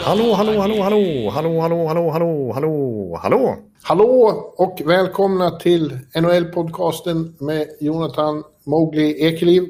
[0.00, 3.56] Hallå, hallå, hallå, hallå, hallå, hallå, hallå, hallå, hallå, hallå.
[3.82, 9.62] Hallå och välkomna till NHL-podcasten med Jonathan Mowgli Ekeliv.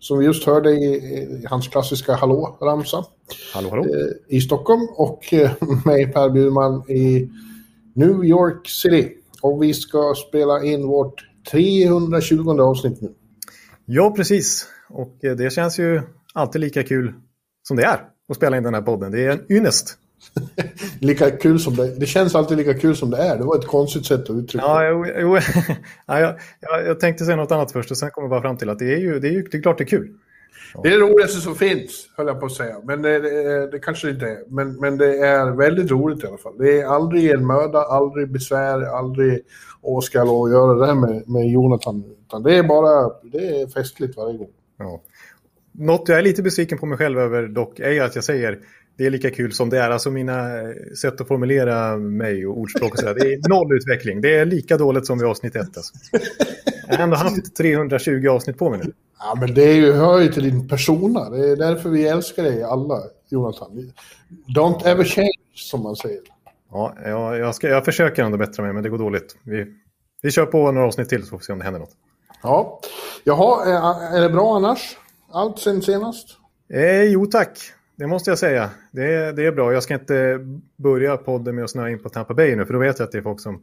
[0.00, 3.04] Som vi just hörde i, i hans klassiska hallå-ramsa
[3.54, 3.82] Hallå, hallå.
[3.84, 4.88] eh, i Stockholm.
[4.96, 5.50] Och eh,
[5.84, 7.28] mig Per Bjurman i
[7.94, 9.08] New York City.
[9.42, 13.14] Och vi ska spela in vårt 320 avsnitt nu.
[13.84, 14.66] Ja, precis.
[14.88, 16.02] Och eh, det känns ju
[16.34, 17.14] alltid lika kul
[17.62, 19.12] som det är att spela in den här podden.
[19.12, 19.98] Det är en ynnest.
[21.00, 23.36] Lika kul som det, det känns alltid lika kul som det är.
[23.38, 25.36] Det var ett konstigt sätt att uttrycka Ja, jo, jo.
[26.06, 28.56] ja, jag, jag, jag tänkte säga något annat först och sen kom jag bara fram
[28.56, 30.14] till att det är ju, det är ju det är klart det är kul.
[30.82, 32.76] Det är det roligaste som finns, höll jag på att säga.
[32.84, 34.38] Men det, det, det kanske inte är.
[34.48, 36.58] Men, men det är väldigt roligt i alla fall.
[36.58, 39.40] Det är aldrig en möda, aldrig besvär, aldrig
[40.14, 42.04] lov att göra det här med, med Jonathan.
[42.26, 44.50] Utan det är bara, det är festligt varje gång.
[44.78, 45.00] Ja.
[45.78, 48.58] Något jag är lite besviken på mig själv över dock är att jag säger
[48.98, 49.90] det är lika kul som det är.
[49.90, 53.14] Alltså mina eh, sätt att formulera mig och ordspråk och sådär.
[53.14, 54.20] Det är noll utveckling.
[54.20, 55.76] Det är lika dåligt som vid avsnitt ett.
[55.76, 55.94] Alltså.
[56.88, 58.92] Jag har ändå haft 320 avsnitt på mig nu.
[59.18, 61.30] Ja, men det är ju, hör ju till din persona.
[61.30, 63.92] Det är därför vi älskar dig alla, Jonathan.
[64.56, 66.20] Don't ever change, som man säger.
[66.70, 69.36] Ja, jag, jag, ska, jag försöker ändå bättra mig, men det går dåligt.
[69.42, 69.66] Vi,
[70.22, 71.96] vi kör på några avsnitt till så får vi se om det händer något.
[72.42, 72.80] Ja.
[73.24, 74.96] Jaha, är, är det bra annars?
[75.32, 76.28] Allt sen senast?
[76.72, 77.58] Eh, jo tack,
[77.96, 78.70] det måste jag säga.
[78.92, 79.72] Det, är- det är bra.
[79.72, 80.38] Jag ska inte
[80.76, 83.12] börja podden med att snöa in på Tampa Bay nu, för då vet jag att
[83.12, 83.62] det är folk som,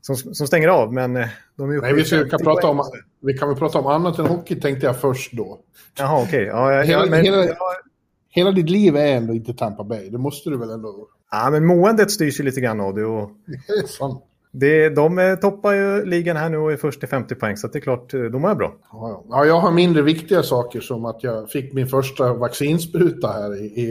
[0.00, 0.92] som, som stänger av.
[0.92, 2.82] Men eh, de är Nej, vi, ska, 50 kan prata om,
[3.22, 5.58] vi kan väl prata om annat än hockey, tänkte jag först då.
[5.98, 6.44] Jaha, okej.
[6.44, 7.46] Ja, ja, Hela, men, hela,
[8.28, 10.10] hela ditt liv är ändå inte Tampa Bay.
[10.10, 11.08] Det måste du väl ändå...
[11.30, 13.04] ja, men måendet styrs ju lite grann av det.
[13.04, 14.24] Och Det är sant.
[14.52, 17.78] Det de toppar ju ligan här nu och är först till 50 poäng, så det
[17.78, 18.74] är klart, eh, de är bra.
[18.92, 19.24] Ja, ja.
[19.28, 23.64] ja, jag har mindre viktiga saker som att jag fick min första vaccinspruta här i,
[23.64, 23.86] i,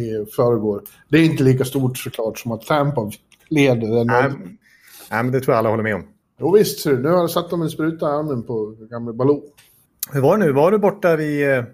[0.00, 0.82] i förrgår.
[1.08, 3.10] Det är inte lika stort såklart som att Tampa
[3.48, 4.04] leder.
[4.04, 4.32] Nej,
[5.10, 6.04] nej, men det tror jag alla håller med om.
[6.40, 9.42] Jo visst, nu har jag satt dem en spruta i armen på gamle Baloo.
[10.12, 10.52] Hur var det nu?
[10.52, 11.64] Var du borta vid eh,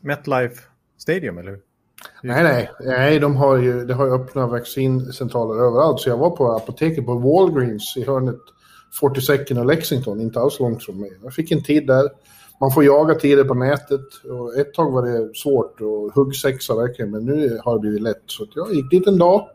[0.00, 0.62] MetLife
[0.98, 1.60] Stadium, eller hur?
[2.22, 6.00] Nej, nej, nej de har ju, det har ju öppnat vaccincentraler överallt.
[6.00, 8.40] Så jag var på apoteket på Walgreens i hörnet
[9.02, 11.10] 42nd och Lexington, inte alls långt från mig.
[11.22, 12.08] Jag fick en tid där.
[12.60, 14.06] Man får jaga tider på nätet.
[14.30, 18.22] Och ett tag var det svårt och huggsexa verkligen, men nu har det blivit lätt.
[18.26, 19.48] Så jag gick dit en dag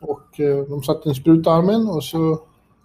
[0.00, 2.38] och eh, de satte en spruta i armen och så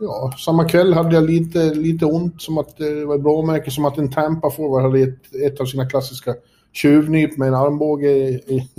[0.03, 3.97] Ja, samma kväll hade jag lite, lite ont, som att det var blåmärke, som att
[3.97, 6.35] en Tampa-forward hade ett, ett av sina klassiska
[6.71, 8.69] tjuvnyp med en armbåge i, i,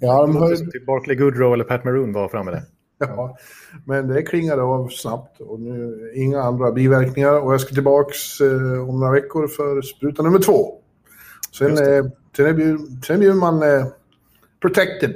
[0.00, 0.72] i armhöjd.
[0.72, 2.62] typ Barkley Goodrow eller Pat Maroon var framme där.
[2.98, 3.36] Ja,
[3.84, 8.88] men det klingade av snabbt och nu inga andra biverkningar och jag ska tillbaks eh,
[8.88, 10.74] om några veckor för spruta nummer två.
[11.58, 12.04] Sen, eh,
[13.06, 13.86] sen blir man eh,
[14.62, 15.14] protected.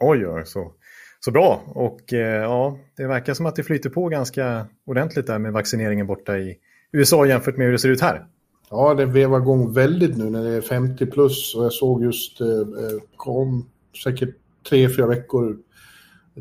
[0.00, 0.72] Oj, oj, så,
[1.20, 1.62] så bra.
[1.66, 6.06] Och eh, ja, det verkar som att det flyter på ganska ordentligt där med vaccineringen
[6.06, 6.56] borta i
[6.92, 8.26] USA jämfört med hur det ser ut här.
[8.70, 12.40] Ja, det vevar igång väldigt nu när det är 50 plus och jag såg just,
[12.40, 13.70] eh, eh, kom
[14.04, 14.34] säkert
[14.68, 15.58] tre, fyra veckor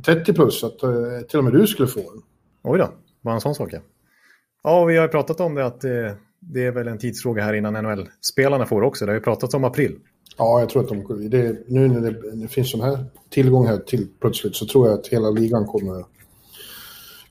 [0.06, 0.90] 30 plus, att eh,
[1.30, 2.22] till och med du skulle få en.
[2.64, 2.90] Oj då,
[3.22, 3.80] bara en sån sak ja.
[4.64, 5.92] Ja, vi har ju pratat om det att eh,
[6.40, 9.06] det är väl en tidsfråga här innan NHL-spelarna får också.
[9.06, 9.96] Det har ju pratats om april.
[10.38, 13.78] Ja, jag tror att de, det, nu när det, det finns sån här tillgång här
[13.78, 16.06] till plötsligt så tror jag att hela ligan kommer,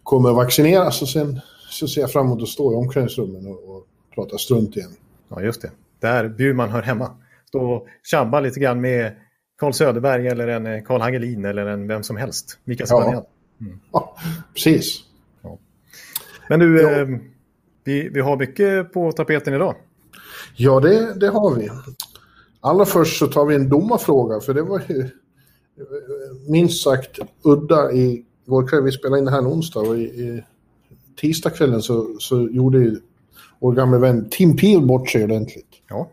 [0.03, 1.41] kommer vaccineras och sen
[1.71, 4.91] så ser jag fram emot att stå i omklädningsrummen och, och prata strunt igen.
[5.29, 5.71] Ja, just det.
[6.01, 7.11] Där Bjurman hör hemma.
[7.49, 9.13] Stå och tjabba lite grann med
[9.59, 12.59] Carl Söderberg eller en eh, Carl Hagelin eller en vem som helst.
[12.65, 12.87] Mika Ja.
[12.87, 13.27] Zibanejad.
[13.93, 14.17] Ja,
[14.55, 15.01] precis.
[16.49, 16.91] Men du, Ja.
[16.91, 17.09] eh,
[17.85, 19.75] vi, vi har mycket på tapeten idag.
[20.57, 21.71] Ja, det, det har vi.
[22.61, 25.07] Allra först så tar vi en domarfråga, för det var ju eh,
[26.49, 28.83] minst sagt udda i går kväll.
[28.83, 30.45] Vi spelade in det här en onsdag och i, i
[31.21, 33.01] tisdagskvällen så, så gjorde ju
[33.61, 35.69] vår gamla vän Tim Peel bort sig ordentligt.
[35.89, 36.09] Ja,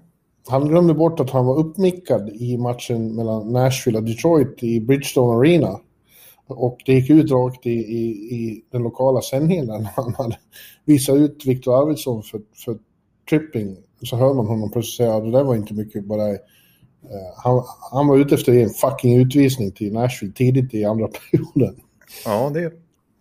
[0.47, 5.39] Han glömde bort att han var uppmickad i matchen mellan Nashville och Detroit i Bridgestone
[5.39, 5.79] Arena.
[6.47, 8.05] Och det gick ut rakt i, i,
[8.35, 10.37] i den lokala sändningen där han hade
[10.85, 12.77] visat ut Viktor Arvidsson för, för
[13.29, 13.77] tripping.
[14.03, 16.37] Så hör man honom plötsligt säga att det där var inte mycket, bara
[17.03, 21.75] Eh, han, han var ute efter en fucking utvisning till Nashville tidigt i andra perioden.
[22.25, 22.71] Ja, det är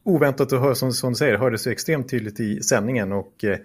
[0.04, 3.12] oväntat att höra, som, som du säger, hördes extremt tydligt i sändningen.
[3.12, 3.58] Och eh,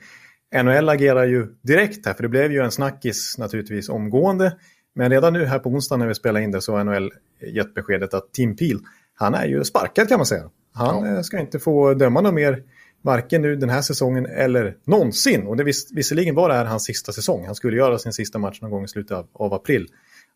[0.56, 4.58] NHL agerar ju direkt här, för det blev ju en snackis naturligtvis omgående.
[4.96, 7.12] Men redan nu här på onsdag när vi spelar in det så har NHL
[7.54, 8.80] gett beskedet att Tim Peel,
[9.14, 10.50] han är ju sparkad kan man säga.
[10.74, 11.16] Han ja.
[11.16, 12.64] Eh, ska inte få döma något mer,
[13.02, 15.48] varken nu den här säsongen eller någonsin.
[15.48, 17.46] Och det vis visserligen var det här hans sista säsong.
[17.46, 19.88] Han skulle göra sin sista match någon gång i slutet av, av april.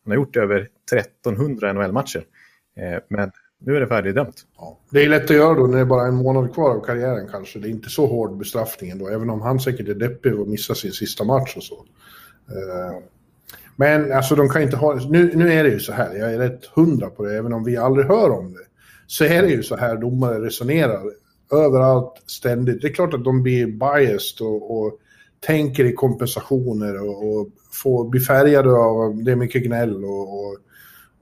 [0.04, 2.24] Han har gjort över 1300 NHL-matcher.
[2.76, 3.30] Eh, men
[3.64, 4.34] nu är det färdigdömt.
[4.56, 4.78] Ja.
[4.90, 7.28] Det är lätt att göra då när det är bara en månad kvar av karriären
[7.30, 7.58] kanske.
[7.58, 10.74] Det är inte så hård bestraffning ändå, även om han säkert är deppig och missar
[10.74, 11.74] sin sista match och så.
[12.48, 12.98] Eh,
[13.76, 14.94] men alltså de kan inte ha...
[14.94, 17.64] Nu, nu är det ju så här, jag är rätt hundra på det, även om
[17.64, 18.64] vi aldrig hör om det.
[19.06, 21.02] Så är det ju så här domare resonerar
[21.52, 22.82] överallt, ständigt.
[22.82, 24.98] Det är klart att de blir biased och, och
[25.46, 30.56] tänker i kompensationer och, och får, blir färgade av det är mycket gnäll och, och,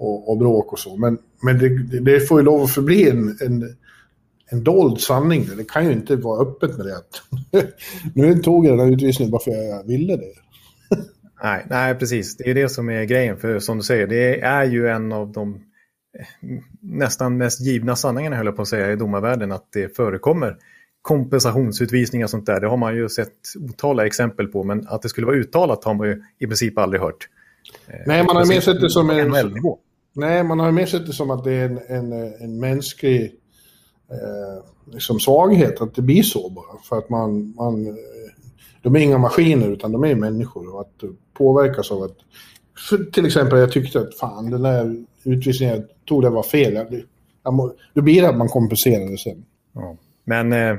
[0.01, 0.97] och, och bråk och så.
[0.97, 3.77] Men, men det, det, får ju lov att förbli en, en,
[4.51, 5.47] en dold sanning.
[5.57, 7.03] Det kan ju inte vara öppet med det.
[8.15, 10.33] nu tog jag den här utvisningen bara för att jag ville det.
[11.43, 12.37] nej, nej, precis.
[12.37, 13.37] Det är det som är grejen.
[13.37, 15.61] För som du säger, det är ju en av de
[16.81, 19.53] nästan mest givna sanningarna, höll jag på att säga, i domarvärlden.
[19.53, 20.57] Att det förekommer
[21.03, 22.61] kompensationsutvisningar och sånt där.
[22.61, 23.35] Det har man ju sett
[23.69, 24.65] otaliga exempel på.
[24.65, 27.29] Men att det skulle vara uttalat har man ju i princip aldrig hört.
[28.07, 29.35] Nej, man har mer sett det som en...
[30.13, 33.35] Nej, man har mer sett det som att det är en, en, en mänsklig
[34.11, 36.79] eh, liksom svaghet att det blir så bara.
[36.83, 37.97] För att man, man...
[38.83, 41.05] De är inga maskiner utan de är människor och att
[41.35, 42.17] påverkas av att...
[43.13, 46.75] till exempel, jag tyckte att fan, den där utvisningen jag tog det var fel.
[46.75, 47.03] Jag,
[47.43, 49.45] jag må, då blir det att man kompenserar det sen.
[49.73, 49.97] Ja.
[50.25, 50.77] Men eh,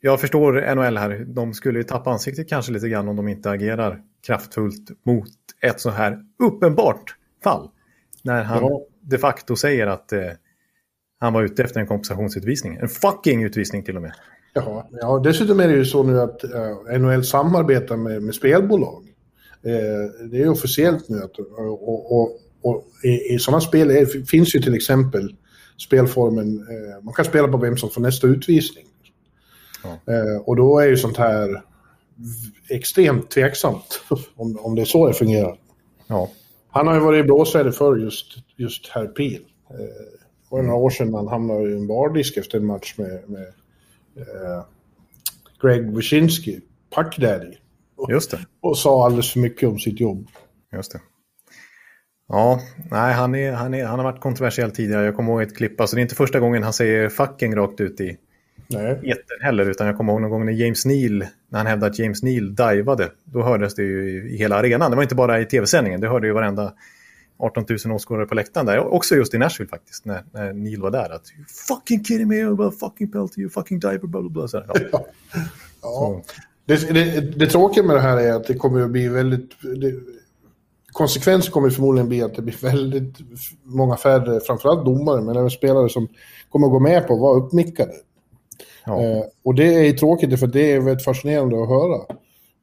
[0.00, 1.24] jag förstår NHL här.
[1.28, 5.30] De skulle ju tappa ansiktet kanske lite grann om de inte agerar kraftfullt mot
[5.62, 7.70] ett så här uppenbart fall.
[8.22, 8.80] När han ja.
[9.00, 10.30] de facto säger att eh,
[11.20, 12.76] han var ute efter en kompensationsutvisning.
[12.76, 14.12] En fucking utvisning till och med.
[14.52, 19.04] Ja, ja dessutom är det ju så nu att eh, NHL samarbetar med, med spelbolag.
[19.66, 24.54] Uh, det är officiellt nu att, och, och, och i, i sådana spel är, finns
[24.54, 25.36] ju till exempel
[25.86, 28.84] spelformen, uh, man kan spela på vem som får nästa utvisning.
[29.82, 29.98] Ja.
[30.44, 31.62] och då är ju sånt här
[32.68, 34.02] extremt tveksamt
[34.36, 35.58] om, om det är så det fungerar.
[36.06, 36.30] Ja.
[36.72, 38.26] Han har ju varit i blåsväder för just,
[38.56, 39.44] just Pil.
[39.70, 39.76] Eh,
[40.50, 43.46] var några år sedan han hamnade i en bardisk efter en match med, med
[44.16, 44.64] eh,
[45.62, 46.60] Greg Wyszynski,
[46.94, 47.56] Puck Daddy.
[48.08, 48.38] Just det.
[48.60, 50.26] Och sa alldeles för mycket om sitt jobb.
[50.72, 51.00] Just det.
[52.28, 55.04] Ja, nej, han, är, han, är, han har varit kontroversiell tidigare.
[55.04, 57.80] Jag kommer ihåg ett klipp, alltså det är inte första gången han säger fucking rakt
[57.80, 58.16] ut i,
[58.68, 61.98] etern heller, utan jag kommer ihåg någon gång när James Neal, när han hävdade att
[61.98, 64.90] James Neal divade, då hördes det ju i hela arenan.
[64.90, 66.72] Det var inte bara i tv-sändningen, det hörde ju varenda
[67.38, 68.78] 18 000 åskådare på läktaren där.
[68.78, 71.14] Också just i Nashville faktiskt, när, när Neil var där.
[71.14, 74.48] Att you fucking kidding me, you fucking penalty, you fucking diver, bla bla bla.
[74.48, 75.06] Så, ja.
[75.82, 76.22] ja.
[76.66, 79.50] Det, det, det, tråkiga med det här är att det kommer att bli väldigt...
[79.62, 79.94] Det,
[80.92, 83.16] konsekvensen kommer förmodligen bli att det blir väldigt
[83.62, 86.08] många färre, framförallt domare, men även spelare som
[86.48, 87.92] kommer att gå med på att vara uppmickade.
[88.86, 89.02] Ja.
[89.02, 91.96] Eh, och det är tråkigt för det är väldigt fascinerande att höra.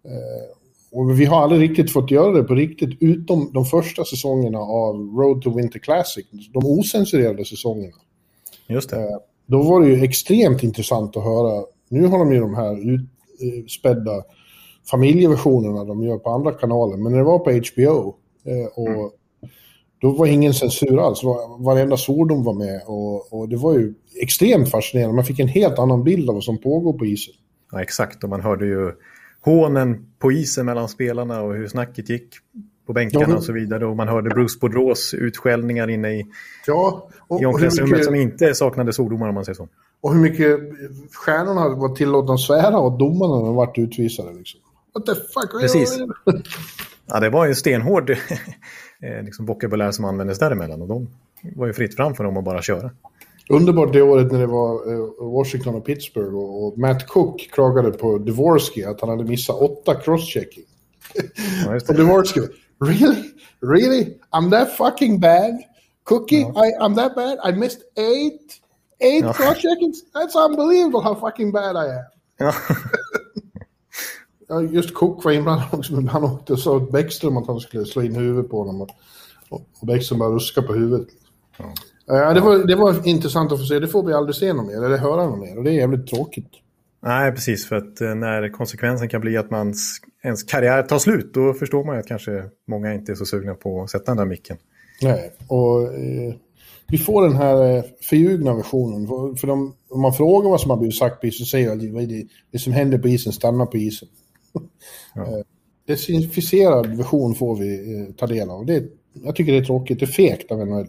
[0.06, 0.58] Eh,
[0.92, 4.96] och vi har aldrig riktigt fått göra det på riktigt, utom de första säsongerna av
[4.96, 7.98] Road to Winter Classic, de osensurerade säsongerna.
[8.68, 8.98] Just det.
[8.98, 11.64] Eh, då var det ju extremt intressant att höra.
[11.90, 13.02] Nu har de ju de här
[13.40, 14.24] utspädda
[14.90, 19.10] familjeversionerna de gör på andra kanaler, men när det var på HBO eh, och mm.
[20.02, 21.24] Då var ingen censur alls.
[21.60, 25.16] Varenda svordom var med och, och, det var ju extremt fascinerande.
[25.16, 27.34] Man fick en helt annan bild av vad som pågår på isen.
[27.72, 28.24] Ja, exakt.
[28.24, 28.92] Och man hörde ju
[29.42, 32.30] hånen på isen mellan spelarna och hur snacket gick
[32.88, 33.86] på bänkarna ja, och så vidare.
[33.86, 36.26] Och man hörde Bruce Boudreaus utskällningar inne i,
[36.68, 38.06] ja, och, i omklädningsrummet mycket...
[38.06, 39.68] som inte saknade svordomar om man säger så.
[40.02, 40.60] Och hur mycket
[41.12, 44.34] stjärnorna var tillåtna att svära åt domarna när de vart utvisade.
[44.34, 44.60] Liksom.
[44.94, 45.62] What the fuck?
[45.62, 46.00] Precis.
[47.10, 48.10] Ja, det var ju stenhård
[49.02, 50.82] eh, liksom vokabulär som användes däremellan.
[50.82, 51.08] Och de
[51.56, 52.92] var ju fritt fram för dem att bara köra.
[53.50, 58.18] Underbart det året när det var eh, Washington och Pittsburgh och, Matt Cook klagade på
[58.18, 60.64] Dvorsky att han hade missat åtta crosschecking.
[61.66, 62.42] Ja, och Dvorsky,
[62.86, 63.24] really?
[63.62, 64.18] Really?
[64.32, 65.62] I'm that fucking bad?
[66.04, 66.66] Cookie, ja.
[66.66, 67.54] I, I'm that bad?
[67.54, 68.42] I missed eight?
[69.00, 69.34] Eight ja.
[69.34, 69.98] crosscheckings?
[70.14, 72.06] That's unbelievable how fucking bad I am.
[72.40, 72.54] Ja.
[74.50, 76.02] Ja, just Cook var inblandad också.
[76.02, 78.82] Han åkte och sa åt Bäckström att han skulle slå in huvudet på honom.
[78.82, 78.90] Och,
[79.50, 81.08] och Bäckström bara ruska på huvudet.
[81.58, 81.74] Ja.
[82.08, 83.80] Ja, det, var, det var intressant att få se.
[83.80, 85.58] Det får vi aldrig se något mer, eller höra något mer.
[85.58, 86.52] Och det är jävligt tråkigt.
[87.04, 87.68] Nej, precis.
[87.68, 91.84] För att eh, när konsekvensen kan bli att mans, ens karriär tar slut, då förstår
[91.84, 94.58] man ju att kanske många inte är så sugna på att sätta den där micken.
[95.02, 96.34] Nej, och eh,
[96.88, 99.08] vi får den här eh, förljugna versionen.
[99.08, 101.68] För, för de, om man frågar vad som har blivit sagt på isen så säger
[101.68, 104.08] jag att det, det som händer på isen stannar på isen.
[104.54, 104.62] Ja.
[105.16, 105.44] Eh,
[105.88, 108.66] desinficerad version får vi eh, ta del av.
[108.66, 108.84] Det,
[109.14, 110.00] jag tycker det är tråkigt.
[110.00, 110.88] Det är fegt av NHL.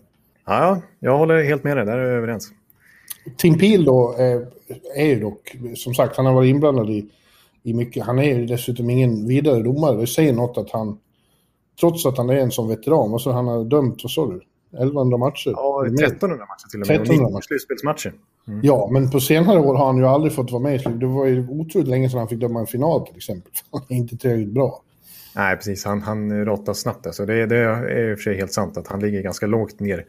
[0.48, 1.86] Ja, jag håller helt med dig.
[1.86, 2.52] Där är vi överens.
[3.36, 4.46] Tim Peel då är,
[4.96, 7.08] är ju dock, som sagt, han har varit inblandad i,
[7.62, 8.04] i mycket.
[8.04, 10.00] Han är ju dessutom ingen vidare domare.
[10.00, 10.98] Det säger något att han,
[11.80, 14.40] trots att han är en sån veteran, vad så han har dömt, vad sa du?
[14.72, 15.50] 1100 matcher?
[15.50, 16.96] Ja, 1300 matcher till och med.
[16.96, 17.44] 1300 matcher.
[17.46, 18.12] slutspelsmatcher.
[18.48, 18.60] Mm.
[18.62, 21.26] Ja, men på senare år har han ju aldrig fått vara med i Det var
[21.26, 23.52] ju otroligt länge sedan han fick döma en final till exempel.
[23.72, 24.82] Han är inte tillräckligt bra.
[25.36, 25.84] Nej, precis.
[25.84, 27.06] Han, han råttas snabbt.
[27.06, 27.26] Alltså.
[27.26, 30.04] Det, det är i och för sig helt sant att han ligger ganska lågt ner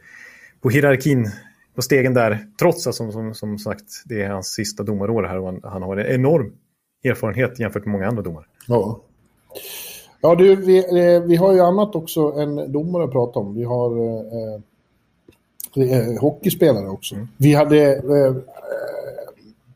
[0.60, 1.30] på hierarkin
[1.74, 2.46] på stegen där.
[2.58, 5.82] Trots att som, som, som sagt det är hans sista domarår här och han, han
[5.82, 6.52] har en enorm
[7.04, 8.44] erfarenhet jämfört med många andra domare.
[8.66, 9.00] Ja.
[10.20, 13.54] Ja, du, vi, eh, vi har ju annat också än domare att prata om.
[13.54, 14.60] Vi har eh,
[15.98, 17.14] eh, hockeyspelare också.
[17.14, 17.28] Mm.
[17.36, 18.34] Vi hade, eh,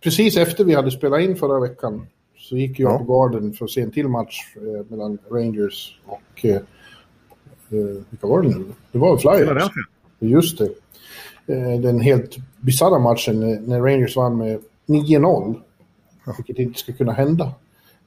[0.00, 2.98] precis efter vi hade spelat in förra veckan, så gick jag ja.
[2.98, 6.44] på Garden för att se en till match eh, mellan Rangers och...
[6.44, 6.60] Eh,
[8.10, 8.64] vilka var det nu?
[8.92, 9.70] Det var Flyers.
[10.28, 10.70] Just det.
[11.82, 15.54] den helt bisarra matchen när Rangers vann med 9-0.
[16.26, 16.34] Ja.
[16.36, 17.52] Vilket inte ska kunna hända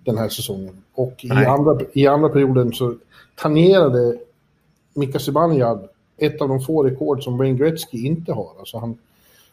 [0.06, 0.84] den här säsongen.
[0.94, 2.96] Och i andra, i andra perioden så
[3.36, 4.18] tangerade
[4.94, 8.52] Mika Zibanejad ett av de få rekord som Wayne Gretzky inte har.
[8.60, 8.98] Alltså han,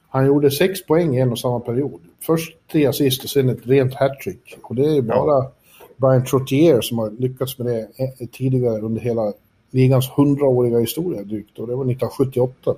[0.08, 2.00] han gjorde sex poäng i en och samma period.
[2.20, 4.58] Först tre assist och sen ett rent hattrick.
[4.62, 5.52] Och det är bara ja.
[5.96, 9.32] Brian Trottier som har lyckats med det tidigare under hela
[9.74, 11.58] ligans hundraåriga historia drygt.
[11.58, 12.74] Och det var 1978.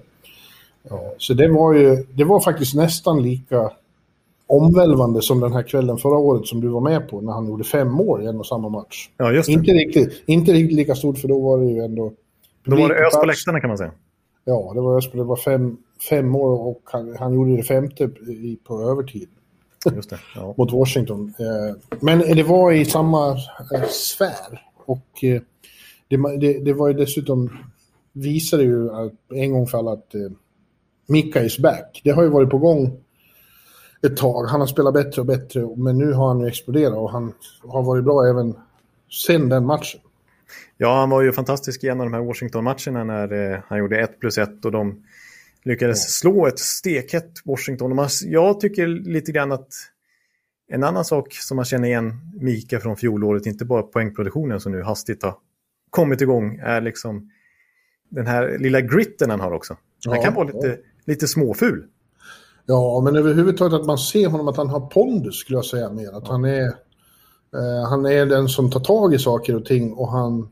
[0.91, 1.15] Ja.
[1.19, 3.71] Så det var ju, det var faktiskt nästan lika
[4.47, 7.65] omvälvande som den här kvällen förra året som du var med på när han gjorde
[7.65, 9.11] fem mål i en och samma match.
[9.17, 9.53] Ja, just det.
[9.53, 12.13] Inte riktigt, inte riktigt lika stort för då var det ju ändå...
[12.65, 13.93] Då var det ös på läktarna kan man säga.
[14.45, 15.77] Ja, det var ös på, det var fem,
[16.11, 19.29] fem mål och han, han gjorde det femte i, på övertid.
[19.95, 20.55] Just det, ja.
[20.57, 21.35] Mot Washington.
[21.39, 23.31] Eh, men det var i samma
[23.75, 24.63] eh, sfär.
[24.87, 25.43] Och eh,
[26.09, 27.51] det, det, det var ju dessutom,
[28.13, 28.89] visade ju
[29.35, 30.15] en gång för alla att
[31.07, 32.01] Mika is back.
[32.05, 33.03] Det har ju varit på gång
[34.03, 34.45] ett tag.
[34.45, 37.33] Han har spelat bättre och bättre, men nu har han ju exploderat och han
[37.63, 38.55] har varit bra även
[39.11, 40.01] sen den matchen.
[40.77, 44.01] Ja, han var ju fantastisk i en av de här Washington-matcherna när eh, han gjorde
[44.01, 45.05] 1 plus 1 och de
[45.63, 46.09] lyckades ja.
[46.09, 47.97] slå ett stekhett Washington.
[47.97, 49.69] Man, jag tycker lite grann att
[50.69, 54.83] en annan sak som man känner igen Mika från fjolåret, inte bara poängproduktionen som nu
[54.83, 55.35] hastigt har
[55.97, 57.31] kommit igång, är liksom
[58.11, 59.77] den här lilla gritten han har också.
[60.07, 60.75] Han ja, kan vara lite, ja.
[61.05, 61.85] lite småful.
[62.67, 66.17] Ja, men överhuvudtaget att man ser honom att han har pondus skulle jag säga mer.
[66.17, 66.67] Att han är,
[67.57, 70.49] eh, han är den som tar tag i saker och ting och han...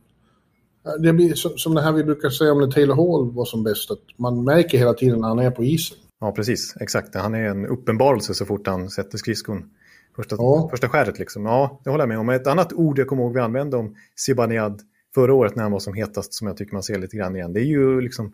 [0.98, 3.90] Det blir som det här vi brukar säga om när Taylor Hall var som bäst,
[3.90, 5.98] att man märker hela tiden när han är på isen.
[6.20, 6.76] Ja, precis.
[6.80, 7.14] Exakt.
[7.14, 9.70] Han är en uppenbarelse så fort han sätter skridskon.
[10.16, 10.68] Första, ja.
[10.70, 11.46] första skäret liksom.
[11.46, 12.28] Ja, det håller jag med om.
[12.28, 14.82] Ett annat ord jag kommer ihåg vi använde om Zibanejad
[15.14, 17.52] förra året när han var som hetast, som jag tycker man ser lite grann igen.
[17.52, 18.32] Det är ju liksom...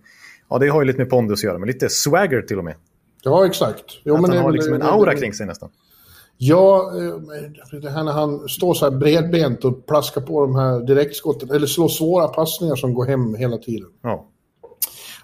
[0.48, 2.74] Ja, det har ju lite med pondus att göra, men lite swagger till och med.
[3.22, 3.84] Ja, exakt.
[4.04, 5.70] Jo, att men han har liksom en aura kring sig nästan.
[6.36, 10.80] Ja, eh, det här när han står så här bredbent och plaskar på de här
[10.80, 13.88] direktskotten, eller slår svåra passningar som går hem hela tiden.
[14.02, 14.26] Ja.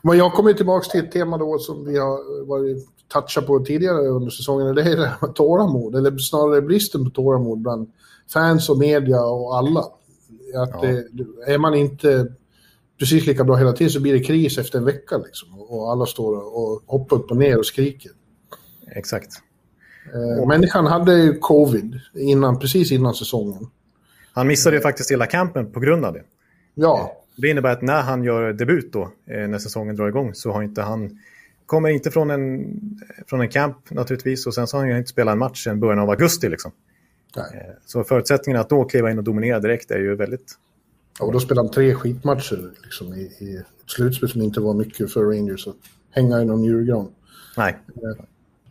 [0.03, 4.09] Men jag kommer tillbaka till ett tema då som vi har varit touchat på tidigare
[4.09, 4.75] under säsongen.
[4.75, 7.91] Det är det här med tålamod, eller snarare bristen på tålamod bland
[8.33, 9.85] fans och media och alla.
[10.57, 10.89] Att ja.
[11.13, 12.27] det, är man inte
[12.99, 15.19] precis lika bra hela tiden så blir det kris efter en vecka.
[15.19, 18.11] Liksom, och alla står och hoppar upp och ner och skriker.
[18.91, 19.31] Exakt.
[20.15, 23.67] Eh, människan hade ju covid innan, precis innan säsongen.
[24.33, 26.23] Han missade ju faktiskt hela campen på grund av det.
[26.75, 27.01] Ja.
[27.01, 30.53] Eh, det innebär att när han gör debut då, eh, när säsongen drar igång, så
[30.53, 31.19] har inte han...
[31.67, 32.67] Kommer inte från en,
[33.27, 35.81] från en camp naturligtvis och sen så har han ju inte spelat en match sedan
[35.81, 36.49] början av augusti.
[36.49, 36.73] Liksom.
[37.37, 37.66] Nej.
[37.69, 40.59] Eh, så förutsättningarna att då kliva in och dominera direkt är ju väldigt
[41.21, 45.25] och då spelade han tre skitmatcher liksom, i, i slutspel som inte var mycket för
[45.25, 45.76] Rangers att
[46.11, 47.09] hänga i någon julgran.
[47.57, 47.78] Nej.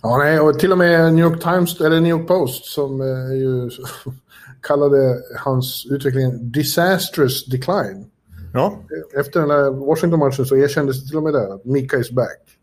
[0.02, 3.38] Ja, nej, och till och med New York Times, eller New York Post, som eh,
[3.38, 3.70] ju
[4.62, 8.06] kallade hans utveckling disastrous decline.
[8.54, 8.80] Ja.
[9.18, 12.55] Efter den där Washington-matchen så erkändes det till och med där att Mika is back.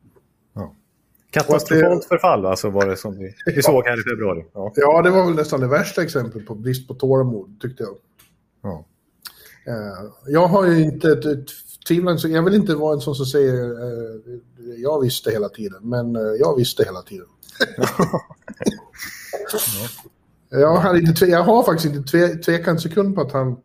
[1.33, 4.45] Katastrofalt förfall alltså var det som vi, vi såg här i februari.
[4.53, 4.73] Ja.
[4.77, 7.97] ja, det var väl nästan det värsta exemplet på brist på tålamod, tyckte jag.
[8.63, 8.85] Ja.
[9.67, 11.17] Eh, jag har ju inte
[11.89, 14.21] tvivlat, jag vill inte vara en sån som säger uh,
[14.77, 17.27] jag visste hela tiden, men uh, jag visste hela tiden.
[17.77, 18.21] ja.
[20.55, 23.57] Jag har, inte, jag har faktiskt inte tve, tvekat en sekund på att han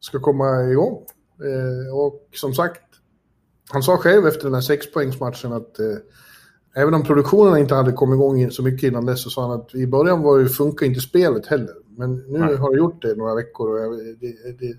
[0.00, 1.06] ska komma igång.
[1.44, 2.82] Eh, och som sagt,
[3.68, 5.86] han sa själv efter den här sexpoängsmatchen att eh,
[6.80, 9.74] även om produktionen inte hade kommit igång så mycket innan dess så sa han att
[9.74, 11.74] i början var det, funkar inte spelet heller.
[11.96, 12.56] Men nu Nej.
[12.56, 14.76] har det gjort det några veckor och jag, det, det,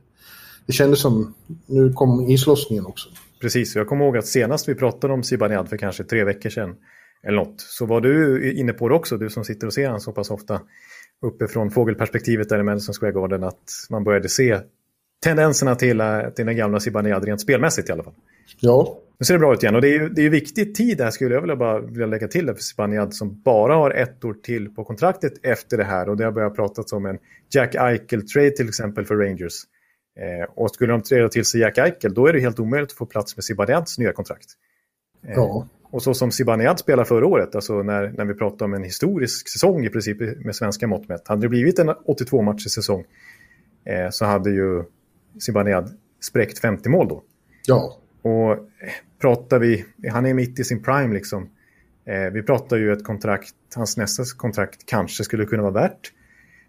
[0.65, 1.34] det kändes som
[1.65, 3.10] nu kom islossningen också.
[3.41, 6.75] Precis, jag kommer ihåg att senast vi pratade om Zibanejad för kanske tre veckor sedan
[7.24, 10.00] eller något, så var du inne på det också, du som sitter och ser honom
[10.00, 10.62] så pass ofta
[11.22, 14.60] uppifrån fågelperspektivet där i Madison Square Garden, att man började se
[15.24, 18.13] tendenserna till, eh, till den gamla Zibanejad rent spelmässigt i alla fall.
[18.60, 18.98] Ja.
[19.21, 21.01] Nu ser det bra ut igen och det är ju, det är ju viktig tid
[21.01, 24.25] här skulle jag vilja, bara vilja lägga till det för Zibanejad som bara har ett
[24.25, 27.17] år till på kontraktet efter det här och det har börjat pratats om en
[27.53, 29.53] Jack Eichel-trade till exempel för Rangers.
[30.19, 32.98] Eh, och skulle de träda till sig Jack Eichel då är det helt omöjligt att
[32.98, 34.48] få plats med Zibanejads nya kontrakt.
[35.27, 35.67] Eh, ja.
[35.91, 39.50] Och så som Zibanejad spelade förra året, alltså när, när vi pratar om en historisk
[39.50, 41.27] säsong i princip med svenska mått mätt.
[41.27, 43.05] Hade det blivit en 82-matchig säsong
[43.86, 44.83] eh, så hade ju
[45.39, 45.89] Zibanejad
[46.21, 47.24] spräckt 50 mål då.
[47.67, 48.00] Ja.
[48.22, 48.58] Och eh,
[49.22, 51.50] pratar vi, han är mitt i sin prime liksom.
[52.06, 56.12] Eh, vi pratar ju ett kontrakt, hans nästa kontrakt kanske skulle kunna vara värt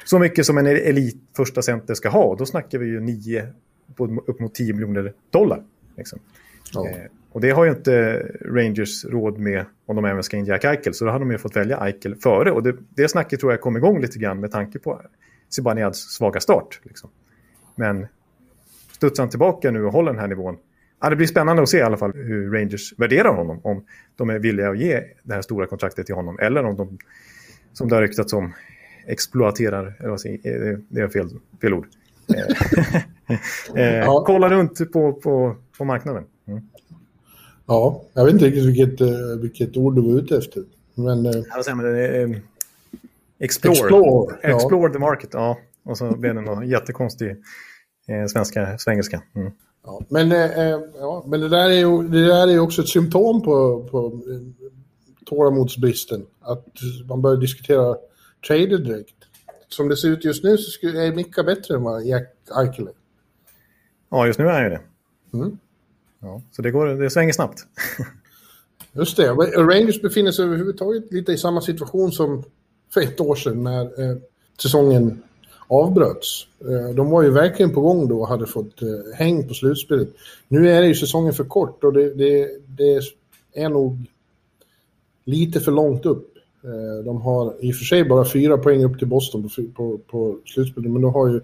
[0.05, 2.37] så mycket som en elit första center ska ha.
[2.37, 3.47] Då snackar vi ju 9,
[4.27, 5.65] upp mot 10 miljoner dollar.
[5.97, 6.19] Liksom.
[6.73, 6.89] Ja.
[6.89, 6.97] Eh,
[7.33, 10.95] och det har ju inte Rangers råd med om de även ska in Jack Eichel.
[10.95, 12.51] Så då har de ju fått välja Eichel före.
[12.51, 15.03] Och det, det snacket tror jag kom igång lite grann med tanke på
[15.49, 16.81] Zibanejad svaga start.
[16.83, 17.11] Liksom.
[17.75, 18.07] Men
[18.93, 20.57] studsar han tillbaka nu och håller den här nivån.
[21.03, 23.61] Ja, det blir spännande att se i alla fall hur Rangers värderar honom.
[23.63, 23.85] Om
[24.17, 26.39] de är villiga att ge det här stora kontraktet till honom.
[26.39, 26.99] Eller om de,
[27.73, 28.53] som det har ryktats om,
[29.07, 29.95] exploaterar.
[29.99, 31.29] Eller vad säger, det är fel,
[31.61, 31.87] fel ord.
[33.77, 34.25] eh, ja.
[34.27, 36.25] Kolla runt på, på, på marknaden.
[36.49, 36.61] Mm.
[37.67, 40.63] Ja, jag vet inte riktigt vilket, eh, vilket ord du var ute efter.
[40.95, 41.63] Men, eh...
[41.65, 42.39] säga, men eh,
[43.39, 43.75] explore.
[43.75, 44.57] Explore, ja.
[44.57, 45.59] explore the market, ja.
[45.85, 47.31] Och så blev det någon jättekonstig
[48.09, 49.23] eh, svenska, svengelska.
[49.35, 49.53] Mm.
[49.85, 52.89] Ja, men, eh, eh, ja, men det där är ju det där är också ett
[52.89, 54.67] symptom på, på eh,
[55.27, 56.27] tålamodsbristen.
[56.41, 56.67] Att
[57.09, 57.97] man börjar diskutera
[58.49, 59.15] trader direkt.
[59.69, 62.89] Som det ser ut just nu så är Micka bättre än Jack är.
[64.11, 64.81] Ja, just nu är han ju det.
[65.33, 65.59] Mm.
[66.21, 67.67] Ja, så det, går, det svänger snabbt.
[68.93, 69.29] Just det.
[69.57, 72.45] Rangers befinner sig överhuvudtaget lite i samma situation som
[72.95, 74.17] för ett år sedan när eh,
[74.63, 75.23] säsongen
[75.73, 76.47] avbröts.
[76.61, 80.09] Eh, de var ju verkligen på gång då och hade fått eh, häng på slutspelet.
[80.49, 83.03] Nu är det ju säsongen för kort och det, det, det
[83.55, 83.97] är nog
[85.25, 86.37] lite för långt upp.
[86.65, 89.99] Eh, de har i och för sig bara fyra poäng upp till Boston på, på,
[89.99, 91.41] på slutspelet, men då har ju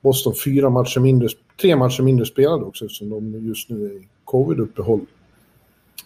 [0.00, 1.28] Boston fyra matcher mindre,
[1.60, 5.00] tre matcher mindre spelade också eftersom de just nu är i covid-uppehåll.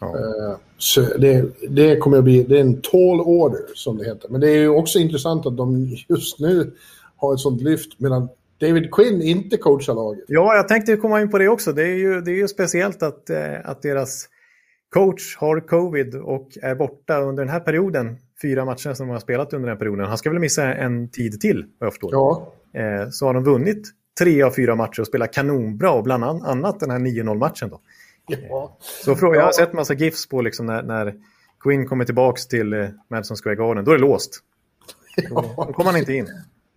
[0.00, 0.59] Ja.
[0.78, 4.28] Så det, det kommer att bli, det är en tall order som det heter.
[4.28, 6.72] Men det är ju också intressant att de just nu
[7.20, 8.28] har ett sånt lyft medan
[8.61, 10.24] David Quinn inte coachar laget.
[10.28, 11.72] Ja, jag tänkte komma in på det också.
[11.72, 14.28] Det är ju, det är ju speciellt att, eh, att deras
[14.94, 18.18] coach har covid och är borta under den här perioden.
[18.42, 20.06] Fyra matcher som de har spelat under den här perioden.
[20.06, 22.12] Han ska väl missa en tid till, vad jag förstår.
[22.12, 22.52] Ja.
[22.74, 26.80] Eh, så har de vunnit tre av fyra matcher och spelat kanonbra och bland annat
[26.80, 27.68] den här 9-0-matchen.
[27.70, 27.80] Då.
[28.26, 28.76] Ja.
[28.80, 31.14] Så fråga, jag har sett massa GIFs på liksom när, när
[31.61, 33.85] Quinn kommer tillbaka till eh, Madison Square Garden.
[33.85, 34.40] Då är det låst.
[35.30, 36.28] Då, då kommer han inte in.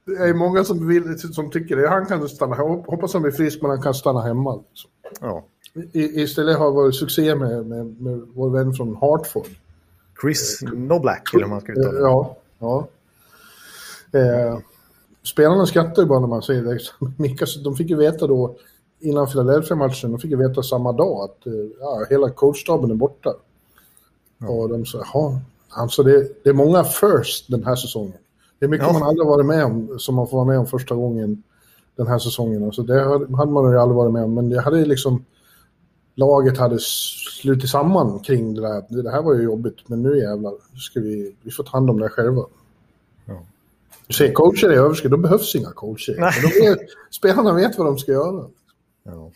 [0.06, 1.89] Det är många som, vill, som tycker det.
[1.89, 4.56] Han kan stanna Hoppas han blir frisk, men han kan stanna hemma.
[4.70, 4.89] Liksom.
[5.22, 5.44] Ja.
[5.92, 9.48] I, istället har det varit succé med, med, med vår vän från Hartford.
[10.22, 12.00] Chris Noblack, eller man ska uttala.
[12.00, 12.38] Ja.
[12.60, 12.88] ja.
[14.20, 14.60] Eh,
[15.24, 16.80] spelarna skrattar ju bara när man säger det.
[17.63, 18.56] De fick ju veta då
[19.00, 23.34] innan Philadelphia-matchen, de fick ju veta samma dag att eh, ja, hela coachstaben är borta.
[24.38, 24.50] Ja.
[24.50, 25.39] Och de sa, jaha,
[25.70, 28.18] alltså det, det är många first den här säsongen.
[28.60, 28.94] Det är mycket ja.
[28.94, 31.44] man aldrig varit med om, som man får vara med om första gången
[31.96, 32.63] den här säsongen.
[32.63, 33.04] Alltså det
[33.38, 35.26] hade man ju aldrig varit med om, men det hade liksom...
[36.16, 36.80] Laget hade
[37.42, 39.04] slutit samman kring det där.
[39.04, 42.00] Det här var ju jobbigt, men nu jävlar ska vi, vi får ta hand om
[42.00, 42.46] det själva.
[43.26, 43.44] Ja.
[44.18, 46.13] Säger coacher är överskrivet, då behövs inga coacher.
[46.13, 46.78] Är,
[47.12, 48.46] spelarna vet vad de ska göra.
[49.04, 49.32] Ja.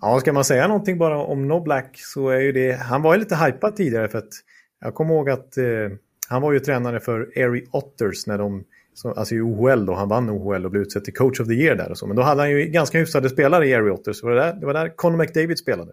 [0.00, 3.14] ja, ska man säga någonting bara om No Black så är ju det, han var
[3.14, 4.32] ju lite hypad tidigare för att
[4.80, 5.64] jag kommer ihåg att eh,
[6.28, 8.64] han var ju tränare för Airy Otters när de,
[9.04, 11.76] alltså i OHL då, han vann OHL och blev utsedd till coach of the year
[11.76, 12.06] där och så.
[12.06, 14.20] Men då hade han ju ganska hyfsade spelare i Airy Otters.
[14.20, 15.92] Det var där, det var där Conor McDavid spelade.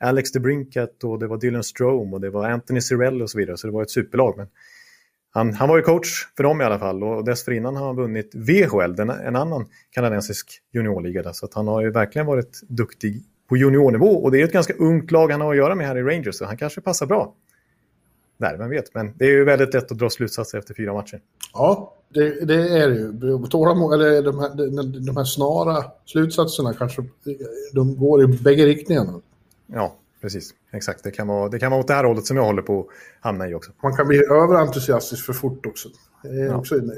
[0.00, 3.56] Alex DeBrincat och det var Dylan Strome och det var Anthony Cirelli och så vidare.
[3.56, 4.36] Så det var ett superlag.
[4.36, 4.46] Men
[5.30, 8.34] han, han var ju coach för dem i alla fall och dessförinnan har han vunnit
[8.34, 11.32] VHL, den, en annan kanadensisk juniorliga.
[11.32, 14.74] Så att han har ju verkligen varit duktig på juniornivå och det är ett ganska
[14.74, 17.34] ungt lag han har att göra med här i Rangers så han kanske passar bra
[18.38, 18.94] där, vem vet.
[18.94, 21.20] Men det är ju väldigt lätt att dra slutsatser efter fyra matcher.
[21.52, 23.46] Ja, det, det är det ju.
[23.46, 27.04] Tålamod, eller de här, de, de här snara slutsatserna kanske
[27.72, 29.20] de går i bägge riktningarna.
[29.66, 30.54] Ja, precis.
[30.72, 31.04] Exakt.
[31.04, 32.86] Det kan, vara, det kan vara åt det här hållet som jag håller på att
[33.20, 33.72] hamna i också.
[33.82, 35.88] Man kan bli överentusiastisk för fort också.
[36.22, 36.56] Det är ja.
[36.56, 36.92] också en,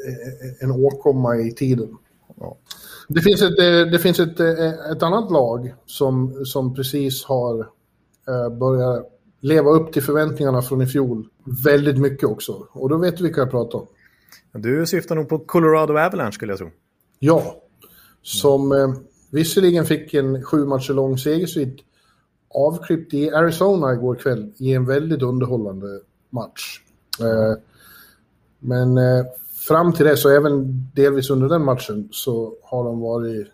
[0.61, 1.97] en åkomma i tiden.
[2.41, 2.57] Ja.
[3.09, 3.57] Det finns, ett,
[3.93, 4.41] det finns ett,
[4.93, 7.59] ett annat lag som, som precis har
[8.29, 9.07] eh, börjat
[9.41, 11.29] leva upp till förväntningarna från i fjol.
[11.65, 12.67] Väldigt mycket också.
[12.73, 13.87] Och då vet du vilka jag pratar om.
[14.53, 16.71] Du syftar nog på Colorado Avalanche skulle jag tro.
[17.19, 17.57] Ja,
[18.23, 18.95] som eh,
[19.31, 21.79] visserligen fick en sju matcher lång segersvit
[22.55, 26.81] avklippt i Arizona igår kväll i en väldigt underhållande match.
[27.21, 27.63] Eh,
[28.59, 29.27] men eh,
[29.69, 33.49] fram till det, så även delvis under den matchen, så har de varit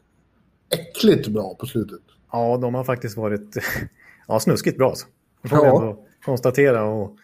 [0.71, 2.01] äckligt bra på slutet.
[2.33, 3.57] Ja, de har faktiskt varit
[4.29, 4.95] ja, snuskigt bra.
[4.95, 5.07] Så.
[5.49, 5.81] Får ja.
[5.81, 6.85] ändå konstatera.
[6.85, 7.17] Och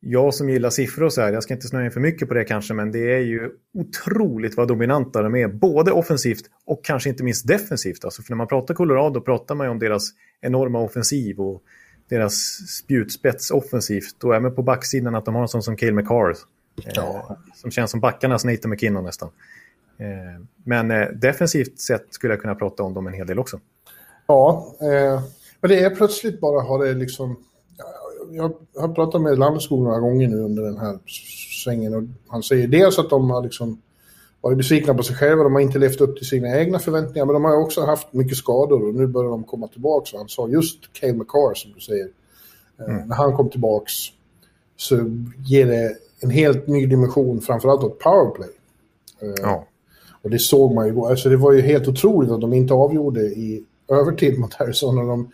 [0.00, 2.44] jag som gillar siffror så här, jag ska inte snöa in för mycket på det
[2.44, 5.48] kanske, men det är ju otroligt vad dominanta de är.
[5.48, 8.04] Både offensivt och kanske inte minst defensivt.
[8.04, 11.62] Alltså, för när man pratar Colorado pratar man ju om deras enorma offensiv och
[12.08, 12.34] deras
[12.68, 14.24] spjutspets offensivt.
[14.24, 16.36] Och även på backsidan att de har en sån som Cale McCarr.
[16.94, 17.26] Ja.
[17.30, 19.28] Eh, som känns som backarnas Nathan McKinnon nästan.
[19.98, 23.60] Eh, men eh, defensivt sett skulle jag kunna prata om dem en hel del också.
[24.26, 25.22] Ja, eh,
[25.60, 27.36] men det är plötsligt bara har det liksom
[28.32, 30.98] jag har pratat med Landeskog några gånger nu under den här
[31.64, 33.82] svängen och han säger dels att de har liksom
[34.40, 37.34] varit besvikna på sig själva, de har inte levt upp till sina egna förväntningar, men
[37.34, 40.18] de har också haft mycket skador och nu börjar de komma tillbaka.
[40.18, 42.08] Han sa just Cale McCarr som du säger,
[42.78, 43.08] eh, mm.
[43.08, 43.86] när han kom tillbaka
[44.76, 44.96] så
[45.46, 48.50] ger det en helt ny dimension, framförallt åt powerplay.
[49.20, 49.66] Eh, ja.
[50.22, 53.20] Och det såg man ju, alltså det var ju helt otroligt att de inte avgjorde
[53.20, 55.02] i övertid mot Arizona.
[55.02, 55.30] De,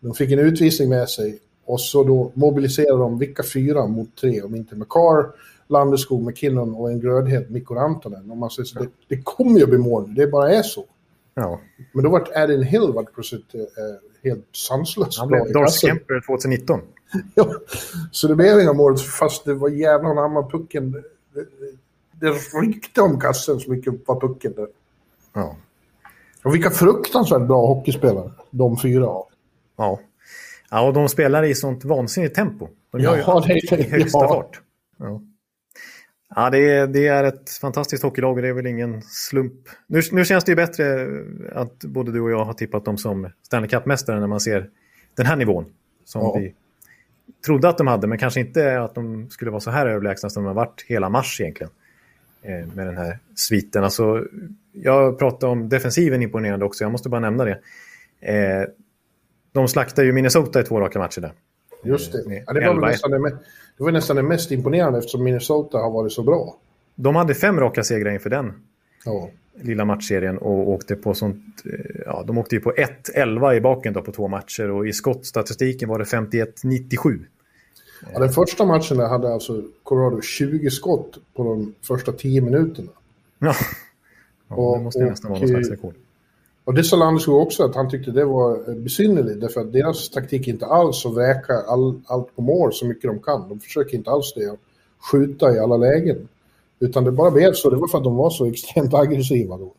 [0.00, 4.42] de fick en utvisning med sig och så då mobiliserar de vilka fyra mot tre,
[4.42, 5.30] om inte McCarr,
[5.66, 8.30] Landeskog, McKinnon och en grödhet Mikko Rantanen.
[8.30, 10.84] Om man säger så, det, det kommer ju bli mål, det bara är så.
[11.34, 11.60] Ja.
[11.92, 13.60] Men då vart Adin Hill vart plötsligt eh,
[14.22, 16.80] helt sanslöst Han blev Darcy Kemper 2019.
[17.34, 17.54] ja,
[18.10, 20.90] så det blev inga mål fast det var jävla anamma pucken.
[20.90, 21.02] Det,
[21.34, 22.30] det, det
[22.62, 24.68] ryckte om kassen så mycket var pucken där.
[25.32, 25.56] Ja.
[26.44, 29.24] Och vilka fruktansvärt bra hockeyspelare de fyra har.
[29.76, 30.00] Ja.
[30.70, 32.68] Ja, och de spelar i sånt vansinnigt tempo.
[32.90, 34.28] De gör ja, ju det, i högsta ja.
[34.28, 34.60] fart.
[34.98, 35.22] Ja,
[36.34, 39.68] ja det, är, det är ett fantastiskt hockeylag och det är väl ingen slump.
[39.86, 41.08] Nu, nu känns det ju bättre
[41.52, 44.70] att både du och jag har tippat dem som Stanley Cup-mästare när man ser
[45.14, 45.64] den här nivån.
[46.04, 46.36] Som ja.
[46.38, 46.54] vi
[47.46, 50.42] trodde att de hade, men kanske inte att de skulle vara så här överlägsna som
[50.42, 51.72] de har varit hela mars egentligen.
[52.42, 53.84] Eh, med den här sviten.
[53.84, 54.24] Alltså,
[54.72, 57.58] jag pratade om defensiven imponerande också, jag måste bara nämna det.
[59.58, 61.32] Eh, de slaktade ju Minnesota i två raka matcher där.
[61.84, 62.42] Just det.
[62.46, 63.30] Ja, det, var nästan det,
[63.78, 66.56] det var nästan det mest imponerande eftersom Minnesota har varit så bra.
[66.94, 68.52] De hade fem raka segrar inför den
[69.04, 69.30] ja.
[69.54, 71.62] lilla matchserien och åkte på sånt...
[71.64, 74.92] Eh, ja, de åkte ju på 1-11 i baken då på två matcher och i
[74.92, 77.24] skottstatistiken var det 51-97.
[78.12, 82.90] Ja, den första matchen hade alltså Colorado 20 skott på de första 10 minuterna.
[83.38, 83.54] Ja,
[84.48, 85.94] ja och, det måste och, nästan vara någon slags rekord.
[86.68, 90.48] Och det sa Landeskog också att han tyckte det var besynnerligt därför att deras taktik
[90.48, 93.48] är inte alls att väka all, allt på mål så mycket de kan.
[93.48, 94.58] De försöker inte alls det, att
[95.10, 96.28] skjuta i alla lägen.
[96.80, 99.74] Utan det bara blev så, det var för att de var så extremt aggressiva då.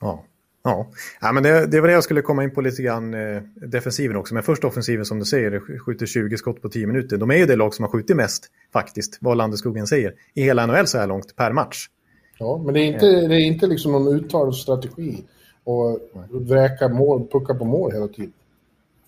[0.00, 0.24] Ja,
[0.64, 0.86] ja.
[1.20, 4.16] ja men det, det var det jag skulle komma in på lite grann, eh, defensiven
[4.16, 4.34] också.
[4.34, 7.16] Men först offensiven som du säger, skjuter 20 skott på 10 minuter.
[7.16, 10.66] De är ju det lag som har skjutit mest, faktiskt, vad Landeskogen säger, i hela
[10.66, 11.86] NHL så här långt per match.
[12.38, 15.24] Ja, men det är inte, det är inte liksom någon uttalad strategi
[15.66, 15.98] och
[16.30, 18.32] vräka mål, puckar på mål hela tiden.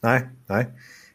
[0.00, 0.66] Nej, nej.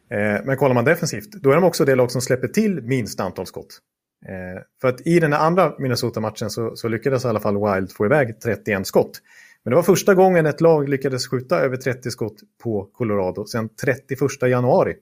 [0.08, 3.20] Eh, men kollar man defensivt, då är de också det lag som släpper till minst
[3.20, 3.78] antal skott.
[4.26, 8.06] Eh, för att i den andra Minnesota-matchen så, så, lyckades i alla fall Wild få
[8.06, 9.20] iväg 31 skott.
[9.62, 13.68] Men det var första gången ett lag lyckades skjuta över 30 skott på Colorado sedan
[13.68, 14.94] 31 januari.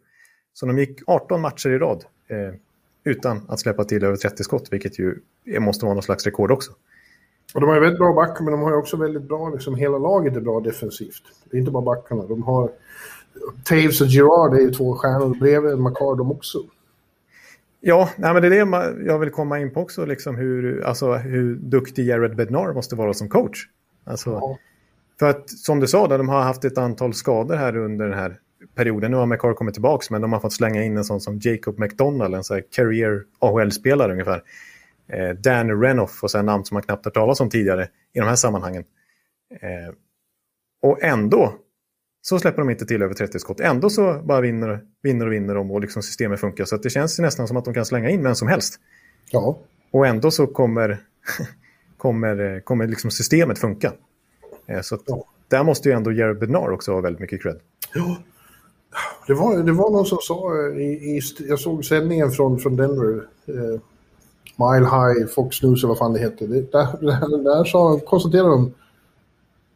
[0.53, 2.55] Så de gick 18 matcher i rad eh,
[3.05, 5.19] utan att släppa till över 30 skott, vilket ju
[5.59, 6.73] måste vara någon slags rekord också.
[7.55, 9.75] Och de har ju väldigt bra backar, men de har ju också väldigt bra, liksom
[9.75, 11.23] hela laget är bra defensivt.
[11.51, 12.23] Det är inte bara backarna.
[12.27, 12.71] De har...
[13.65, 16.59] Taves och Girard är ju två stjärnor bredvid McCard de också.
[17.81, 21.13] Ja, nej, men det är det jag vill komma in på också, liksom hur, alltså,
[21.13, 23.67] hur duktig Jared Bednar måste vara som coach.
[24.05, 24.59] Alltså, ja.
[25.19, 28.39] För att som du sa, de har haft ett antal skador här under den här
[28.75, 29.11] perioden.
[29.11, 31.79] Nu har McCarr kommit tillbaka, men de har fått slänga in en sån som Jacob
[31.79, 34.43] McDonald, en sån här career AHL-spelare ungefär
[35.39, 38.37] Dan Renoff och sen namn som man knappt hört talas om tidigare i de här
[38.37, 38.85] sammanhangen.
[39.61, 39.95] Eh,
[40.83, 41.55] och ändå
[42.23, 43.61] så släpper de inte till över 30 skott.
[43.61, 46.65] Ändå så bara vinner, vinner och vinner de och liksom systemet funkar.
[46.65, 48.81] Så det känns nästan som att de kan slänga in vem som helst.
[49.31, 49.59] Ja.
[49.91, 51.05] Och ändå så kommer,
[51.97, 53.93] kommer, kommer liksom systemet funka.
[54.67, 55.25] Eh, så ja.
[55.49, 57.61] där måste ju ändå Jared Bednar också ha väldigt mycket cred.
[57.95, 58.17] Ja.
[59.27, 62.77] Det var, det var någon som sa, eh, i, i, jag såg sändningen från, från
[62.77, 63.81] Denver, eh,
[64.71, 66.47] Mile High, Fox News eller vad fan det heter.
[66.47, 68.73] Det, där, där, där sa, konstaterade de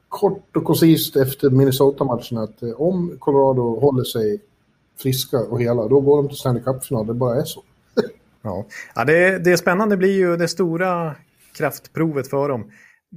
[0.08, 4.40] kort och koncist efter Minnesota-matchen att eh, om Colorado håller sig
[5.02, 7.06] friska och hela, då går de till Stanley Cup-final.
[7.06, 7.62] Det bara är så.
[8.42, 11.14] ja, ja det, det spännande blir ju det stora
[11.56, 12.70] kraftprovet för dem.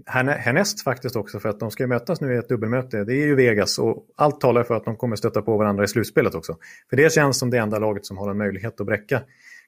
[0.05, 3.03] Härnäst faktiskt också för att de ska mötas nu i ett dubbelmöte.
[3.03, 5.87] Det är ju Vegas och allt talar för att de kommer stöta på varandra i
[5.87, 6.57] slutspelet också.
[6.89, 9.21] För det känns som det enda laget som har en möjlighet att bräcka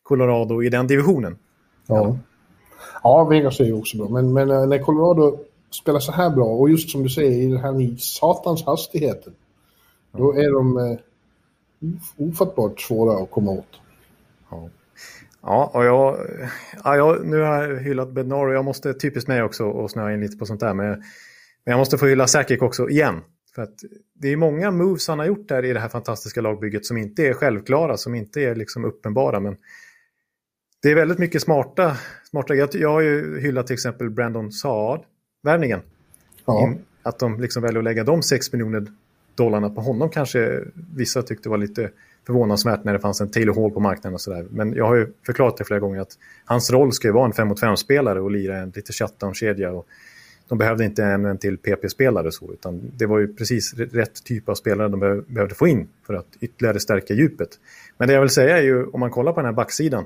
[0.03, 1.37] Colorado i den divisionen.
[1.87, 2.17] Ja,
[3.03, 4.09] ja Vegas är ju också bra.
[4.09, 5.39] Men, men eh, när Colorado
[5.71, 9.33] spelar så här bra och just som du säger i den här satans hastigheten.
[10.11, 10.97] Då är de eh,
[12.17, 13.79] ofattbart svåra att komma åt.
[14.49, 14.69] Ja.
[15.43, 16.17] Ja, och jag,
[16.83, 20.13] ja, jag, nu har jag hyllat Bednar och jag måste, typiskt mig också, och snöa
[20.13, 20.73] in lite på sånt där.
[20.73, 23.21] Men, men jag måste få hylla Säkik också igen.
[23.55, 23.75] För att
[24.13, 27.27] det är många moves han har gjort där i det här fantastiska lagbygget som inte
[27.27, 29.39] är självklara, som inte är liksom uppenbara.
[29.39, 29.57] Men
[30.81, 31.97] det är väldigt mycket smarta,
[32.29, 35.81] smarta jag, jag har ju hyllat till exempel Brandon Saad-värvningen.
[36.45, 36.73] Ja.
[37.03, 38.87] Att de liksom väljer att lägga de 6 miljoner
[39.35, 40.59] dollarna på honom kanske
[40.95, 41.89] vissa tyckte var lite
[42.25, 44.45] förvånansvärt när det fanns en Taylor Hall på marknaden och sådär.
[44.49, 47.33] Men jag har ju förklarat det flera gånger att hans roll ska ju vara en
[47.33, 49.71] 5 mot 5-spelare och lira en lite shutdown-kedja.
[49.71, 49.87] Och
[50.47, 54.55] de behövde inte en till PP-spelare så, utan det var ju precis rätt typ av
[54.55, 57.49] spelare de behövde få in för att ytterligare stärka djupet.
[57.97, 60.05] Men det jag vill säga är ju, om man kollar på den här backsidan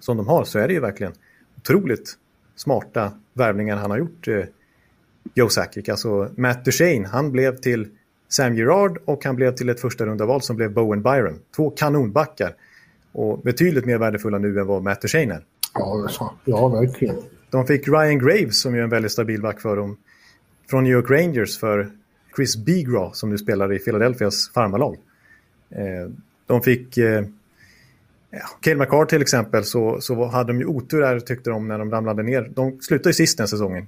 [0.00, 1.12] som de har, så är det ju verkligen
[1.58, 2.18] otroligt
[2.56, 4.44] smarta värvningar han har gjort, eh,
[5.34, 5.88] Joe Sakic.
[5.88, 7.88] Alltså Matt Duchene, han blev till
[8.28, 11.38] Sam Gerard och han blev till ett första rundaval som blev Bowen Byron.
[11.56, 12.54] Två kanonbackar
[13.12, 15.44] och betydligt mer värdefulla nu än vad Matt Duchene är.
[15.74, 16.08] Ja,
[16.44, 17.16] ja, verkligen.
[17.50, 19.96] De fick Ryan Graves som är en väldigt stabil back för dem
[20.70, 21.90] från New York Rangers för
[22.36, 24.96] Chris Beagraw som nu spelar i Philadelphias farmarlag.
[25.70, 26.10] Eh,
[26.46, 27.24] de fick eh,
[28.38, 31.90] ja, Cale till exempel så, så hade de ju otur där tyckte de när de
[31.90, 32.50] ramlade ner.
[32.54, 33.86] De slutade ju sist den säsongen.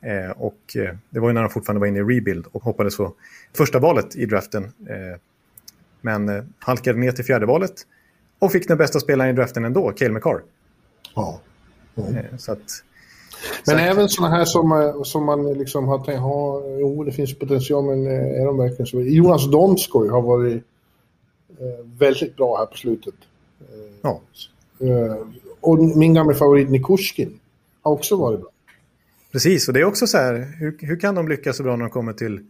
[0.00, 2.96] Eh, och eh, det var ju när de fortfarande var inne i rebuild och hoppades
[2.96, 3.14] få
[3.56, 4.64] första valet i draften.
[4.64, 5.20] Eh,
[6.00, 7.74] men eh, halkade ner till fjärde valet
[8.38, 10.42] och fick den bästa spelaren i draften ändå, Cale McCarr.
[11.14, 11.40] Ja.
[11.96, 12.38] Mm.
[12.38, 12.58] så att,
[13.66, 17.12] men så även sådana här som, eh, som man liksom har tänkt, ha, jo det
[17.12, 19.00] finns potential men är de verkligen så?
[19.00, 20.64] Jonas Donskoj har varit
[21.98, 23.14] väldigt bra här på slutet.
[24.02, 24.20] Ja.
[25.60, 27.40] och min gamla favorit Nikushkin
[27.82, 28.50] har också varit bra.
[29.32, 31.84] Precis, och det är också så här, hur, hur kan de lyckas så bra när
[31.84, 32.40] de kommer till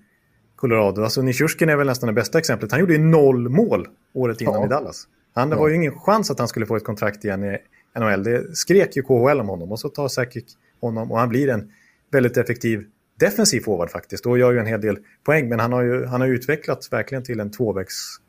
[0.57, 1.03] Colorado?
[1.03, 2.71] Alltså Nishushkin är väl nästan det bästa exemplet.
[2.71, 4.66] Han gjorde ju noll mål året innan ja.
[4.66, 5.09] i Dallas.
[5.35, 5.61] Han, det ja.
[5.61, 7.59] var ju ingen chans att han skulle få ett kontrakt igen i
[7.99, 8.23] NHL.
[8.23, 11.73] Det skrek ju KHL om honom och så tar Sakic honom och han blir en
[12.11, 12.85] väldigt effektiv
[13.21, 14.27] defensiv forward faktiskt.
[14.27, 17.25] Och gör ju en hel del poäng, men han har ju han har utvecklats verkligen
[17.25, 18.21] till en tvåvägs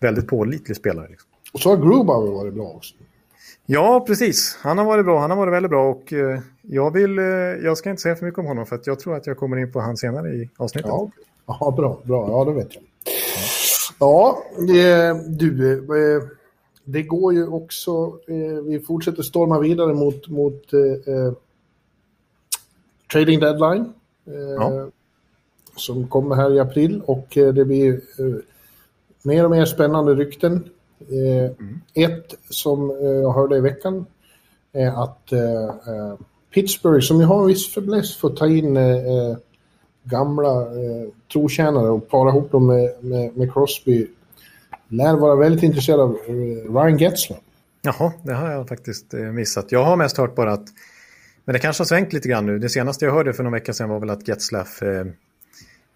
[0.00, 1.08] väldigt pålitlig spelare.
[1.08, 1.30] Liksom.
[1.52, 2.94] Och så har Grubauer varit bra också.
[3.66, 4.58] Ja, precis.
[4.60, 5.20] Han har varit bra.
[5.20, 7.24] Han har varit väldigt bra och eh, jag vill, eh,
[7.64, 9.56] jag ska inte säga för mycket om honom för att jag tror att jag kommer
[9.56, 10.88] in på han senare i avsnittet.
[10.88, 11.10] Ja,
[11.46, 12.28] ja bra, bra.
[12.30, 12.84] Ja, det vet jag.
[13.98, 16.22] Ja, ja du, eh,
[16.84, 18.18] det går ju också,
[18.64, 21.32] vi fortsätter storma vidare mot, mot eh,
[23.12, 23.92] trading deadline.
[24.56, 24.88] Ja.
[25.76, 28.00] Som kommer här i april och det blir
[29.22, 30.64] mer och mer spännande rykten
[31.10, 31.80] Mm.
[31.94, 34.06] Ett som eh, jag hörde i veckan
[34.72, 36.14] är att eh, eh,
[36.54, 38.78] Pittsburgh, som ju har en viss fäbless för att ta in
[40.04, 40.66] gamla
[41.32, 44.06] trotjänare och para ihop dem med, med, med Crosby,
[44.88, 46.16] lär vara väldigt intresserad av
[46.68, 47.38] Ryan Getzler.
[47.82, 49.72] Jaha, det har jag faktiskt missat.
[49.72, 50.64] Jag har mest hört bara att,
[51.44, 52.58] men det kanske har svängt lite grann nu.
[52.58, 55.04] Det senaste jag hörde för någon vecka sedan var väl att Getzlaff eh,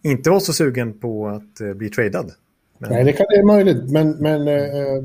[0.02, 2.32] inte var så sugen på att eh, bli tradad.
[2.78, 2.90] Men...
[2.90, 3.90] Nej, det kan det är möjligt.
[3.90, 5.04] Men, men eh,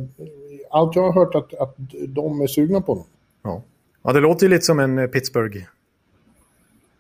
[0.70, 1.76] allt jag har hört att, att
[2.08, 3.08] de är sugna på honom.
[3.44, 3.62] Ja.
[4.04, 5.58] ja, det låter ju lite som en eh, Pittsburgh.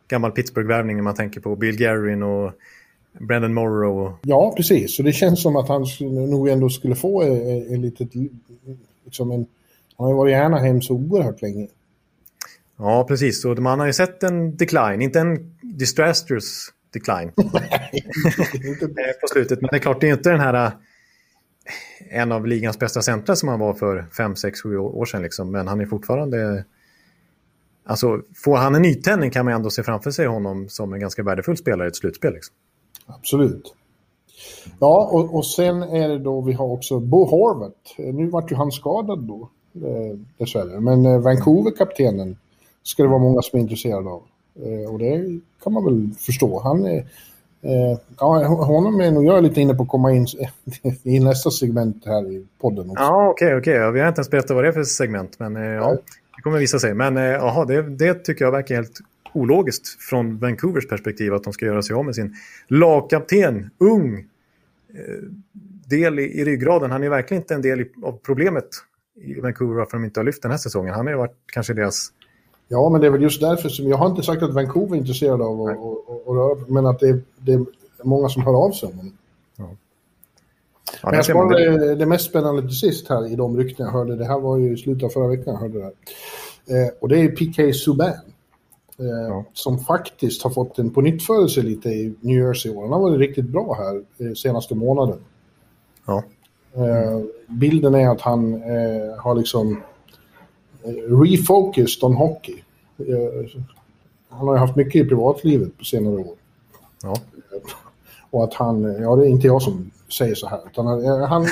[0.07, 2.51] Gammal Pittsburgh-värvning när man tänker på Bill Guerin och
[3.19, 4.13] Brandon Morrow.
[4.21, 4.95] Ja, precis.
[4.95, 5.85] Så det känns som att han
[6.29, 8.09] nog ändå skulle få en, eh, en litet...
[9.05, 9.45] Liksom en,
[9.97, 11.67] han har ju varit i Anaheim så oerhört länge.
[12.77, 13.45] Ja, precis.
[13.45, 17.31] Och man har ju sett en decline, inte en disastrous decline.
[19.21, 19.61] På slutet.
[19.61, 20.71] Men det är klart, det är inte den här eh,
[22.09, 25.21] en av ligans bästa centra som han var för 5, 6, 7 år sedan.
[25.21, 25.51] Liksom.
[25.51, 26.65] Men han är fortfarande...
[27.85, 31.23] Alltså, får han en nytändning kan man ändå se framför sig honom som en ganska
[31.23, 32.33] värdefull spelare i ett slutspel.
[32.33, 32.55] Liksom.
[33.05, 33.73] Absolut.
[34.79, 38.01] Ja, och, och sen är det då vi har också Bo Horvath.
[38.13, 40.79] Nu vart ju han skadad då, eh, dessvärre.
[40.79, 42.37] Men eh, Vancouver-kaptenen
[42.83, 44.23] ska det vara många som är intresserade av.
[44.55, 46.59] Eh, och det kan man väl förstå.
[46.59, 46.97] Han är,
[47.61, 50.27] eh, ja, honom är nog jag är lite inne på att komma in
[51.03, 53.03] i nästa segment här i podden också.
[53.03, 53.91] Ja, okej, okay, okay.
[53.91, 55.91] Vi har inte ens berättat vad det är för segment, men eh, ja,
[56.35, 56.93] det kommer visa sig.
[56.93, 58.99] Men jaha, det, det tycker jag verkar helt
[59.33, 62.35] ologiskt från Vancouvers perspektiv att de ska göra sig av med sin
[62.67, 64.25] lagkapten, ung,
[65.91, 66.91] del i, i ryggraden.
[66.91, 68.67] Han är verkligen inte en del i, av problemet
[69.15, 70.93] i Vancouver varför de inte har lyft den här säsongen.
[70.93, 72.11] Han har ju varit kanske deras
[72.71, 74.99] Ja, men det är väl just därför som jag har inte sagt att Vancouver är
[74.99, 77.65] intresserad av att röra men att det är, det är
[78.03, 79.17] många som hör av sig om honom.
[79.55, 79.69] Ja.
[81.01, 81.95] Ja, men jag sparade det...
[81.95, 84.15] det mest spännande till sist här i de rykten jag hörde.
[84.15, 85.93] Det här var ju i slutet av förra veckan jag hörde det här.
[86.85, 88.07] Eh, och det är PK Subban.
[88.99, 89.45] Eh, ja.
[89.53, 92.81] Som faktiskt har fått en pånyttfödelse lite i New Jersey i år.
[92.81, 95.19] Han har varit riktigt bra här eh, senaste månaden.
[96.05, 96.23] Ja.
[96.75, 97.31] Mm.
[97.47, 99.81] bilden är att han eh, har liksom
[101.07, 102.63] refocused on hockey.
[102.97, 103.49] Eh,
[104.29, 106.35] han har ju haft mycket i privatlivet på senare år.
[107.03, 107.15] Ja.
[108.29, 110.85] Och att han, ja det är inte jag som säger så här, utan
[111.21, 111.45] han,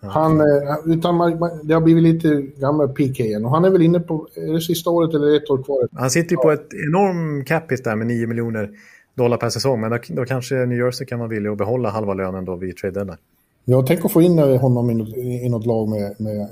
[0.00, 0.46] han, eh,
[0.86, 4.28] utan man, det har blivit lite gamla PK igen och han är väl inne på,
[4.34, 5.88] är det sista året eller ett år kvar?
[5.92, 8.70] Han sitter ju på ett enorm capita där med 9 miljoner
[9.14, 12.14] dollar per säsong, men då, då, kanske New Jersey kan vara villig att behålla halva
[12.14, 13.18] lönen då vid trade deadline.
[13.64, 16.48] Jag tänker få in honom i något, i något lag med, med,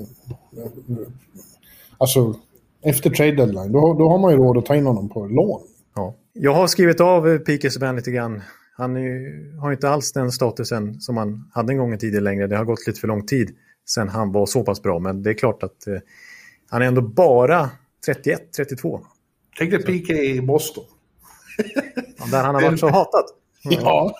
[0.87, 1.07] med
[2.01, 2.35] Alltså,
[2.83, 5.61] efter trade deadline, då, då har man ju råd att ta in honom på lån.
[5.95, 6.15] Ja.
[6.33, 8.43] Jag har skrivit av Pique Subban lite grann.
[8.77, 12.47] Han är, har inte alls den statusen som han hade en gång i tiden längre.
[12.47, 14.99] Det har gått lite för lång tid sedan han var så pass bra.
[14.99, 15.95] Men det är klart att eh,
[16.71, 17.71] han är ändå bara
[18.07, 19.01] 31, 32.
[19.59, 20.85] Tänk dig Pique i Boston.
[22.19, 23.25] Ja, där han har varit så hatad.
[23.63, 24.15] Ja.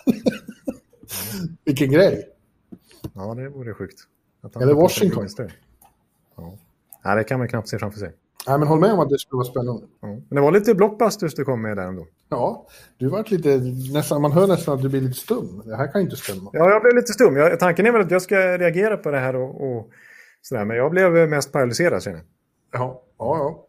[1.65, 2.27] Vilken grej.
[3.13, 3.99] Ja, det vore sjukt.
[4.61, 5.27] Eller Washington.
[7.01, 8.11] Nej, det kan man knappt se framför sig.
[8.47, 9.83] Nej, men håll med om att det skulle vara spännande.
[10.01, 10.07] Ja.
[10.07, 12.07] Men det var lite blockbusters du kom med där ändå.
[12.29, 13.57] Ja, du vart lite,
[13.93, 15.61] nästan, man hör nästan att du blir lite stum.
[15.65, 16.49] Det här kan inte stämma.
[16.53, 17.35] Ja, jag blev lite stum.
[17.35, 19.89] Jag, tanken är väl att jag ska reagera på det här och, och
[20.41, 20.65] sådär.
[20.65, 22.25] Men jag blev mest paralyserad känner jag.
[22.81, 23.65] Ja, ja,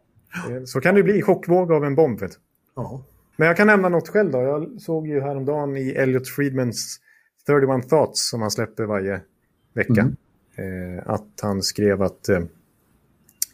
[0.49, 0.65] ja.
[0.65, 2.19] Så kan det bli, chockvåg av en bomb.
[2.19, 2.31] Vet
[2.75, 3.03] Ja.
[3.35, 4.41] Men jag kan nämna något själv då.
[4.41, 6.99] Jag såg ju häromdagen i Elliot Friedmans
[7.47, 9.21] 31 Thoughts som han släpper varje
[9.73, 10.09] vecka.
[10.57, 10.97] Mm.
[10.97, 12.39] Eh, att han skrev att eh,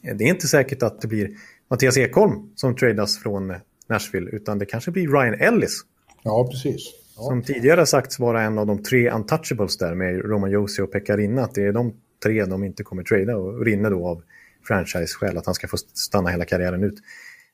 [0.02, 1.30] det är inte säkert att det blir
[1.70, 3.54] Mattias Ekholm som tradas från
[3.90, 5.82] Nashville, utan det kanske blir Ryan Ellis.
[6.24, 6.94] Ja, precis.
[7.18, 7.24] Ja.
[7.24, 11.14] Som tidigare sagts vara en av de tre untouchables där med Roman Josi och Pekka
[11.14, 14.24] Att det är de tre de inte kommer trada och Rinne då av
[14.68, 17.00] franchise-skäl, att han ska få stanna hela karriären ut.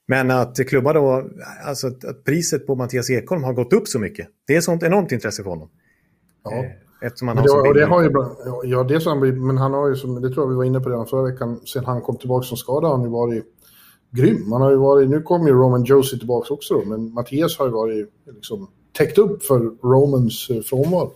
[0.08, 1.30] Men att klubbar då,
[1.64, 5.12] alltså att priset på Mattias Ekholm har gått upp så mycket, det är sånt enormt
[5.12, 5.70] intresse för honom.
[6.44, 6.66] Ja.
[7.02, 8.12] Eftersom han har det, det har ju,
[8.64, 10.90] ja, det som, men han har ju, som, det tror jag vi var inne på
[10.90, 13.46] redan förra veckan, sen han kom tillbaka som skada har han ju varit
[14.12, 14.52] grym.
[14.52, 17.66] Han har ju varit, nu kommer ju Roman Josie tillbaka också då, men Mattias har
[17.66, 21.12] ju varit liksom täckt upp för Romans eh, frånvaro.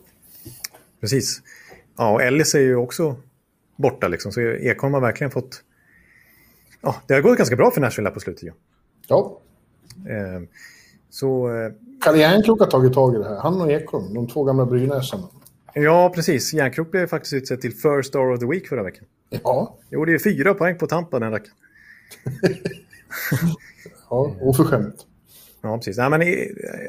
[1.02, 1.42] Precis.
[1.98, 3.16] Ja, och Ellis är ju också
[3.76, 5.64] borta liksom, så Ekholm har verkligen fått...
[6.82, 8.52] Ja, det har gått ganska bra för Nashville på slutet ju.
[9.08, 9.40] Ja.
[10.10, 10.42] Eh,
[11.10, 11.50] så...
[12.02, 13.36] Kalle Järnkrok har tagit tag i det här.
[13.36, 15.24] Han och Ekholm, de två gamla brynäsarna.
[15.74, 16.54] Ja, precis.
[16.54, 19.06] Järnkrok blev faktiskt utsedd till First Star of the Week förra veckan.
[19.30, 19.78] Ja.
[19.90, 21.56] Gjorde ju fyra poäng på Tampa den rackaren.
[24.10, 25.06] ja, oförskämt.
[25.62, 25.98] Ja, precis.
[25.98, 26.22] Nej, men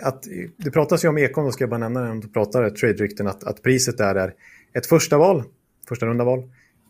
[0.02, 2.70] att, det pratas ju om Ekholm, då ska jag bara nämna det om du pratar
[2.70, 4.34] trade-rykten, att, att priset där är
[4.72, 5.42] ett första val,
[5.88, 6.38] första runda val,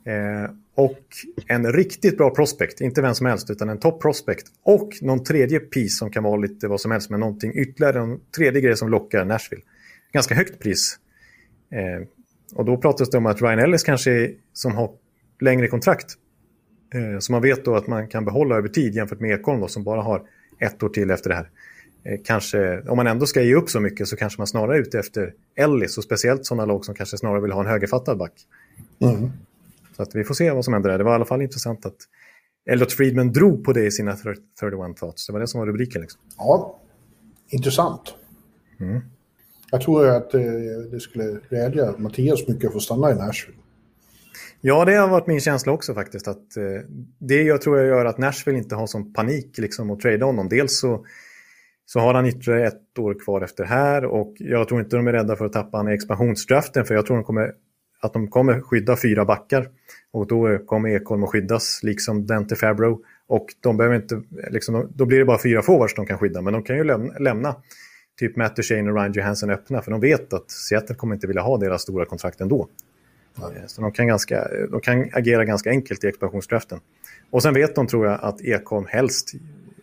[0.05, 1.01] eh, och
[1.47, 5.61] en riktigt bra prospect, inte vem som helst, utan en top prospect, och någon tredje
[5.61, 8.89] piece som kan vara lite vad som helst, men någonting ytterligare, en tredje grej som
[8.89, 9.63] lockar Nashville.
[10.13, 10.99] Ganska högt pris
[11.71, 12.07] Eh,
[12.55, 14.91] och då pratas det om att Ryan Ellis kanske som har
[15.41, 16.15] längre kontrakt.
[16.95, 19.69] Eh, så man vet då att man kan behålla över tid jämfört med Ekholm då,
[19.69, 20.23] som bara har
[20.59, 21.51] ett år till efter det här.
[22.05, 24.81] Eh, kanske, om man ändå ska ge upp så mycket så kanske man snarare är
[24.81, 28.33] ute efter Ellis och speciellt sådana lag som kanske snarare vill ha en högerfattad back.
[28.99, 29.31] Mm.
[29.97, 30.99] Så att vi får se vad som händer där.
[30.99, 31.97] Det var i alla fall intressant att
[32.71, 35.27] Elliot Friedman drog på det i sina 31 thoughts.
[35.27, 36.01] Det var det som var rubriken.
[36.01, 36.21] Liksom.
[36.37, 36.79] Ja,
[37.49, 38.15] intressant.
[38.81, 39.01] Mm.
[39.71, 40.43] Jag tror att eh,
[40.91, 43.59] det skulle glädja Mattias mycket att få stanna i Nashville.
[44.61, 46.29] Ja, det har varit min känsla också faktiskt.
[46.29, 50.01] Att, eh, det jag tror jag gör att Nashville inte har sån panik liksom, att
[50.01, 50.49] trada honom.
[50.49, 51.05] Dels så,
[51.87, 55.13] så har han ytterligare ett år kvar efter här och jag tror inte de är
[55.13, 57.53] rädda för att tappa honom i expansionsdraften för jag tror de kommer,
[58.01, 59.69] att de kommer skydda fyra backar.
[60.13, 63.03] Och då kommer Ekholm att skyddas, liksom Dante Fabro.
[63.27, 66.53] Och de behöver inte, liksom, då blir det bara fyra forwards de kan skydda, men
[66.53, 67.57] de kan ju lämna, lämna
[68.21, 69.83] typ Matt Duchene och Ryan Johansson öppna.
[69.83, 72.69] För de vet att Seattle kommer inte vilja ha deras stora kontrakt ändå.
[73.39, 76.81] Eh, Så de kan, ganska, de kan agera ganska enkelt i expansionsdraften.
[77.31, 79.33] Och sen vet de, tror jag, att Ekholm helst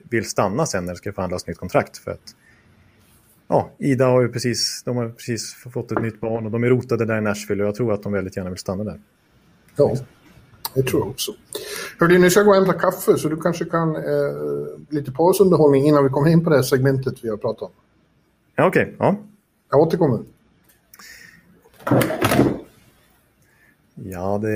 [0.10, 1.98] vill stanna sen när det ska förhandlas nytt kontrakt.
[1.98, 2.36] För att
[3.48, 6.68] ja, Ida har ju precis, de har precis fått ett nytt barn och de är
[6.68, 9.02] rotade där i Nashville och jag tror att de väldigt gärna vill stanna där.
[9.76, 9.96] Ja,
[10.74, 11.32] det tror jag också.
[12.00, 14.02] Hörde, nu ska jag gå och hämta kaffe så du kanske kan eh,
[14.90, 17.72] lite pausunderhållning innan vi kommer in på det här segmentet vi har pratat om.
[18.58, 18.96] Ja, okej.
[19.00, 19.16] Ja.
[19.72, 20.20] Jag återkommer.
[24.08, 24.56] Ja, det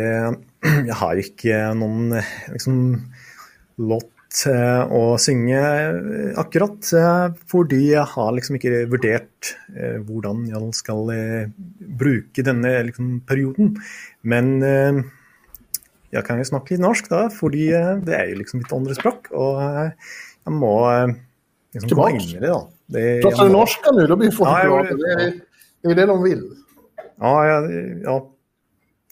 [0.88, 2.12] Jeg har ikke noen
[2.54, 2.76] liksom,
[3.82, 6.86] låt eh, å synge eh, akkurat.
[6.94, 11.48] eh, Fordi jeg har liksom ikke vurdert eh, hvordan jeg skal eh,
[11.98, 13.74] bruke denne liksom, perioden.
[14.22, 15.02] Men eh,
[16.14, 18.98] jeg kan jo snakke litt norsk, da, fordi eh, det er jo liksom mitt andre
[18.98, 19.32] språk.
[19.34, 20.14] Og eh,
[20.46, 21.18] jeg må eh,
[21.74, 22.30] liksom Tillbaks.
[22.30, 22.62] inn i det, da.
[22.92, 24.84] Det, Pratar du norska nu, då blir folk Ja, glada.
[24.84, 25.24] Det det.
[25.24, 25.34] är,
[25.82, 26.52] det är det de vill.
[27.20, 27.72] Ja, jag,
[28.04, 28.32] ja.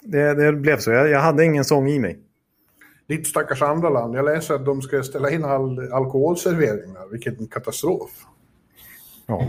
[0.02, 0.90] Det, det blev så.
[0.90, 2.18] Jag, jag hade ingen sång i mig.
[3.08, 4.14] Ditt stackars andra land.
[4.14, 7.08] Jag läser att de ska ställa in all alkoholservering där.
[7.10, 8.10] Vilken katastrof.
[9.26, 9.46] Ja.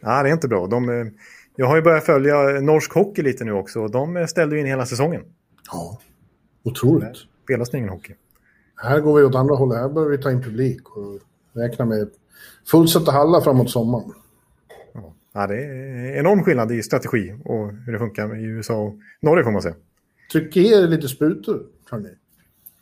[0.00, 0.66] ja, det är inte bra.
[0.66, 1.06] De, eh,
[1.56, 3.80] jag har ju börjat följa norsk hockey lite nu också.
[3.80, 5.22] och De eh, ställde in hela säsongen.
[5.72, 5.98] Ja,
[6.64, 7.16] otroligt.
[7.44, 8.14] Spelas det ingen hockey.
[8.76, 9.78] Här går vi åt andra hållet.
[9.78, 11.20] Här börjar vi ta in publik och
[11.52, 12.10] räkna med
[12.70, 14.12] fullsatta hallar framåt sommaren.
[15.32, 15.46] Ja.
[15.46, 19.50] Det är enorm skillnad i strategi och hur det funkar i USA och Norge får
[19.50, 19.74] man säga.
[20.32, 22.08] Tryck i er lite sprutor, hörni.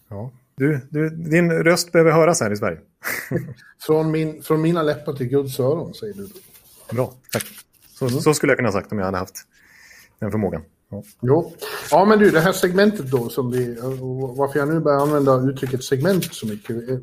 [0.09, 0.33] Ja.
[0.57, 2.79] Du, du, din röst behöver höras här i Sverige.
[3.87, 6.29] Från, min, från mina läppar till Guds öron, säger du.
[6.93, 7.45] Bra, tack.
[7.89, 9.37] Så, så skulle jag kunna ha sagt om jag hade haft
[10.19, 10.63] den förmågan.
[10.89, 11.03] Ja.
[11.21, 11.53] Jo.
[11.91, 13.77] Ja, men du, det här segmentet då, som vi,
[14.37, 17.01] varför jag nu börjar använda uttrycket segment så mycket, är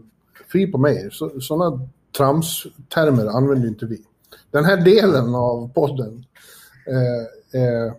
[0.48, 1.10] fri på mig.
[1.12, 4.02] Så, sådana tramstermer använder inte vi.
[4.52, 6.26] Den här delen av podden,
[6.88, 7.94] eh, eh,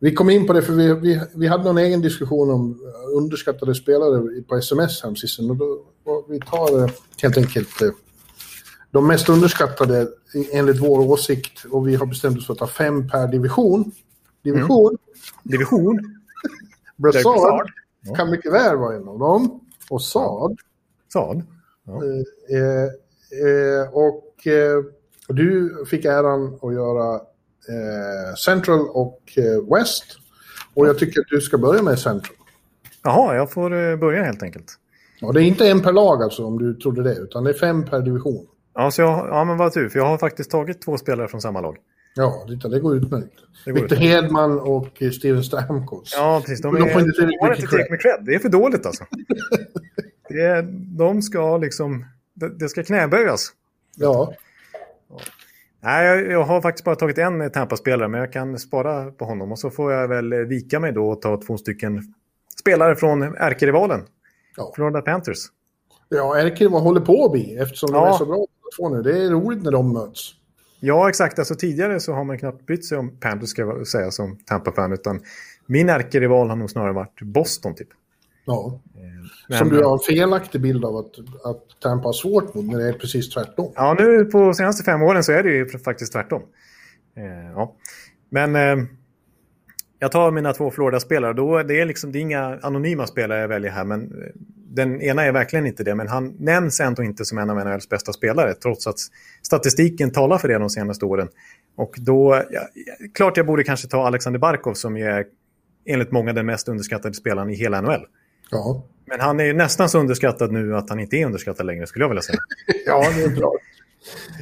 [0.00, 2.80] vi kom in på det för vi, vi, vi hade någon egen diskussion om
[3.14, 5.50] underskattade spelare på sms häromsistens.
[5.50, 6.90] Och då, och vi tar eh,
[7.22, 7.90] helt enkelt eh,
[8.90, 10.08] de mest underskattade
[10.52, 13.92] enligt vår åsikt och vi har bestämt oss för att ta fem per division.
[14.42, 14.96] Division.
[15.42, 16.20] Division.
[16.96, 17.70] Brassard.
[18.00, 18.14] Ja.
[18.14, 19.60] kan mycket väl vara en av dem.
[19.90, 20.58] Och Saad.
[21.12, 21.36] Sad.
[21.88, 22.90] Eh, eh,
[23.92, 24.84] och eh,
[25.28, 27.14] du fick äran att göra
[27.68, 30.04] eh, Central och eh, West.
[30.74, 32.36] Och jag tycker att du ska börja med Central.
[33.02, 34.74] Jaha, jag får eh, börja helt enkelt.
[35.22, 37.54] Och det är inte en per lag alltså, om du trodde det, utan det är
[37.54, 38.46] fem per division.
[38.74, 41.40] Ja, så jag, ja, men vad tur, för jag har faktiskt tagit två spelare från
[41.40, 41.76] samma lag.
[42.14, 43.32] Ja, det, det går utmärkt.
[43.64, 44.22] Det går Victor utmärkt.
[44.22, 46.14] Hedman och eh, Steven Stamkos.
[46.16, 46.62] Ja, precis.
[46.62, 48.24] De, är, får inte tillräckligt mycket cred.
[48.26, 49.04] Det är för dåligt alltså.
[50.28, 50.62] det är,
[50.98, 52.04] de ska liksom...
[52.40, 53.52] Det, det ska knäböjas.
[53.96, 54.34] Ja,
[55.80, 59.52] Nej, jag, har faktiskt bara tagit en Tampa-spelare, men jag kan spara på honom.
[59.52, 62.14] Och så får jag väl vika mig då och ta två stycken
[62.60, 64.00] spelare från ärkerivalen.
[64.56, 64.72] Ja.
[64.74, 65.38] Florida Panthers.
[66.08, 68.08] ja vad håller på att bli eftersom de Ja.
[68.14, 68.46] är så bra
[68.78, 69.02] två nu.
[69.02, 70.34] Det är roligt när de möts.
[70.80, 71.38] Ja, exakt.
[71.38, 74.92] Alltså, tidigare så har man knappt brytt sig om Panthers, ska jag säga, som Tampa-fan.
[74.92, 75.20] Utan
[75.66, 77.88] min ärkerival har nog snarare varit Boston, typ.
[78.48, 78.80] Ja.
[79.48, 81.10] Men- Som du har en felaktig bild av att,
[81.44, 83.72] att Tampa har svårt mot, när det är precis tvärtom.
[83.76, 86.42] Ja, nu på senaste fem åren så är det ju faktiskt tvärtom.
[87.16, 87.76] Eh, ja.
[88.30, 88.84] Men eh,
[89.98, 91.32] jag tar mina två Florida-spelare.
[91.32, 93.84] Då, det, är liksom, det är inga anonyma spelare jag väljer här.
[93.84, 94.28] Men eh,
[94.70, 95.94] den ena är verkligen inte det.
[95.94, 98.54] Men han nämns ändå inte som en av NHLs bästa spelare.
[98.54, 98.98] Trots att
[99.42, 101.28] statistiken talar för det de senaste åren.
[101.76, 102.60] Och då, ja,
[103.14, 105.24] klart jag borde kanske ta Alexander Barkov som är
[105.86, 108.06] enligt många den mest underskattade spelaren i hela NHL.
[108.50, 111.86] Ja, Men han är ju nästan så underskattad nu att han inte är underskattad längre
[111.86, 112.38] skulle jag vilja säga.
[112.86, 113.52] ja det är bra.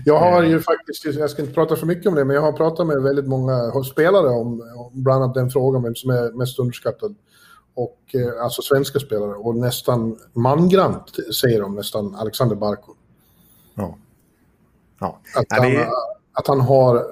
[0.05, 2.53] Jag har ju faktiskt, jag ska inte prata för mycket om det, men jag har
[2.53, 6.59] pratat med väldigt många spelare om, om bland annat den frågan, vem som är mest
[6.59, 7.15] underskattad.
[7.75, 9.35] Och, eh, alltså svenska spelare.
[9.35, 12.95] Och nästan mangrant säger de nästan Alexander Barkov.
[13.75, 13.99] Ja.
[15.01, 15.21] Ja.
[15.35, 15.93] Att, Ja, det han,
[16.33, 17.05] att han har,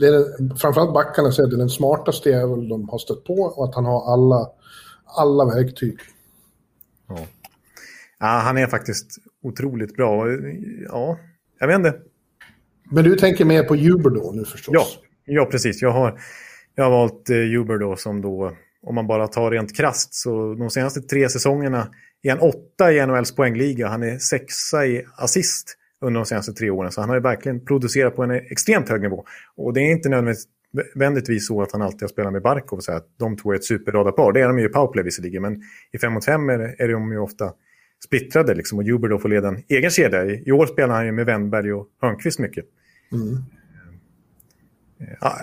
[0.00, 3.34] det är, framförallt backarna säger att det är den smartaste jävel de har stött på
[3.34, 4.48] och att han har alla,
[5.04, 5.98] alla verktyg.
[7.16, 7.26] Ja.
[8.18, 10.26] ja, han är faktiskt otroligt bra.
[10.88, 11.18] Ja,
[11.58, 11.94] jag vet inte.
[12.90, 14.74] Men du tänker mer på Uber då nu förstås?
[14.74, 14.86] Ja,
[15.24, 15.82] ja precis.
[15.82, 16.20] Jag har,
[16.74, 20.54] jag har valt eh, Uber då som då, om man bara tar rent krasst, så
[20.54, 21.88] de senaste tre säsongerna
[22.22, 23.88] är han åtta i NHLs poängliga.
[23.88, 26.92] Han är sexa i assist under de senaste tre åren.
[26.92, 29.24] Så han har ju verkligen producerat på en extremt hög nivå.
[29.56, 30.48] Och det är inte nödvändigtvis
[31.40, 34.32] så att han alltid har spelat med Barkov så att de två är ett superradarpar.
[34.32, 35.62] Det är de ju i powerplay visserligen, men
[35.92, 37.52] i 5 mot 5 är, är de ju ofta
[38.04, 40.24] splittrade liksom, och Uber då får leda en egen kedja.
[40.24, 42.64] I, år spelar han ju med Wennberg och Hörnqvist mycket.
[43.12, 43.38] Mm.
[45.20, 45.38] Ja,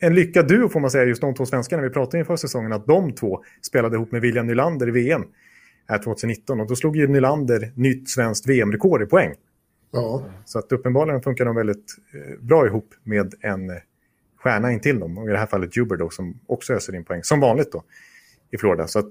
[0.00, 1.82] en lyckad duo får man säga, just de två svenskarna.
[1.82, 5.24] Vi pratade inför säsongen att de två spelade ihop med William Nylander i VM
[5.88, 6.60] här 2019.
[6.60, 9.34] Och då slog ju Nylander nytt svenskt VM-rekord i poäng.
[9.90, 10.24] Ja.
[10.44, 11.96] Så att uppenbarligen funkar de väldigt
[12.40, 13.80] bra ihop med en
[14.36, 15.18] stjärna in till dem.
[15.18, 17.22] Och i det här fallet Juber då, som också öser in poäng.
[17.22, 17.84] Som vanligt då,
[18.50, 18.86] i Florida.
[18.86, 19.10] Så att,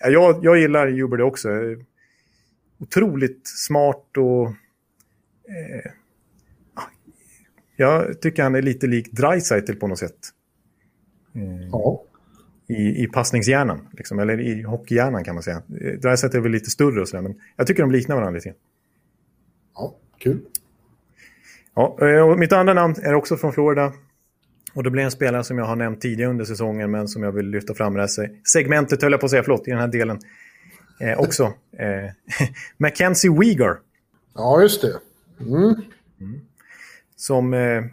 [0.00, 1.48] ja, jag, jag gillar Juber det också.
[2.78, 4.46] Otroligt smart och...
[5.48, 5.90] Eh,
[7.76, 10.18] jag tycker han är lite lik Dreisaitl på något sätt.
[11.34, 12.02] Eh, ja.
[12.66, 15.62] I, I passningshjärnan, liksom, eller i hockeyhjärnan kan man säga.
[16.02, 18.54] Dreisaitl är väl lite större och sådär, men jag tycker de liknar varandra lite.
[19.74, 20.40] Ja, kul.
[21.74, 23.92] Ja, och mitt andra namn är också från Florida.
[24.74, 27.32] Och det blir en spelare som jag har nämnt tidigare under säsongen men som jag
[27.32, 29.88] vill lyfta fram det här segmentet, höll jag på att säga, förlåt, i den här
[29.88, 30.18] delen
[31.00, 31.52] eh, också.
[31.78, 32.10] Eh,
[32.76, 33.78] Mackenzie Weegar.
[34.34, 34.96] Ja, just det.
[35.40, 35.74] Mm.
[36.20, 36.40] Mm.
[37.16, 37.84] Som eh,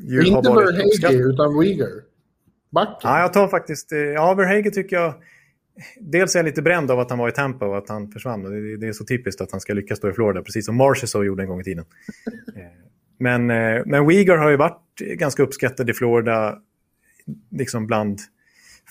[0.00, 1.90] ju Inte har varit Verhage utan Weegar.
[2.70, 3.10] Backen.
[3.10, 3.92] Ja, jag tar faktiskt...
[3.92, 5.14] Eh, ja, Verhage tycker jag...
[6.00, 8.42] Dels är jag lite bränd av att han var i Tampa och att han försvann.
[8.80, 11.42] Det, är så typiskt att han ska lyckas stå i Florida, precis som Marchessault gjorde
[11.42, 11.84] en gång i tiden.
[12.56, 12.62] Eh,
[13.18, 16.58] men, eh, men Uyghur har ju varit ganska uppskattad i Florida,
[17.50, 18.20] liksom bland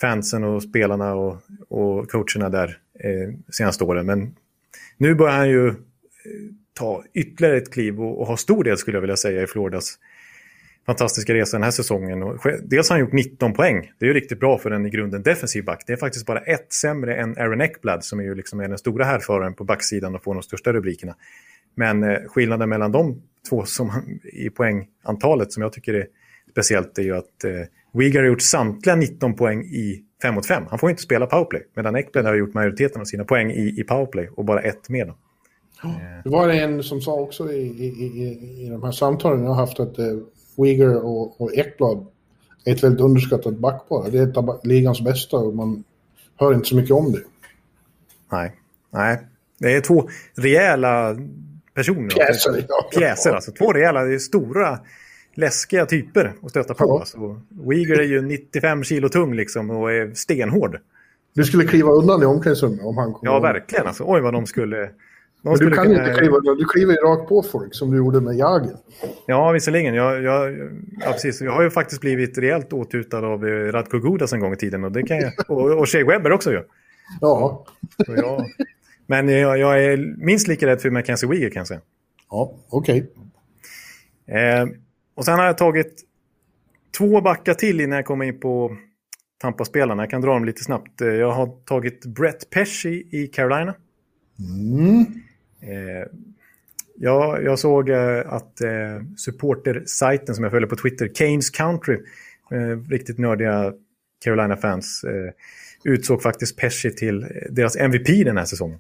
[0.01, 1.38] fansen och spelarna och,
[1.69, 4.05] och coacherna där eh, senaste åren.
[4.05, 4.36] Men
[4.97, 5.73] nu börjar han ju eh,
[6.73, 9.97] ta ytterligare ett kliv och, och ha stor del skulle jag vilja säga i Floridas
[10.86, 12.23] fantastiska resa den här säsongen.
[12.23, 13.91] Och dels har han gjort 19 poäng.
[13.99, 15.84] Det är ju riktigt bra för en i grunden defensiv back.
[15.88, 18.77] Det är faktiskt bara ett sämre än Aaron Ekblad som är ju liksom är den
[18.77, 21.15] stora härföraren på backsidan och får de största rubrikerna.
[21.75, 23.91] Men eh, skillnaden mellan de två som,
[24.34, 26.07] i poängantalet som jag tycker är
[26.51, 27.51] speciellt är ju att eh,
[27.93, 30.63] Uyghur har gjort samtliga 19 poäng i 5 mot 5.
[30.69, 31.67] Han får inte spela powerplay.
[31.75, 35.07] Medan Ekblad har gjort majoriteten av sina poäng i, i powerplay och bara ett med
[35.07, 35.15] dem.
[36.23, 39.49] Det var det en som sa också i, i, i, i de här samtalen jag
[39.49, 40.05] har haft att eh,
[40.58, 42.08] Uyghur och, och Ekblad
[42.66, 44.12] är ett väldigt underskattat backpar.
[44.12, 45.84] Det är ett av ligans bästa och man
[46.36, 47.22] hör inte så mycket om det.
[48.32, 48.56] Nej,
[48.89, 49.20] nej.
[49.60, 51.18] Det är två rejäla
[51.74, 52.10] personer.
[52.10, 52.89] Pjäser, ja.
[52.99, 53.51] Pjäser, alltså.
[53.51, 54.80] Två rejäla, stora,
[55.34, 56.86] läskiga typer att stöta på.
[56.88, 56.99] Ja.
[56.99, 57.41] Alltså.
[57.66, 60.80] Uyghur är ju 95 kilo tung liksom och är stenhård.
[61.34, 63.20] Du skulle kliva undan i omklädningsrummet om han kom.
[63.22, 63.88] Ja, verkligen.
[63.88, 64.89] Alltså, oj, vad de skulle...
[65.43, 65.99] Skulle du kan kunna...
[65.99, 68.75] inte kliva, du kliver ju rakt på folk som du gjorde med Jagr.
[69.25, 69.93] Ja, visserligen.
[69.93, 70.53] Jag, jag,
[70.99, 71.41] ja, precis.
[71.41, 74.83] jag har ju faktiskt blivit rejält åtutad av eh, Radko Gudas en gång i tiden.
[74.83, 76.63] Och, det kan jag, och, och Shea Webber också ju.
[77.21, 77.65] Ja.
[78.07, 78.45] Jag,
[79.07, 81.81] men jag, jag, är minst lika rädd för Mackenzie Weegar kan jag säga.
[82.29, 83.11] Ja, okej.
[84.25, 84.39] Okay.
[84.39, 84.67] Eh,
[85.15, 86.01] och sen har jag tagit
[86.97, 88.77] två backar till innan jag kommer in på
[89.41, 90.03] Tampa-spelarna.
[90.03, 91.01] Jag kan dra dem lite snabbt.
[91.01, 93.75] Eh, jag har tagit Brett Pesci i Carolina.
[94.39, 95.05] Mm.
[95.64, 96.07] Eh,
[96.95, 98.70] jag, jag såg eh, att eh,
[99.18, 101.97] supportersajten som jag följer på Twitter, Kanes Country,
[102.51, 103.74] eh, riktigt nördiga
[104.24, 105.34] Carolina-fans, eh,
[105.84, 108.80] utsåg faktiskt Pesci till deras MVP den här säsongen.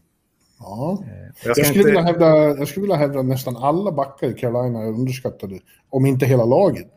[0.59, 1.03] Ja.
[1.43, 1.89] Jag, jag, skulle inte...
[1.89, 5.59] vilja hävda, jag skulle vilja hävda att nästan alla backar i Carolina är underskattade,
[5.89, 6.87] om inte hela laget.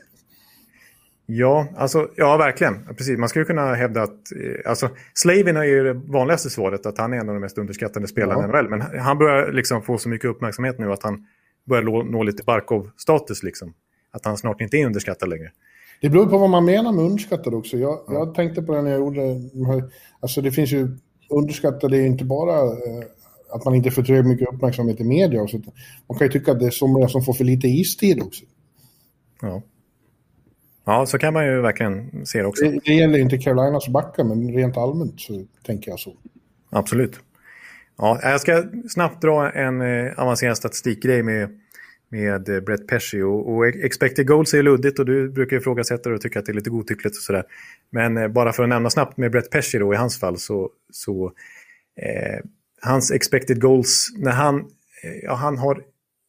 [1.26, 2.86] Ja, alltså, ja verkligen.
[2.96, 3.18] Precis.
[3.18, 4.18] Man skulle kunna hävda att...
[4.64, 8.06] Alltså, Slavin är ju det vanligaste svaret, att han är en av de mest underskattade
[8.06, 8.44] spelarna ja.
[8.44, 8.68] i NHL.
[8.68, 11.26] Men han börjar liksom få så mycket uppmärksamhet nu att han
[11.64, 13.42] börjar nå, lite Barkov-status.
[13.42, 13.74] Liksom.
[14.10, 15.50] Att han snart inte är underskattad längre.
[16.00, 17.76] Det beror på vad man menar med underskattad också.
[17.76, 18.14] Jag, ja.
[18.14, 19.20] jag tänkte på det när jag gjorde...
[20.20, 20.88] Alltså det finns ju...
[21.30, 23.04] Underskattade är inte bara eh,
[23.52, 25.42] att man inte får tillräckligt mycket uppmärksamhet i media.
[25.42, 25.62] Och så.
[26.08, 28.44] Man kan ju tycka att det är somliga som får för lite istid också.
[29.40, 29.62] Ja.
[30.86, 32.64] Ja, så kan man ju verkligen se det också.
[32.64, 36.16] Det, det gäller inte Carolinas backar, men rent allmänt så tänker jag så.
[36.70, 37.20] Absolut.
[37.98, 41.48] Ja, jag ska snabbt dra en eh, avancerad statistikgrej med,
[42.08, 43.22] med eh, Brett Pesci.
[43.22, 46.52] Och, och expected goals är luddigt och du brukar ifrågasätta det och tycka att det
[46.52, 47.44] är lite godtyckligt och sådär.
[47.90, 50.70] Men eh, bara för att nämna snabbt med Brett Pesci då i hans fall så,
[50.92, 51.32] så
[52.00, 52.44] eh,
[52.82, 54.58] hans expected goals, när han,
[55.04, 55.82] eh, ja, han har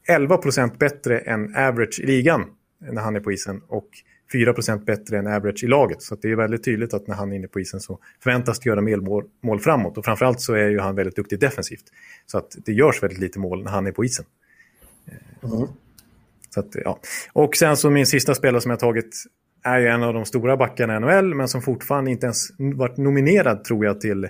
[0.10, 2.45] 11% bättre än average i ligan
[2.80, 3.89] när han är på isen och
[4.34, 6.01] 4% bättre än average i laget.
[6.01, 8.69] Så det är väldigt tydligt att när han är inne på isen så förväntas det
[8.69, 9.97] göra mer mål, mål framåt.
[9.97, 11.86] Och framförallt så är ju han väldigt duktig defensivt.
[12.25, 14.25] Så att det görs väldigt lite mål när han är på isen.
[15.43, 15.67] Mm.
[16.49, 16.99] Så att, ja.
[17.34, 19.23] Och sen så min sista spelare som jag tagit
[19.63, 22.97] är ju en av de stora backarna i NHL men som fortfarande inte ens varit
[22.97, 24.28] nominerad tror jag till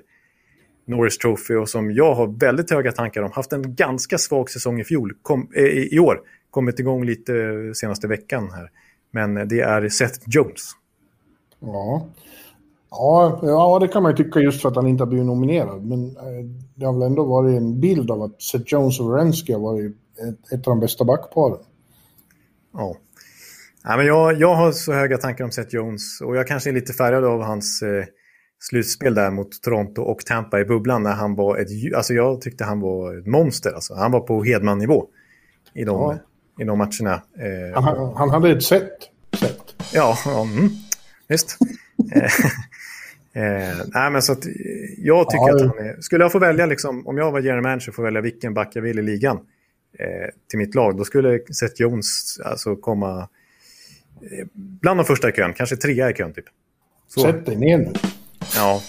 [0.87, 3.31] Norris Trophy och som jag har väldigt höga tankar om.
[3.31, 6.21] Haft en ganska svag säsong i fjol, kom, eh, i år.
[6.49, 7.33] Kommit igång lite
[7.73, 8.69] senaste veckan här.
[9.11, 10.71] Men det är Seth Jones.
[11.59, 12.07] Ja.
[12.89, 15.85] Ja, ja, det kan man ju tycka just för att han inte har blivit nominerad.
[15.85, 16.45] Men eh,
[16.75, 19.95] det har väl ändå varit en bild av att Seth Jones och Wrenski har varit
[20.29, 21.57] ett, ett av de bästa backparen.
[22.73, 22.95] Ja.
[23.83, 26.73] Ja, men jag, jag har så höga tankar om Seth Jones och jag kanske är
[26.73, 28.05] lite färgad av hans eh,
[28.59, 31.67] slutspel där mot Toronto och Tampa i bubblan när han var ett...
[31.95, 33.71] Alltså jag tyckte han var ett monster.
[33.71, 33.95] Alltså.
[33.95, 35.07] Han var på Hedman-nivå
[35.73, 36.17] i de, ja.
[36.59, 37.13] I de matcherna.
[37.13, 38.91] Eh, han, han, hade ett sätt.
[39.39, 39.75] sätt.
[39.93, 40.69] Ja, ja mm,
[41.27, 41.57] visst.
[43.37, 44.45] Eh, nej, men så att,
[44.97, 46.01] jag tycker ja, att han är...
[46.01, 48.81] Skulle jag få välja, liksom, om jag var general manager, få välja vilken back jag
[48.81, 49.37] vill i ligan
[49.99, 53.29] eh, till mitt lag, då skulle Seth Jones alltså komma
[54.21, 56.45] eh, bland de första i kön, kanske trea i kön typ.
[57.07, 57.21] Så.
[57.21, 57.93] Sätt dig ner nu.
[58.55, 58.81] Ja.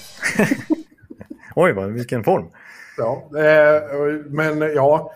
[1.54, 2.46] Oj, vad, vilken form.
[2.96, 3.82] Ja, eh,
[4.30, 5.12] men ja,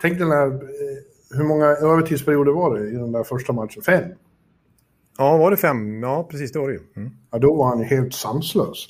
[0.00, 3.82] tänk den här, eh, hur många övertidsperioder var det i den där första matchen?
[3.82, 4.02] Fem?
[5.18, 6.02] Ja, var det fem?
[6.02, 6.80] Ja, precis det var det ju.
[6.96, 7.10] Mm.
[7.30, 8.88] Ja, då var han helt sanslös.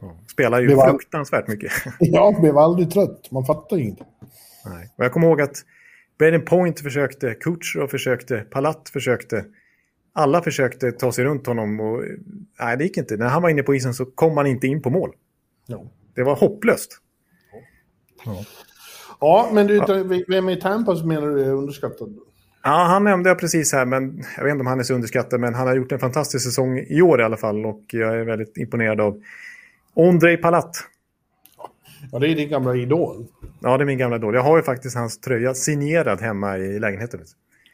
[0.00, 1.72] Ja, spelar ju blev fruktansvärt mycket.
[1.98, 3.30] ja, blev aldrig trött.
[3.30, 4.04] Man fattar ju inte.
[4.66, 4.92] Nej.
[4.96, 5.64] Och jag kommer ihåg att
[6.18, 9.44] Braden Point försökte, Kutjerov försökte, Palat försökte.
[10.12, 12.02] Alla försökte ta sig runt honom och
[12.60, 13.16] nej, det gick inte.
[13.16, 15.14] När han var inne på isen så kom han inte in på mål.
[15.66, 15.84] Ja.
[16.14, 17.00] Det var hopplöst.
[18.24, 18.44] Ja,
[19.24, 19.80] ja men du,
[20.28, 22.16] vem i Tampa menar du är underskattad?
[22.62, 25.40] Ja, han nämnde jag precis här, men jag vet inte om han är så underskattad,
[25.40, 28.24] men han har gjort en fantastisk säsong i år i alla fall och jag är
[28.24, 29.22] väldigt imponerad av
[29.94, 30.76] Ondrej Palat.
[32.12, 33.26] Ja, det är din gamla idol.
[33.60, 34.34] Ja, det är min gamla idol.
[34.34, 37.20] Jag har ju faktiskt hans tröja signerad hemma i lägenheten.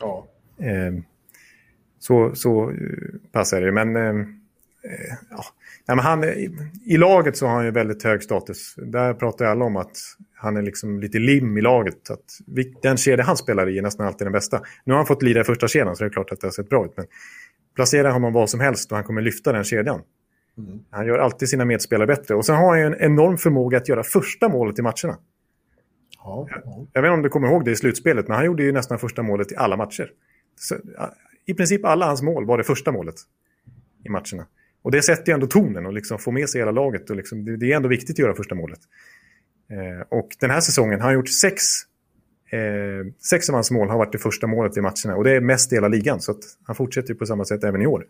[0.01, 0.27] Ja.
[0.59, 1.03] Eh,
[1.99, 2.77] så, så eh,
[3.33, 4.40] passar det, men...
[4.83, 5.45] Eh, ja.
[5.89, 6.25] Nej, men han,
[6.85, 8.75] I laget så har han ju väldigt hög status.
[8.77, 9.97] Där pratar alla om att
[10.35, 12.11] han är liksom lite lim i laget.
[12.11, 12.25] Att
[12.83, 14.61] den kedja han spelar i är nästan alltid den bästa.
[14.85, 16.53] Nu har han fått lira i första kedjan så det är klart att det har
[16.53, 16.93] sett bra ut.
[16.97, 17.07] Men
[17.75, 20.01] placera honom vad som helst och han kommer lyfta den kedjan.
[20.59, 20.81] Mm.
[20.91, 22.35] Han gör alltid sina medspelare bättre.
[22.35, 25.19] Och sen har han ju en enorm förmåga att göra första målet i matcherna.
[26.17, 26.87] Ja, ja.
[26.93, 28.99] Jag vet inte om du kommer ihåg det i slutspelet, men han gjorde ju nästan
[28.99, 30.11] första målet i alla matcher.
[30.57, 30.77] Så,
[31.47, 33.15] I princip alla hans mål var det första målet
[34.05, 34.47] i matcherna.
[34.83, 37.11] Och det sätter ju ändå tonen och liksom får med sig hela laget.
[37.11, 38.81] Och liksom, det, det är ändå viktigt att göra första målet.
[39.71, 41.63] Eh, och den här säsongen har han gjort sex,
[42.51, 45.17] eh, sex av hans mål har varit det första målet i matcherna.
[45.17, 47.87] Och det är mest i hela ligan, så han fortsätter på samma sätt även i
[47.87, 48.07] år.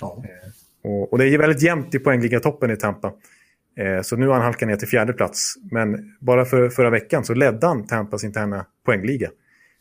[0.00, 0.24] Ja.
[0.24, 3.12] Eh, och, och, det är väldigt jämnt i poängligatoppen i Tampa.
[3.76, 5.54] Eh, så nu har han halkat ner till fjärde plats.
[5.70, 9.30] Men bara för, förra veckan så ledde han Tampas interna poängliga.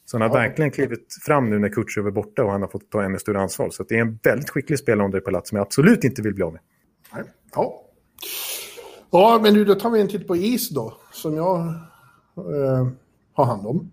[0.10, 0.42] Så han har ja.
[0.42, 3.40] verkligen klivit fram nu när Kutjerov är borta och han har fått ta ännu större
[3.40, 3.70] ansvar.
[3.70, 6.44] Så det är en väldigt skicklig spelare under Palat som jag absolut inte vill bli
[6.44, 6.62] av med.
[7.56, 7.84] Ja.
[9.12, 11.58] Ja, men nu då tar vi en titt på is då, som jag
[12.38, 12.88] eh,
[13.34, 13.92] har hand om.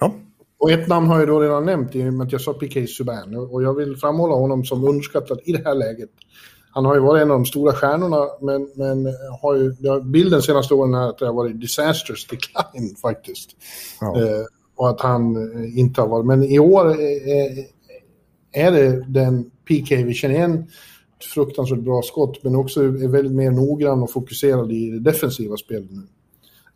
[0.00, 0.14] Ja.
[0.58, 2.86] Och ett namn har jag då redan nämnt i och med att jag sa Piqué
[2.86, 3.36] Subban.
[3.36, 6.10] Och jag vill framhålla honom som underskattad i det här läget.
[6.70, 10.74] Han har ju varit en av de stora stjärnorna, men, men har ju, bilden senaste
[10.74, 13.50] åren är att det har varit disastrous decline faktiskt.
[14.00, 14.22] Ja.
[14.22, 14.44] Eh,
[14.76, 16.26] och att han eh, inte har varit...
[16.26, 17.66] Men i år är,
[18.52, 20.66] är det den PK vi känner igen
[21.34, 25.90] fruktansvärt bra skott, men också är väldigt mer noggrann och fokuserad i det defensiva spelet
[25.90, 26.02] nu.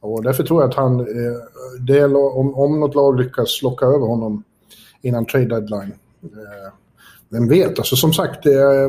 [0.01, 1.07] Och därför tror jag att han,
[1.87, 4.45] det, om, om något lag lyckas locka över honom
[5.03, 5.93] innan trade deadline.
[7.29, 8.47] Vem vet, alltså som sagt,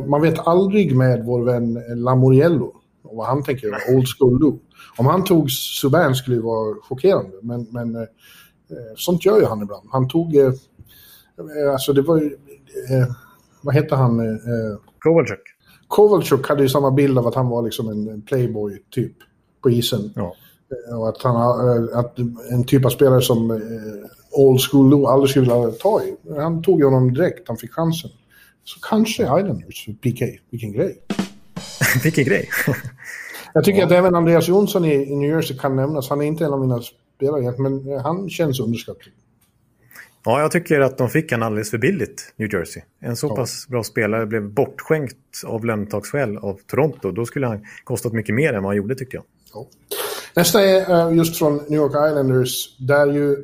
[0.07, 4.59] man vet aldrig med vår vän Lamoriello och vad han tänker göra, old school do.
[4.97, 8.07] Om han tog Subban skulle det vara chockerande, men, men
[8.95, 9.89] sånt gör ju han ibland.
[9.91, 10.35] Han tog,
[11.71, 12.37] alltså det var ju,
[13.61, 14.39] vad heter han?
[14.99, 15.43] Kovalchuk.
[15.87, 19.13] Kovalchuk hade ju samma bild av att han var liksom en playboy typ
[19.63, 20.13] på isen.
[20.15, 20.35] Ja.
[20.89, 22.19] Eh, och att, han, eh, att
[22.49, 23.57] en typ av spelare som eh,
[24.31, 26.15] Old School aldrig skulle vilja ta i.
[26.37, 28.09] Han tog ju honom direkt, han fick chansen.
[28.63, 30.25] Så kanske Islanders, PK.
[30.49, 31.01] Vilken grej.
[32.03, 32.49] Vilken grej.
[33.53, 33.85] Jag tycker ja.
[33.85, 36.09] att även Andreas Jonsson i, i New Jersey kan nämnas.
[36.09, 36.81] Han är inte en av mina
[37.21, 39.13] spelare, men han känns underskattad.
[40.23, 42.83] Ja, jag tycker att de fick han alldeles för billigt, New Jersey.
[42.99, 45.15] En så pass bra spelare blev bortskänkt
[45.45, 47.11] av lönetagsskäl av Toronto.
[47.11, 49.23] Då skulle han kostat mycket mer än vad han gjorde, tyckte jag.
[49.53, 49.67] Ja.
[50.35, 53.43] Nästa är uh, just från New York Islanders, där ju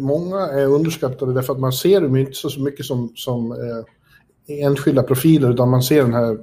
[0.00, 3.84] många är underskattade därför att man ser dem inte så mycket som, som uh,
[4.46, 6.38] enskilda profiler, utan man ser den här, uh,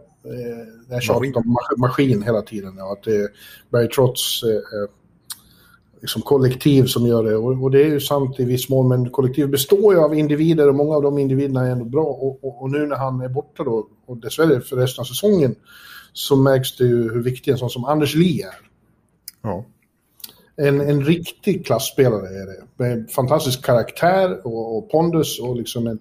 [0.88, 2.74] det här tjatet om maskin hela tiden.
[2.78, 3.30] Ja, att det är
[3.70, 4.44] Barry Trotz
[6.02, 7.36] liksom kollektiv som gör det.
[7.36, 10.70] Och, och, det är ju sant i viss mån, men kollektiv består ju av individer
[10.70, 12.04] och många av de individerna är ändå bra.
[12.04, 15.56] Och, och, och, nu när han är borta då, och dessvärre för resten av säsongen,
[16.14, 18.56] så märks det ju hur viktig en sån som Anders Lee är.
[19.42, 19.66] Ja.
[20.56, 22.64] En, en riktig klassspelare är det.
[22.76, 26.00] Med fantastisk karaktär och, och pondus och liksom en,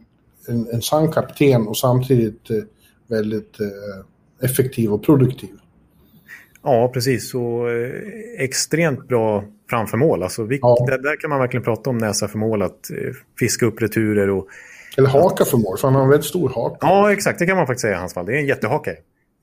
[0.49, 2.63] en, en sann kapten och samtidigt eh,
[3.07, 5.51] väldigt eh, effektiv och produktiv.
[6.63, 7.35] Ja, precis.
[7.35, 7.93] Och eh,
[8.39, 10.23] extremt bra framför mål.
[10.23, 10.77] Alltså, vi, ja.
[10.87, 14.31] där, där, kan man verkligen prata om näsa för mål, att eh, fiska upp returer
[14.31, 14.47] och
[14.97, 16.79] Eller haka för mål, för han har en väldigt stor haka.
[16.81, 17.39] Ja, exakt.
[17.39, 18.27] Det kan man faktiskt säga i hans fall.
[18.27, 18.91] Det är en jättehake.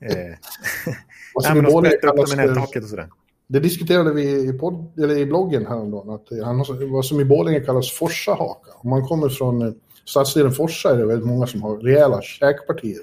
[0.01, 0.13] Eh,
[1.53, 3.09] dem i för- nättaket och sådär.
[3.49, 7.25] Det diskuterade vi i, podd, eller i bloggen häromdagen, att han har, vad som i
[7.25, 8.71] Borlänge kallas Forsa-haka.
[8.75, 9.73] Om man kommer från eh,
[10.05, 13.01] stadsdelen Forsa är det väldigt många som har rejäla käkpartier.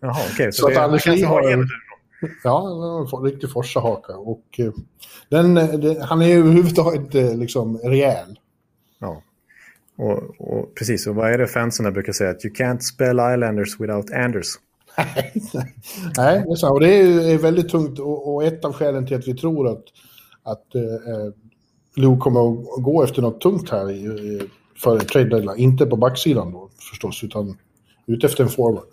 [0.00, 0.52] Jaha, okej.
[0.52, 1.68] Så, Så att det, Anders kanske Lee har en-.
[2.44, 4.16] Ja, en riktig Forsa-haka.
[4.16, 4.72] Och, eh,
[5.28, 8.38] den, eh, det, han är ju överhuvudtaget inte liksom rejäl.
[8.98, 9.22] Ja.
[9.96, 12.30] Och, och precis, och vad är det fansen brukar säga?
[12.30, 14.46] Att you can't spell Islanders without Anders.
[16.16, 16.72] Nej, det är sant.
[16.72, 19.84] Och det är, väldigt tungt och, och ett av skälen till att vi tror att,
[20.42, 21.32] att eh,
[21.96, 24.48] Lou kommer att gå efter något tungt här i, i,
[24.82, 25.54] för trade.
[25.56, 27.58] Inte på backsidan då förstås, utan
[28.06, 28.84] ute efter en forward.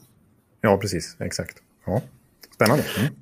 [0.61, 1.15] Ja, precis.
[1.19, 1.57] Exakt.
[1.86, 2.01] Ja.
[2.66, 2.84] Spännande.
[2.99, 3.14] Mm.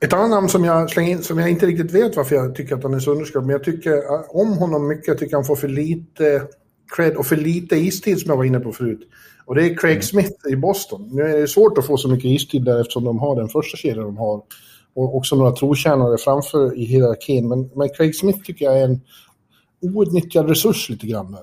[0.00, 2.76] Ett annat namn som jag slänger in, som jag inte riktigt vet varför jag tycker
[2.76, 5.08] att han är så underskattad, men jag tycker eh, om honom mycket.
[5.08, 6.42] Jag tycker han får för lite
[6.96, 9.00] cred och för lite istid som jag var inne på förut.
[9.44, 11.08] Och det är Craig Smith i Boston.
[11.12, 13.76] Nu är det svårt att få så mycket istid där eftersom de har den första
[13.76, 14.42] kedjan de har.
[14.94, 17.48] Och också några trotjänare framför i hierarkin.
[17.48, 19.00] Men, men Craig Smith tycker jag är en
[19.80, 21.42] outnyttjad resurs lite grann där.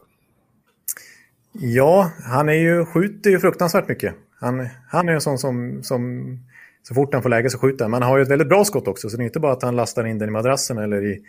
[1.53, 4.15] Ja, han är ju, skjuter ju fruktansvärt mycket.
[4.39, 6.33] Han, han är en sån som, som
[6.83, 7.91] så fort han får läge så skjuter han.
[7.91, 9.63] Men han har ju ett väldigt bra skott också, så det är inte bara att
[9.63, 11.21] han lastar in den i madrassen eller i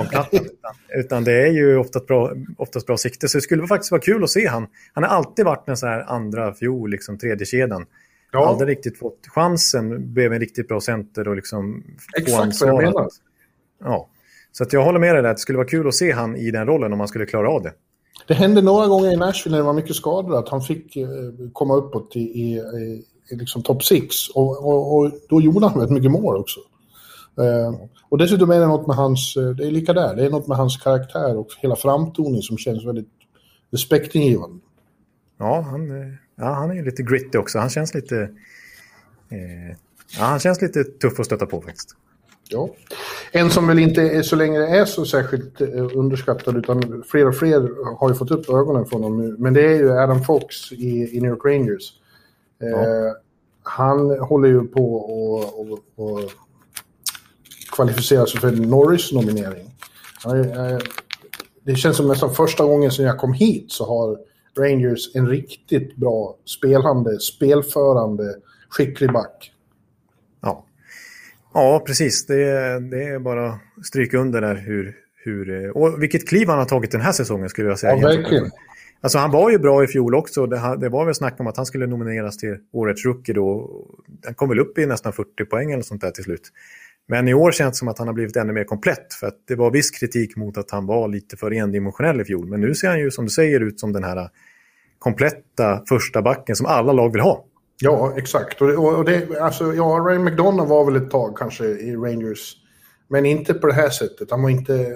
[0.00, 0.26] omklattan.
[0.42, 3.28] utan, utan det är ju oftast bra, oftast bra sikte.
[3.28, 4.66] Så det skulle faktiskt vara kul att se han.
[4.92, 7.86] Han har alltid varit en sån här andra fjol, liksom tredje kedjan.
[8.32, 8.46] Ja.
[8.46, 11.84] Aldrig riktigt fått chansen, blev en riktigt bra center och liksom
[12.18, 13.08] Exakt vad jag menar.
[13.80, 14.08] Ja.
[14.52, 16.36] Så att jag håller med dig där, att det skulle vara kul att se han
[16.36, 17.72] i den rollen om han skulle klara av det.
[18.28, 21.08] Det hände några gånger i Nashville när det var mycket skador att han fick eh,
[21.52, 22.62] komma uppåt i, i
[23.30, 24.28] liksom topp 6.
[24.34, 26.60] Och, och, och då gjorde han väldigt mycket mål också.
[27.40, 27.74] Eh,
[28.08, 30.46] och dessutom är det något med hans, eh, det är lika där, det är något
[30.46, 33.08] med hans karaktär och hela framtoning som känns väldigt
[33.70, 34.58] respektingivande.
[35.38, 37.58] Ja, han, eh, ja, han är ju lite gritty också.
[37.58, 38.16] Han känns lite...
[39.30, 39.76] Eh,
[40.18, 41.96] ja, han känns lite tuff att stöta på faktiskt.
[42.48, 42.68] Ja.
[43.32, 47.36] En som väl inte är så länge är så särskilt eh, underskattad utan fler och
[47.36, 47.68] fler
[47.98, 49.36] har ju fått upp ögonen från honom nu.
[49.38, 51.92] Men det är ju Adam Fox i, i New York Rangers.
[52.62, 53.14] Eh, Ja.
[53.66, 56.20] Han håller ju på och, och, och
[57.72, 58.50] kvalificera sig för.
[60.24, 60.78] Han är, eh,
[61.64, 64.18] Det känns som nästan första gången sedan jag kom hit så har
[64.62, 68.34] Rangers en riktigt bra spelande, spelförande,
[68.68, 69.52] skicklig back.
[70.42, 70.64] Ja,
[71.54, 72.26] ja precis.
[72.26, 74.96] Det, är- det är bara att stryka under där hur...
[75.24, 77.96] hur eh, och vilket kliv han har tagit den här säsongen skulle jag säga.
[77.96, 78.50] Ja, verkligen.
[79.04, 80.46] Alltså han var ju bra i fjol också.
[80.46, 83.70] Det, var väl snack om att han skulle nomineras till årets rookie då.
[84.24, 86.42] Han kom väl upp i nästan 40 poäng eller sånt där till slut.
[87.08, 89.14] Men i år känns det som att han har blivit ännu mer komplett.
[89.14, 92.46] För att det var viss kritik mot att han var lite för endimensionell i fjol.
[92.48, 94.28] Men nu ser han ju som du säger ut som den här
[94.98, 97.44] kompletta första backen som alla lag vill ha.
[97.80, 98.60] Ja, exakt.
[98.62, 102.56] Och, det- och, det, alltså, ja, Ray McDonough var väl ett tag kanske i Rangers.
[103.08, 104.30] Men inte på det här sättet.
[104.30, 104.74] Han var inte...
[104.74, 104.86] eh,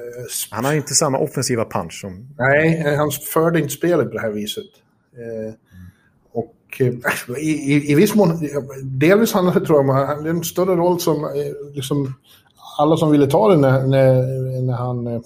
[0.50, 2.28] Han har inte samma offensiva punch som...
[2.38, 4.64] Nej, eh, han förde inte spelet på det här viset.
[5.12, 5.54] Eh,
[6.32, 6.80] och
[7.38, 8.48] i, i, i viss mån,
[8.82, 11.30] delvis handlar det tror jag om det en större roll som
[11.74, 12.14] liksom,
[12.78, 15.24] alla som ville ta den när, när, när han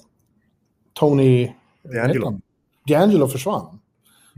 [0.95, 1.53] Tony
[1.85, 2.41] D'Angelo.
[2.89, 3.79] D'Angelo försvann.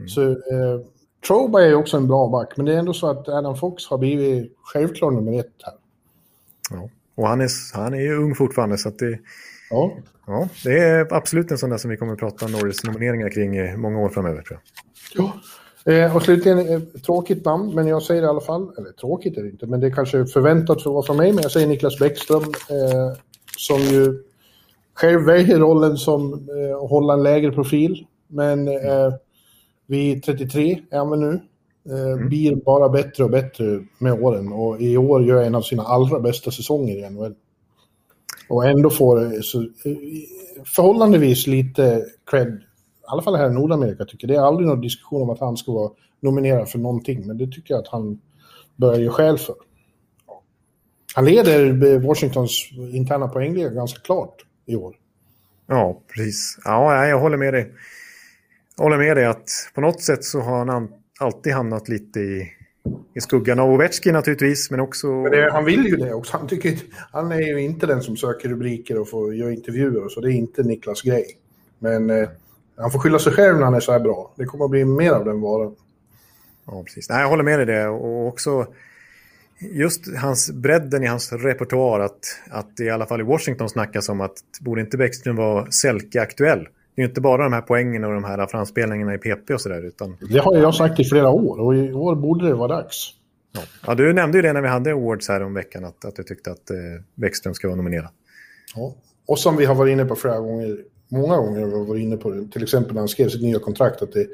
[0.09, 0.80] Så eh,
[1.26, 3.99] Troba är också en bra back, men det är ändå så att Adam Fox har
[3.99, 5.74] blivit självklar nummer ett här.
[6.70, 6.88] Ja.
[7.15, 9.19] Och han är, han är ju ung fortfarande så det...
[9.71, 9.97] Ja.
[10.27, 13.77] Ja, det är absolut en sån där som vi kommer att prata Norris-nomineringar kring i
[13.77, 14.61] många år framöver tror
[15.15, 15.25] jag.
[15.25, 15.33] Ja.
[15.93, 19.39] Eh, och slutligen, eh, tråkigt namn, men jag säger det i alla fall, eller tråkigt
[19.39, 21.53] är det inte, men det är kanske förväntat för att vara från mig, men jag
[21.53, 23.19] säger Niklas Bäckström, eh,
[23.57, 24.23] som ju
[24.95, 29.12] själv väljer rollen som eh, hålla en lägre profil, men eh,
[29.87, 31.41] vid 33 är han väl nu,
[31.91, 35.82] eh, blir bara bättre och bättre med åren och i år gör en av sina
[35.82, 37.35] allra bästa säsonger i NHL.
[38.49, 39.66] Och ändå får så, eh,
[40.64, 42.61] förhållandevis lite cred, i
[43.07, 44.37] alla fall här i Nordamerika tycker jag.
[44.37, 47.47] Det är aldrig någon diskussion om att han ska vara nominerad för någonting, men det
[47.47, 48.20] tycker jag att han
[48.76, 49.55] börjar ge skäl för.
[51.14, 54.97] Han leder Washingtons interna poängliga ganska klart i år.
[55.66, 56.59] Ja, precis.
[56.64, 57.72] Ja, jag håller med dig.
[58.76, 62.21] Jag håller med dig att på något sätt så har han an- alltid hamnat lite
[62.21, 62.53] i,
[63.15, 65.07] i skuggan av Ovechkin naturligtvis, men också...
[65.07, 66.37] Men det, han vill ju det också.
[66.37, 66.79] Han, tycker,
[67.12, 70.21] han är ju inte den som söker rubriker och får göra intervjuer och så.
[70.21, 71.27] Det är inte Niklas grej.
[71.79, 72.29] Men eh,
[72.77, 74.35] han får skylla sig själv när han är så här bra.
[74.37, 75.75] Det kommer att bli mer av den varan.
[76.67, 77.09] Ja, precis.
[77.09, 77.89] Nej, jag håller med dig det.
[77.89, 78.67] Och också
[79.59, 82.01] just hans bredden i hans repertoar.
[82.01, 86.69] Att, att i alla fall i Washington snackas om att borde inte Bäckström vara Selke-aktuell
[86.95, 89.82] det är inte bara de här poängen och de här framspelningarna i PP och sådär.
[89.82, 90.16] Utan...
[90.30, 93.11] Det har jag sagt i flera år och i år borde det vara dags.
[93.53, 93.61] Ja.
[93.86, 96.22] ja, du nämnde ju det när vi hade awards här om veckan, att, att du
[96.22, 96.76] tyckte att eh,
[97.14, 98.09] Bäckström ska vara nominerad.
[98.74, 98.95] Ja.
[99.26, 100.78] Och som vi har varit inne på flera gånger,
[101.09, 103.59] många gånger har vi varit inne på det, till exempel när han skrev sitt nya
[103.59, 104.26] kontrakt, att, det,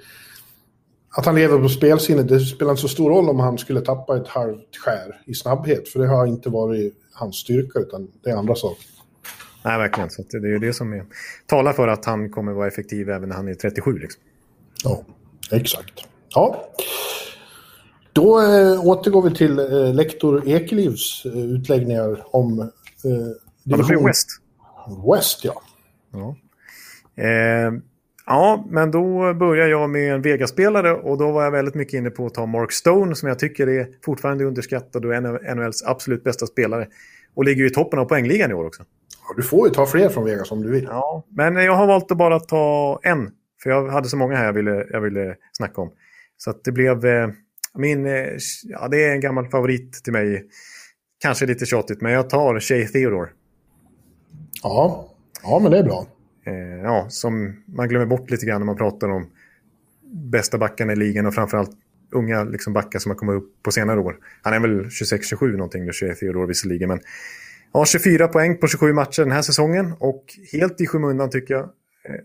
[1.16, 4.16] att han lever på spelsinnet, det spelar inte så stor roll om han skulle tappa
[4.16, 8.36] ett halvt skär i snabbhet, för det har inte varit hans styrka, utan det är
[8.36, 8.84] andra saker.
[9.64, 10.10] Nej, verkligen.
[10.10, 11.04] Så det är det som är,
[11.46, 13.98] talar för att han kommer vara effektiv även när han är 37.
[13.98, 14.22] Liksom.
[14.84, 15.04] Ja,
[15.50, 15.92] exakt.
[16.34, 16.68] Ja.
[18.12, 22.60] Då äh, återgår vi till äh, lektor Ekelivs äh, utläggningar om...
[22.60, 22.68] Äh,
[23.64, 24.28] ja, det blir West.
[25.14, 25.62] West, ja.
[26.12, 26.36] Ja.
[27.22, 27.72] Eh,
[28.26, 32.10] ja, men då börjar jag med en Vegas-spelare och då var jag väldigt mycket inne
[32.10, 35.82] på att ta Mark Stone som jag tycker är fortfarande underskattad och en av NHLs
[35.86, 36.88] absolut bästa spelare.
[37.34, 38.82] Och ligger i toppen av poängligan i år också.
[39.36, 40.84] Du får ju ta fler från Vegas om du vill.
[40.84, 43.30] Ja, men jag har valt att bara ta en.
[43.62, 45.92] För jag hade så många här jag ville, jag ville snacka om.
[46.36, 47.28] Så det blev eh,
[47.74, 48.28] min, eh,
[48.64, 50.46] ja det är en gammal favorit till mig.
[51.22, 53.28] Kanske lite tjatigt, men jag tar Shea Theodore.
[54.62, 55.08] Ja,
[55.42, 56.06] ja men det är bra.
[56.46, 59.26] Eh, ja, som man glömmer bort lite grann när man pratar om
[60.12, 61.70] bästa backarna i ligan och framförallt
[62.12, 64.16] unga liksom, backar som har kommit upp på senare år.
[64.42, 67.00] Han är väl 26-27 någonting, Shea Theodore visserligen, men
[67.72, 71.64] har 24 poäng på 27 matcher den här säsongen och helt i skymundan tycker jag
[71.64, 72.20] eh,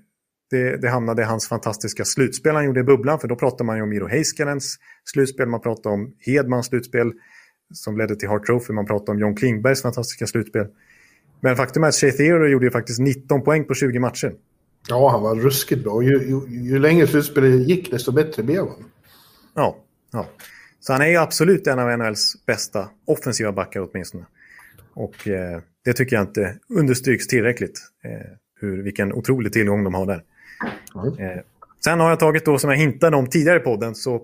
[0.49, 3.19] det, det hamnade hans fantastiska slutspel han gjorde i bubblan.
[3.19, 7.11] För då pratar man ju om Miro Heiskanens slutspel, man pratar om Hedmans slutspel
[7.73, 10.67] som ledde till Hart Trophy, man pratar om John Klingbergs fantastiska slutspel.
[11.39, 14.33] Men faktum är att Shea Theodore gjorde ju faktiskt 19 poäng på 20 matcher.
[14.89, 16.03] Ja, han var ruskigt bra.
[16.03, 18.85] Ju, ju, ju längre slutspelet gick, desto bättre blev han.
[19.53, 19.77] Ja,
[20.11, 20.25] ja.
[20.79, 24.25] Så han är ju absolut en av NHLs bästa offensiva backar åtminstone.
[24.95, 27.81] Och eh, det tycker jag inte understryks tillräckligt.
[28.03, 28.11] Eh,
[28.59, 30.23] hur, vilken otrolig tillgång de har där.
[30.95, 31.19] Mm.
[31.19, 31.41] Eh,
[31.83, 34.21] sen har jag tagit då, som jag hintade om tidigare i podden, så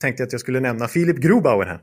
[0.00, 1.80] tänkte jag att jag skulle nämna Filip Grubauer här.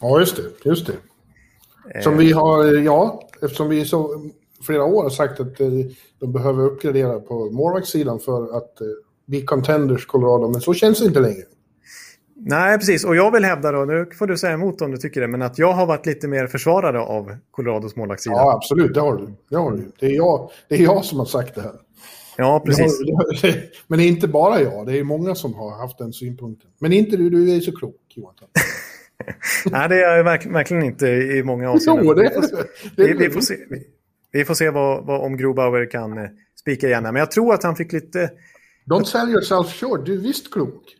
[0.00, 0.68] Ja, just det.
[0.68, 2.02] Just det.
[2.02, 4.30] Som vi har, ja, eftersom vi så
[4.62, 5.68] flera år har sagt att eh,
[6.18, 8.86] de behöver uppgradera på målvaktssidan för att eh,
[9.26, 11.42] bli contenders Colorado, men så känns det inte längre.
[12.40, 13.04] Nej, precis.
[13.04, 15.42] Och jag vill hävda då, nu får du säga emot om du tycker det, men
[15.42, 18.36] att jag har varit lite mer försvarare av Colorados målvaktssida.
[18.36, 18.94] Ja, absolut.
[18.94, 19.28] Det har du.
[19.50, 19.92] Det, har du.
[20.00, 21.74] Det, är jag, det är jag som har sagt det här.
[22.36, 22.98] Ja, precis.
[22.98, 23.54] Det har,
[23.86, 24.86] men det är inte bara jag.
[24.86, 26.70] Det är många som har haft den synpunkten.
[26.78, 27.30] Men inte du.
[27.30, 28.34] Du är så klok, Johan.
[29.70, 32.06] Nej, det är jag verk, verkligen inte i många avseenden.
[32.06, 32.32] Jo, det
[32.96, 33.84] vi, vi, vi, får se, vi,
[34.32, 36.24] vi får se vad, vad, om Grobauer kan eh,
[36.60, 37.02] spika igen.
[37.02, 38.30] Men jag tror att han fick lite...
[38.86, 40.06] Don't sell yourself short.
[40.06, 40.97] Du är visst klok.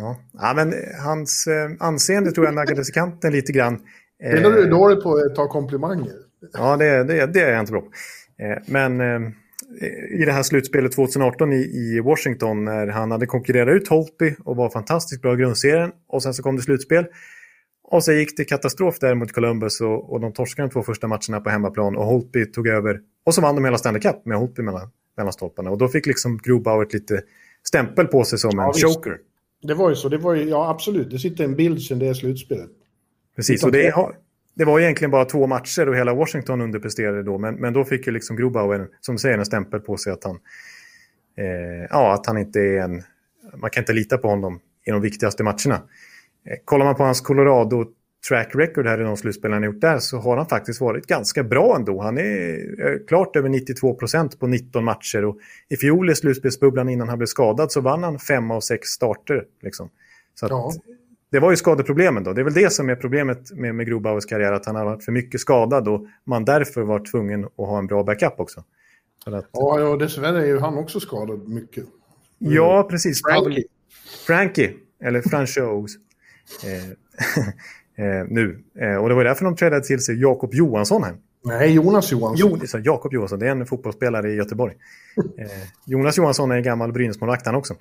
[0.00, 0.74] Ja, ja men
[1.04, 3.80] hans eh, anseende tror jag naggades i kanten lite grann.
[4.18, 6.14] Det är när du är dålig på att ta komplimanger.
[6.52, 7.88] Ja, det, det, det är jag inte bra på.
[8.42, 9.30] Eh, men eh,
[10.20, 14.56] i det här slutspelet 2018 i, i Washington när han hade konkurrerat ut Holtby och
[14.56, 17.06] var fantastiskt bra i grundserien och sen så kom det slutspel.
[17.88, 21.08] Och så gick det katastrof där mot Columbus och, och de torskade de två första
[21.08, 23.00] matcherna på hemmaplan och Holtby tog över.
[23.26, 25.70] Och så vann de hela Stanley Cup med Holtby mellan, mellan stolparna.
[25.70, 27.22] Och då fick liksom Grubauer lite
[27.62, 28.96] stämpel på sig som ja, en visst.
[28.96, 29.18] choker.
[29.62, 30.08] Det var ju så.
[30.08, 31.10] Det var ju, ja, absolut.
[31.10, 32.70] Det sitter en bild sen det är slutspelet.
[33.36, 33.94] Precis, och det,
[34.54, 37.38] det var egentligen bara två matcher och hela Washington underpresterade då.
[37.38, 40.38] Men, men då fick ju liksom Grubauer, som säger, en stämpel på sig att han,
[41.38, 43.02] eh, ja, att han inte är en...
[43.56, 45.74] Man kan inte lita på honom i de viktigaste matcherna.
[46.46, 47.86] Eh, kollar man på hans Colorado
[48.28, 51.44] track record här i de slutspel han gjort där så har han faktiskt varit ganska
[51.44, 52.02] bra ändå.
[52.02, 57.08] Han är klart över 92 procent på 19 matcher och i fjol i slutspelsbubblan innan
[57.08, 59.44] han blev skadad så vann han fem av sex starter.
[59.62, 59.90] Liksom.
[60.34, 60.72] Så ja.
[61.30, 62.32] Det var ju skadeproblemen då.
[62.32, 65.04] Det är väl det som är problemet med, med Grobauers karriär, att han har varit
[65.04, 68.64] för mycket skadad och man därför var tvungen att ha en bra backup också.
[69.26, 69.48] Att...
[69.52, 71.84] Ja, ja, dessvärre är ju han också skadad mycket.
[72.38, 73.22] Ja, precis.
[73.22, 73.64] Frankie.
[74.26, 75.98] Frankie, eller Franchose.
[77.98, 78.64] Eh, nu.
[78.80, 81.14] Eh, och det var därför de trädde till sig Jakob Johansson här.
[81.44, 82.58] Nej, Jonas Johansson.
[82.72, 84.74] Jo, Jakob Johansson, det är en fotbollsspelare i Göteborg.
[85.16, 85.46] eh,
[85.86, 87.74] Jonas Johansson är en gammal Brynäsmålvakt också.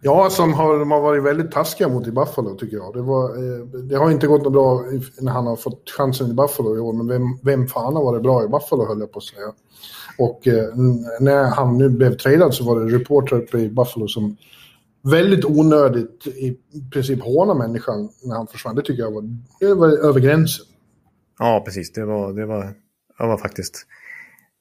[0.00, 2.94] Ja, som har, de har varit väldigt taskiga mot i Buffalo tycker jag.
[2.94, 4.84] Det, var, eh, det har inte gått något bra
[5.20, 8.22] när han har fått chansen i Buffalo i år, men vem, vem fan har varit
[8.22, 9.52] bra i Buffalo höll jag på att säga.
[10.18, 10.74] Och eh,
[11.20, 14.36] när han nu blev tradad så var det reportrar uppe i Buffalo som
[15.04, 16.58] väldigt onödigt i
[16.92, 18.74] princip håna människan när han försvann.
[18.74, 19.22] Det tycker jag var,
[19.60, 20.66] det var över gränsen.
[21.38, 21.92] Ja, precis.
[21.92, 22.64] Det var, det var,
[23.18, 23.86] det var faktiskt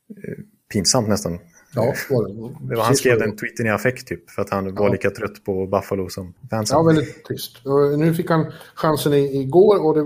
[0.09, 1.39] eh, pinsamt nästan.
[1.75, 2.67] Ja, var det.
[2.69, 5.43] det var, han skrev den tweeten i affekt typ, för att han var lika trött
[5.43, 6.77] på Buffalo som fansen.
[6.77, 7.65] Ja, väldigt trist.
[7.65, 10.03] Och nu fick han chansen igår och det,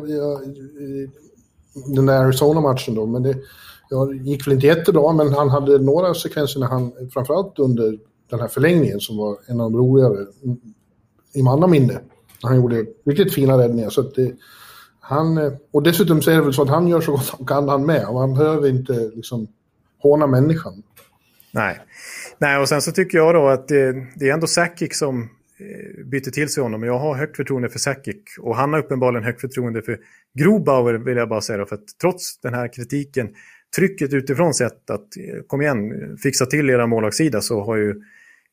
[1.95, 3.35] den där Arizona-matchen då, men det,
[3.89, 7.99] ja, gick väl inte jättebra, men han hade några sekvenser när han, framförallt under
[8.29, 10.25] den här förlängningen som var en av de roligare
[11.33, 11.99] i manna minne.
[12.41, 13.89] Han gjorde riktigt fina räddningar.
[13.89, 14.31] Så att det,
[14.99, 17.45] han, eh, och dessutom så är det väl så att han gör så gott han
[17.45, 18.07] kan han med.
[18.07, 19.47] Och han behöver inte liksom
[19.99, 20.83] håna människan.
[21.51, 21.79] Nej.
[22.37, 26.05] Nej, och sen så tycker jag då att det, det är ändå Sakic som eh,
[26.05, 26.83] byter till sig honom.
[26.83, 29.99] Jag har högt förtroende för Sakic och han har uppenbarligen högt förtroende för
[30.39, 31.57] Grobauer vill jag bara säga.
[31.57, 33.29] Då, för att trots den här kritiken,
[33.75, 38.01] trycket utifrån sett att eh, kom igen, fixa till era målvaktssida så har ju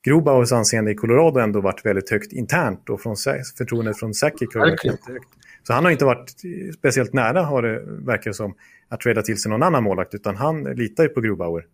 [0.04, 3.16] Grobauers anseende i Colorado ändå varit väldigt högt internt och från
[3.58, 5.28] förtroendet från Sakic har varit högt.
[5.66, 6.34] Så han har inte varit
[6.78, 8.54] speciellt nära, har det verkar som,
[8.88, 11.66] att träda till sig någon annan målvakt, utan han litar ju på Grobauer.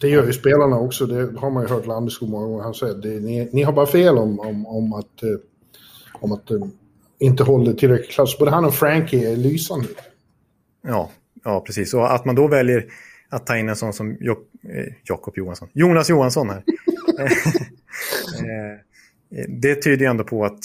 [0.00, 2.62] Det gör ju spelarna också, det har man ju hört Landeskog många gånger.
[2.62, 5.28] Han säger att ni, ni har bara fel om, om, om att, eh,
[6.12, 6.58] om att eh,
[7.18, 8.38] inte håller tillräckligt klass.
[8.38, 9.88] Både han och Frankie är lysande.
[10.82, 11.10] Ja,
[11.44, 11.94] ja, precis.
[11.94, 12.86] Och att man då väljer
[13.28, 16.62] att ta in en sån som Jok eh, Jakob Johansson, Jonas Johansson här.
[18.38, 18.78] Eh,
[19.48, 20.60] det tyder ju ändå på att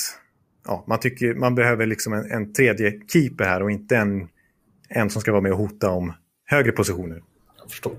[0.66, 4.28] ja, man tycker man behöver liksom en, en tredje keeper här och inte en,
[4.90, 6.14] en som ska vara med och hota om
[6.46, 7.24] högre positioner.
[7.62, 7.94] Jag förstår.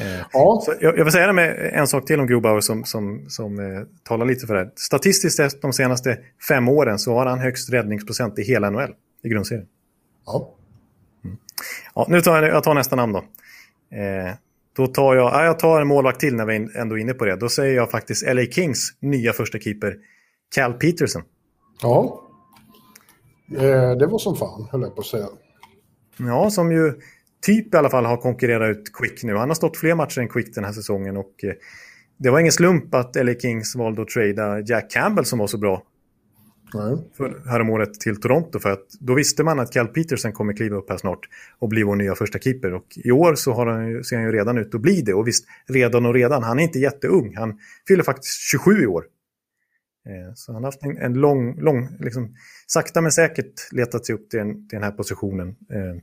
[0.00, 0.62] Eh, ja.
[0.80, 4.26] Jag, jag vill säga med en sak till om Grobauer som, som, som eh, talar
[4.26, 4.70] lite för det här.
[4.76, 6.18] Statistiskt sett de senaste
[6.48, 9.66] fem åren så har han högst räddningsprocent i hela NHL i grundserien.
[10.26, 10.54] Ja.
[11.24, 11.36] Mm.
[11.94, 13.18] ja nu tar jag, jag tar nästa namn då.
[13.96, 14.34] Eh,
[14.76, 17.24] då tar jag, ja, jag tar en målvakt till när vi ändå är inne på
[17.24, 17.36] det.
[17.36, 19.96] Då säger jag faktiskt LA Kings nya första keeper,
[20.54, 21.22] Cal Peterson.
[21.82, 22.22] Ja,
[23.56, 25.26] eh, det var som fan, höll jag på att säga.
[26.18, 26.92] Ja, som ju
[27.42, 29.36] typ i alla fall har konkurrerat ut Quick nu.
[29.36, 31.52] Han har stått fler matcher än Quick den här säsongen och eh,
[32.16, 35.58] det var ingen slump att LA Kings valde att trada Jack Campbell som var så
[35.58, 35.82] bra
[37.16, 38.58] för häromåret till Toronto.
[38.58, 41.82] För att då visste man att Cal Peterson kommer kliva upp här snart och bli
[41.82, 42.74] vår nya första keeper.
[42.74, 45.14] Och i år så har han, ser han ju redan ut att bli det.
[45.14, 47.36] Och visst, redan och redan, han är inte jätteung.
[47.36, 47.58] Han
[47.88, 49.04] fyller faktiskt 27 i år.
[50.06, 52.34] Eh, så han har haft en, en lång, lång liksom,
[52.66, 55.48] sakta men säkert letat sig upp till, en, till den här positionen.
[55.48, 56.02] Eh,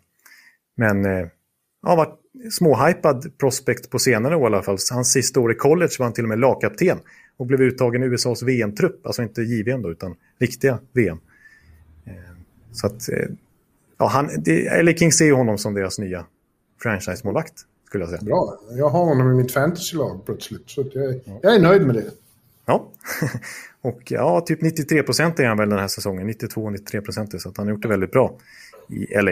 [0.77, 1.27] men eh,
[1.81, 2.19] han har varit
[2.51, 4.77] småhypad prospect på senare år i alla fall.
[4.91, 6.97] Hans sista år i college var han till och med lagkapten
[7.37, 9.05] och blev uttagen i USAs VM-trupp.
[9.05, 11.19] Alltså inte JVM då, utan riktiga VM.
[12.05, 12.13] Eh,
[12.71, 13.25] så att, eh,
[13.97, 16.25] ja, han, det, King ser honom som deras nya
[16.83, 17.53] franchise-målvakt,
[17.85, 18.21] skulle jag säga.
[18.21, 22.11] Bra, jag har honom i mitt fantasy-lag plötsligt, så jag, jag är nöjd med det.
[22.65, 22.91] Ja,
[23.81, 26.29] och ja, typ 93 procent är han väl den här säsongen.
[26.29, 28.37] 92-93 procent, så att han har gjort det väldigt bra
[28.89, 29.31] i LA.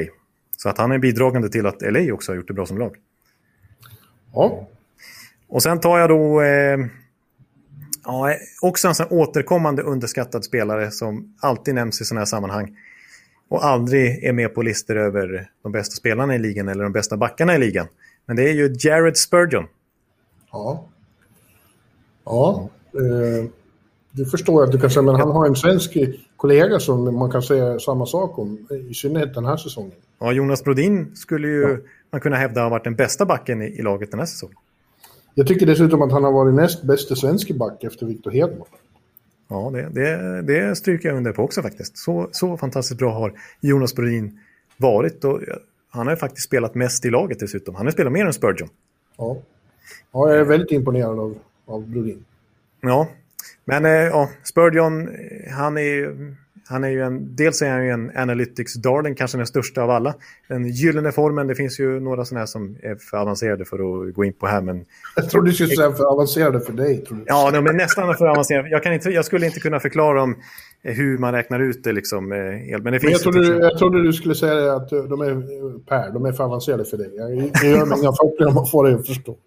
[0.57, 2.95] Så att han är bidragande till att LA också har gjort det bra som lag.
[4.33, 4.67] Ja.
[5.47, 6.77] Och sen tar jag då eh,
[8.05, 12.77] ja, också en sån återkommande underskattad spelare som alltid nämns i sådana här sammanhang.
[13.49, 17.17] Och aldrig är med på listor över de bästa spelarna i ligan eller de bästa
[17.17, 17.87] backarna i ligan.
[18.25, 19.67] Men det är ju Jared Spurgeon.
[20.51, 20.85] Ja.
[22.25, 22.69] Ja.
[22.93, 23.49] Eh,
[24.11, 25.97] det förstår jag att du kan säga, men han har en svensk
[26.37, 29.91] kollega som man kan säga samma sak om, i synnerhet den här säsongen.
[30.19, 31.77] Ja, Jonas Brodin skulle ju ja.
[32.11, 34.57] man kunna hävda har varit den bästa backen i, i, laget den här säsongen.
[35.37, 38.67] Jag tycker dessutom att han har varit näst bästa svenske back efter Victor Hedman.
[39.47, 41.97] Ja, det, det, det stryker jag under på också faktiskt.
[41.97, 44.39] Så, så fantastiskt bra har Jonas Brodin
[44.77, 45.23] varit.
[45.23, 45.41] Och
[45.89, 47.75] han har ju faktiskt spelat mest i laget dessutom.
[47.75, 48.69] Han har spelat mer än Spurgeon.
[49.17, 49.37] Ja,
[50.11, 52.25] ja jag är väldigt imponerad av, av Brodin.
[52.81, 53.07] Ja,
[53.65, 55.09] men eh, ja, Spurgeon,
[55.51, 56.15] han är
[56.67, 59.89] han är ju en, dels är han ju en analytics darling, kanske den största av
[59.89, 60.15] alla.
[60.47, 64.13] Den gyllene formen, det finns ju några sådana här som är för avancerade för att
[64.13, 64.61] gå in på här.
[64.61, 64.85] Men...
[65.15, 67.05] Jag trodde du skulle säga för avancerade för dig.
[67.25, 68.69] Ja, de är nästan för avancerade.
[68.69, 70.35] Jag, kan inte, jag skulle inte kunna förklara om
[70.81, 71.91] hur man räknar ut det.
[71.91, 75.79] Liksom, men det men jag, trodde, du, jag trodde du skulle säga att de är,
[75.85, 77.11] Per, de är för avancerade för dig.
[77.15, 79.37] Jag, jag gör mig inga förhoppningar om att få dig att förstå.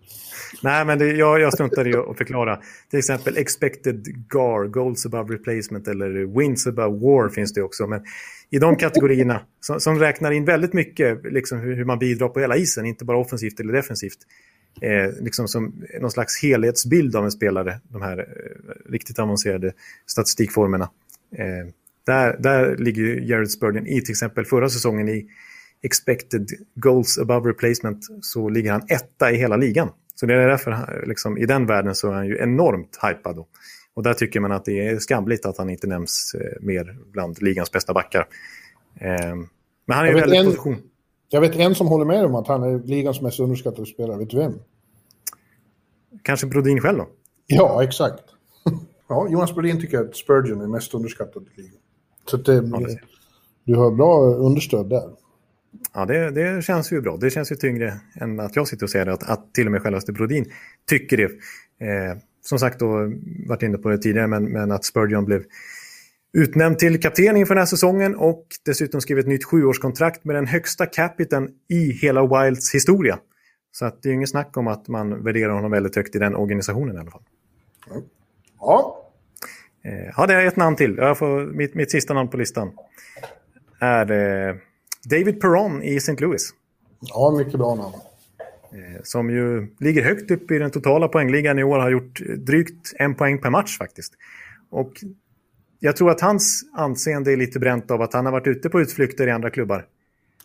[0.62, 2.60] Nej, men det, jag, jag struntar i att förklara.
[2.90, 7.86] Till exempel expected GAR, goals above replacement eller wins above war finns det också.
[7.86, 8.00] Men
[8.50, 12.40] i de kategorierna som, som räknar in väldigt mycket liksom hur, hur, man bidrar på
[12.40, 14.18] hela isen, inte bara offensivt eller defensivt.
[14.80, 19.72] Eh, liksom som någon slags helhetsbild av en spelare, de här eh, riktigt avancerade
[20.06, 20.90] statistikformerna.
[21.36, 21.72] Eh,
[22.06, 25.26] där, där ligger Jared Spurgeon i till exempel förra säsongen i
[25.82, 29.90] expected goals above replacement så ligger han etta i hela ligan.
[30.20, 33.36] Så det är därför, liksom, i den världen så är han ju enormt hypad.
[33.36, 33.46] Då.
[33.94, 37.42] Och där tycker man att det är skamligt att han inte nämns eh, mer bland
[37.42, 38.26] ligans bästa backar.
[39.00, 39.34] Eh,
[39.86, 40.76] men han är ju väldigt en, position.
[41.28, 44.18] Jag vet en som håller med om att han är ligans mest underskattade spelare.
[44.18, 44.54] Vet du vem?
[46.22, 47.08] Kanske Brodin själv då?
[47.46, 48.24] Ja, exakt.
[49.08, 51.80] ja, Jonas Brodin tycker att Spurgeon är mest underskattad i ligan.
[52.30, 52.80] Så det, ja,
[53.64, 55.10] du har bra understöd där.
[55.94, 57.16] Ja, det, det, känns ju bra.
[57.16, 59.72] Det känns ju tyngre än att jag sitter och säger det, att, att till och
[59.72, 60.52] med självaste Brodin
[60.88, 61.24] tycker det.
[61.86, 63.12] Eh, som sagt, då
[63.48, 65.44] varit inne på det tidigare, men, men att Spurgeon blev
[66.32, 70.46] utnämnd till kapten inför den här säsongen och dessutom skrev ett nytt sjuårskontrakt med den
[70.46, 73.18] högsta capiten i hela Wilds historia.
[73.72, 76.34] Så att det är inget snack om att man värderar honom väldigt högt i den
[76.34, 77.22] organisationen i alla fall.
[78.60, 79.10] Ja.
[79.84, 80.96] Eh, ja, det är ett namn till.
[80.96, 82.72] Jag får, mitt, mitt sista namn på listan
[83.80, 84.56] är eh,
[85.04, 86.16] David Perron i St.
[86.20, 86.50] Louis.
[87.00, 87.94] Ja, mycket bra namn.
[88.72, 91.78] Eh, som ju ligger högt upp i den totala poängligan i år.
[91.78, 94.12] Har gjort drygt en poäng per match faktiskt.
[94.70, 94.92] Och
[95.80, 98.80] jag tror att hans anseende är lite bränt av att han har varit ute på
[98.80, 99.86] utflykter i andra klubbar.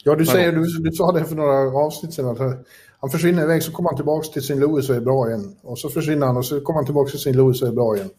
[0.03, 2.27] Ja, du, säger, du, du sa det för några avsnitt sedan.
[2.27, 2.65] Att
[2.99, 4.55] han försvinner iväg så kommer han tillbaka till St.
[4.55, 5.55] Louis och är bra igen.
[5.61, 7.33] Och så försvinner han och så kommer han tillbaka till St.
[7.33, 8.09] Louis och är bra igen.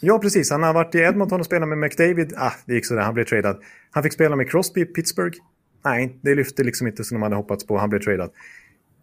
[0.00, 0.50] Ja, precis.
[0.50, 2.32] Han har varit i Edmonton och spelat med McDavid.
[2.36, 3.02] Ah, det gick sådär.
[3.02, 3.56] Han blev tradad.
[3.90, 5.38] Han fick spela med Crosby i Pittsburgh.
[5.84, 7.78] Nej, det lyfte liksom inte som de hade hoppats på.
[7.78, 8.30] Han blev tradad.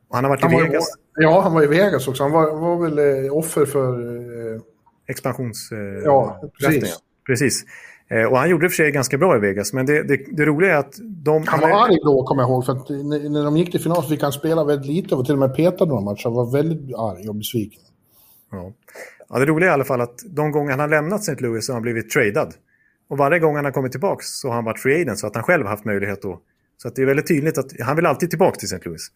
[0.09, 0.97] Och han har varit han i Vegas.
[1.15, 2.23] Var, ja, han var i Vegas också.
[2.23, 3.99] Han var, var väl eh, offer för...
[4.55, 4.61] Eh...
[5.07, 5.71] Expansions...
[5.71, 6.99] Eh, ja, precis.
[7.25, 7.65] precis.
[8.11, 10.45] Eh, och han gjorde det för sig ganska bra i Vegas, men det, det, det
[10.45, 11.43] roliga är att de...
[11.47, 14.03] Han var arg då, kommer jag ihåg, för att när, när de gick till final
[14.03, 16.23] så fick han spela väldigt lite och till och med petad några matcher.
[16.23, 17.82] Han var väldigt arg och besviken.
[18.51, 18.71] Ja.
[19.29, 21.43] ja, det roliga är i alla fall att de gånger han har lämnat St.
[21.43, 22.53] Louis så har han blivit tradad.
[23.09, 25.36] Och varje gång han har kommit tillbaka så har han varit free agent så att
[25.36, 26.39] han själv har haft möjlighet då.
[26.82, 28.89] Så det är väldigt tydligt att han vill alltid tillbaka till St.
[28.89, 29.11] Louis.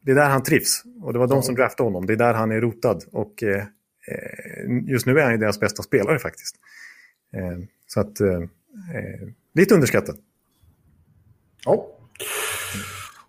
[0.00, 0.82] Det är där han trivs.
[1.02, 2.06] Och det var de som draftade honom.
[2.06, 3.04] Det är där han är rotad.
[3.12, 6.56] Och eh, eh just nu är han ju deras bästa spelare faktiskt.
[7.32, 10.18] Eh, så att eh, eh, lite underskattad.
[11.64, 11.86] Ja.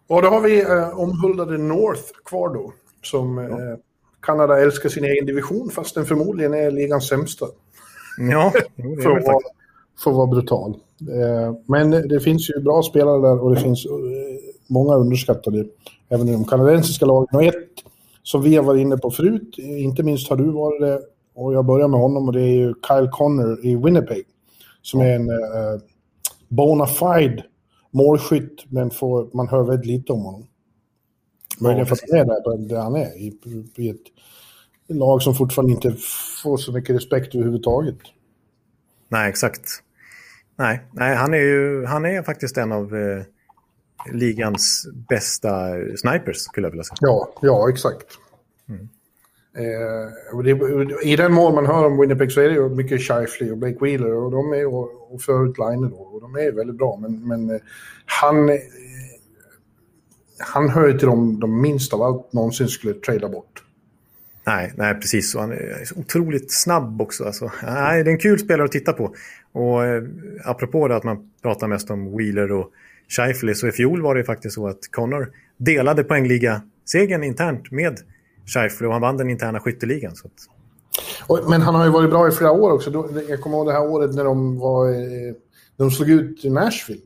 [0.07, 2.73] Och då har vi eh, omhuldade North kvar då.
[3.01, 3.43] Som ja.
[3.43, 3.77] eh,
[4.21, 7.45] Kanada älskar sin egen division fast den förmodligen är ligans sämsta.
[8.17, 9.43] Ja, det för, att vara,
[9.99, 10.77] får vara brutal.
[11.01, 13.91] Eh, men det finns ju bra spelare där och det finns eh,
[14.67, 15.65] många underskattade
[16.09, 17.27] även i de kanadensiska lagen.
[17.31, 17.83] Och ett
[18.23, 21.01] som vi har varit inne på förut, inte minst har du varit det,
[21.35, 24.25] och jag börjar med honom och det är ju Kyle Connor i Winnipeg.
[24.81, 25.81] Som är en eh,
[26.47, 27.43] bona fide
[27.91, 30.47] målskytt, men får, man hör väldigt lite om honom.
[31.59, 33.39] Möjligen för att han är där, där han är, i,
[33.75, 34.01] i ett
[34.87, 35.95] lag som fortfarande inte
[36.43, 37.97] får så mycket respekt överhuvudtaget.
[39.09, 39.61] Nej, exakt.
[40.58, 43.24] Nej, nej han, är ju, han är faktiskt en av eh,
[44.14, 45.49] ligans bästa
[45.97, 46.97] snipers, skulle jag vilja säga.
[46.99, 48.08] Ja, ja exakt.
[48.70, 48.89] Mm.
[49.58, 53.51] Eh, det, I den mån man hör om Winnipeg så är det ju mycket Shifley
[53.51, 56.78] och Blake Wheeler och de är och, och förut Line då, och de är väldigt
[56.78, 56.97] bra.
[57.01, 57.62] Men, men eh,
[58.05, 58.55] han, eh,
[60.39, 63.64] han hör till de, de minst av allt någonsin skulle trada bort.
[64.47, 65.35] Nej, nej, precis.
[65.35, 67.23] Och han är otroligt snabb också.
[67.23, 69.15] Alltså, nej, det är en kul spelare att titta på.
[69.51, 70.03] Och eh,
[70.45, 72.71] apropå det att man pratar mest om Wheeler och
[73.07, 77.99] Scheifele så i fjol var det faktiskt så att Connor delade poängliga-segern internt med
[78.45, 80.15] Scheifele och han vann den interna skytteligan.
[80.15, 81.49] Så att...
[81.49, 83.09] Men han har ju varit bra i flera år också.
[83.29, 84.89] Jag kommer ihåg det här året när de var...
[84.89, 85.33] Eh
[85.77, 87.01] de slog ut Nashville.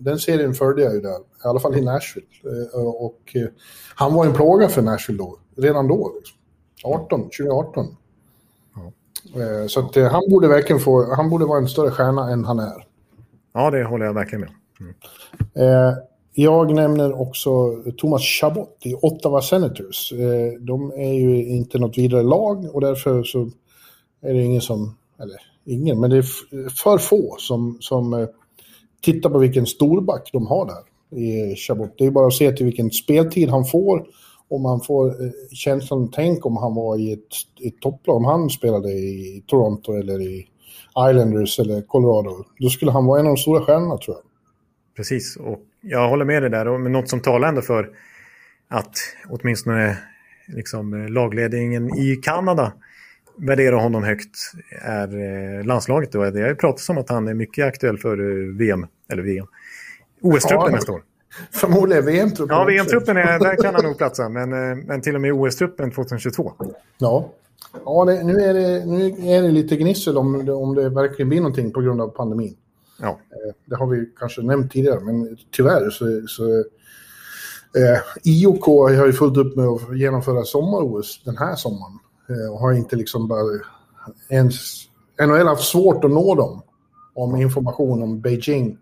[0.00, 2.26] Den serien följde jag ju där, i alla fall i Nashville.
[2.44, 3.48] Eh, och eh,
[3.94, 6.12] han var en plåga för Nashville då, redan då.
[6.16, 6.37] Liksom.
[6.84, 7.86] 18, 2018.
[8.74, 8.92] Ja.
[9.40, 12.58] Eh, så att han borde verkligen få, han borde vara en större stjärna än han
[12.58, 12.86] är.
[13.52, 14.50] Ja, det håller jag verkligen med
[14.80, 14.94] mm.
[16.40, 17.50] Jag nämner också
[17.96, 20.12] Thomas Chabot i Ottawa Senators.
[20.12, 23.50] Eh, de är ju inte något vidare lag och därför så
[24.22, 28.28] är det ingen som, eller ingen, men det är för få som, som eh,
[29.00, 31.94] tittar på vilken storback de har där i Chabot.
[31.98, 34.06] Det är bara att se till vilken speltid han får
[34.50, 38.50] och man får eh, känslan, tänk om han var i ett, ett topplag, om han
[38.50, 40.46] spelade i Toronto eller i
[41.10, 42.44] Islanders eller Colorado.
[42.58, 44.24] Då skulle han vara en av de stora stjärnorna tror jag.
[44.96, 46.78] Precis, och jag håller med dig där.
[46.78, 47.90] Men något som talar ändå för
[48.68, 48.94] att
[49.28, 49.98] åtminstone
[50.46, 52.72] liksom, lagledningen i Kanada
[53.36, 54.36] värderar honom högt
[54.82, 55.08] är
[55.58, 56.12] eh, landslaget.
[56.12, 56.30] Då.
[56.30, 59.46] Det har ju pratats om att han är mycket aktuell för eh, VM, eller VM,
[60.22, 61.02] OS-truppen ja, nästa år.
[61.50, 62.56] Förmodligen VM-truppen.
[62.56, 65.90] Ja, VM-truppen är, där kan han nog platsa, men, eh, men till och med OS-truppen
[65.90, 66.52] 2022.
[66.98, 67.28] Ja,
[67.84, 71.40] ja det, nu, är det, nu är det lite gnissel om, om det verkligen blir
[71.40, 72.56] någonting på grund av pandemin.
[73.00, 73.08] Ja.
[73.08, 76.22] Eh, det har vi kanske nämnt tidigare, men tyvärr så...
[76.28, 76.64] så
[77.78, 81.98] eh, IOK har ju fullt upp med att genomföra sommar-OS den här sommaren.
[82.28, 83.60] Eh, och har inte liksom bara
[84.28, 84.54] ens...
[85.20, 86.62] NHL har haft svårt att nå dem
[87.14, 88.78] om information om Beijing.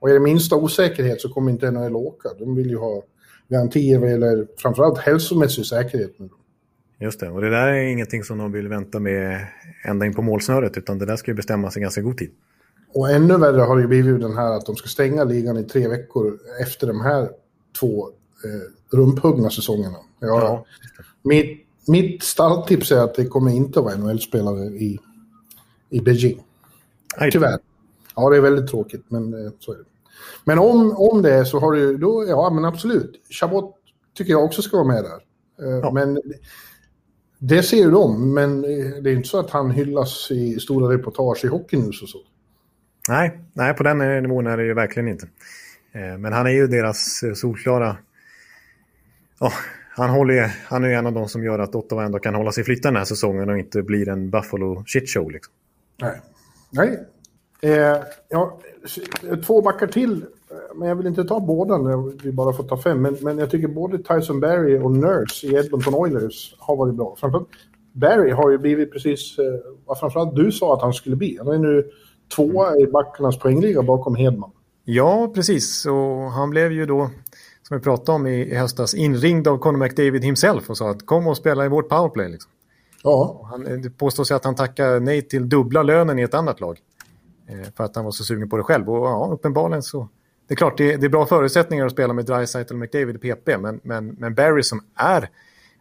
[0.00, 2.28] Och är det minsta osäkerhet så kommer inte NHL åka.
[2.38, 3.02] De vill ju ha
[3.48, 6.18] garantier vad gäller framförallt hälsomässig säkerhet.
[6.18, 6.28] Nu.
[6.98, 9.46] Just det, och det där är ingenting som de vill vänta med
[9.84, 12.30] ända in på målsnöret utan det där ska ju bestämmas i ganska god tid.
[12.94, 15.88] Och ännu värre har det blivit den här att de ska stänga ligan i tre
[15.88, 17.28] veckor efter de här
[17.80, 18.08] två
[18.44, 19.96] eh, rumphuggna säsongerna.
[20.20, 20.64] Jag, ja.
[21.22, 24.98] mitt, mitt stalltips är att det kommer inte att vara NHL-spelare i,
[25.90, 26.42] i Beijing.
[27.32, 27.58] Tyvärr.
[28.16, 29.84] Ja, det är väldigt tråkigt, men eh, så är det.
[30.44, 33.10] Men om, om det är så har du då, ja men absolut.
[33.30, 33.74] Chabot
[34.14, 35.20] tycker jag också ska vara med där.
[35.66, 35.90] Eh, ja.
[35.92, 36.20] Men
[37.38, 38.62] det ser ju de, men
[39.02, 42.18] det är inte så att han hyllas i stora reportage i Hockeynews och så.
[43.08, 45.28] Nej, nej, på den nivån är det ju verkligen inte.
[45.92, 47.96] Eh, men han är ju deras solklara...
[49.40, 49.54] Oh,
[49.90, 52.52] han, håller, han är ju en av de som gör att Ottawa ändå kan hålla
[52.52, 55.30] sig flytta den här säsongen och inte blir en Buffalo shitshow.
[55.30, 55.54] Liksom.
[56.02, 56.20] Nej.
[56.70, 57.06] Nej.
[57.62, 57.96] Eh,
[58.28, 58.58] ja,
[59.46, 60.24] två backar till,
[60.74, 63.02] men jag vill inte ta båda när vi bara får ta fem.
[63.02, 67.16] Men, men jag tycker både Tyson Barry och Nurse i Edmonton Oilers har varit bra.
[67.20, 67.48] Framförallt
[67.92, 69.44] Barry har ju blivit precis eh,
[69.86, 71.38] vad framförallt du sa att han skulle bli.
[71.38, 71.90] Han är nu
[72.36, 74.50] tvåa i backarnas poängliga bakom Hedman.
[74.84, 75.86] Ja, precis.
[75.86, 77.10] Och han blev ju då,
[77.68, 81.06] som vi pratade om i, i höstas, inringd av Conor McDavid himself och sa att
[81.06, 82.28] kom och spela i vårt powerplay.
[82.28, 82.50] Liksom.
[83.02, 83.48] Ja.
[83.50, 86.78] Han, det påstås att han tackade nej till dubbla lönen i ett annat lag.
[87.50, 88.90] Eh, för att han var så sugen på det själv.
[88.90, 90.08] Och ja, uppenbarligen så...
[90.46, 93.18] Det är klart, det, det är bra förutsättningar att spela med Dreisaitl och McDavid i
[93.18, 93.58] PP.
[93.58, 95.30] Men, men, men Barry som är...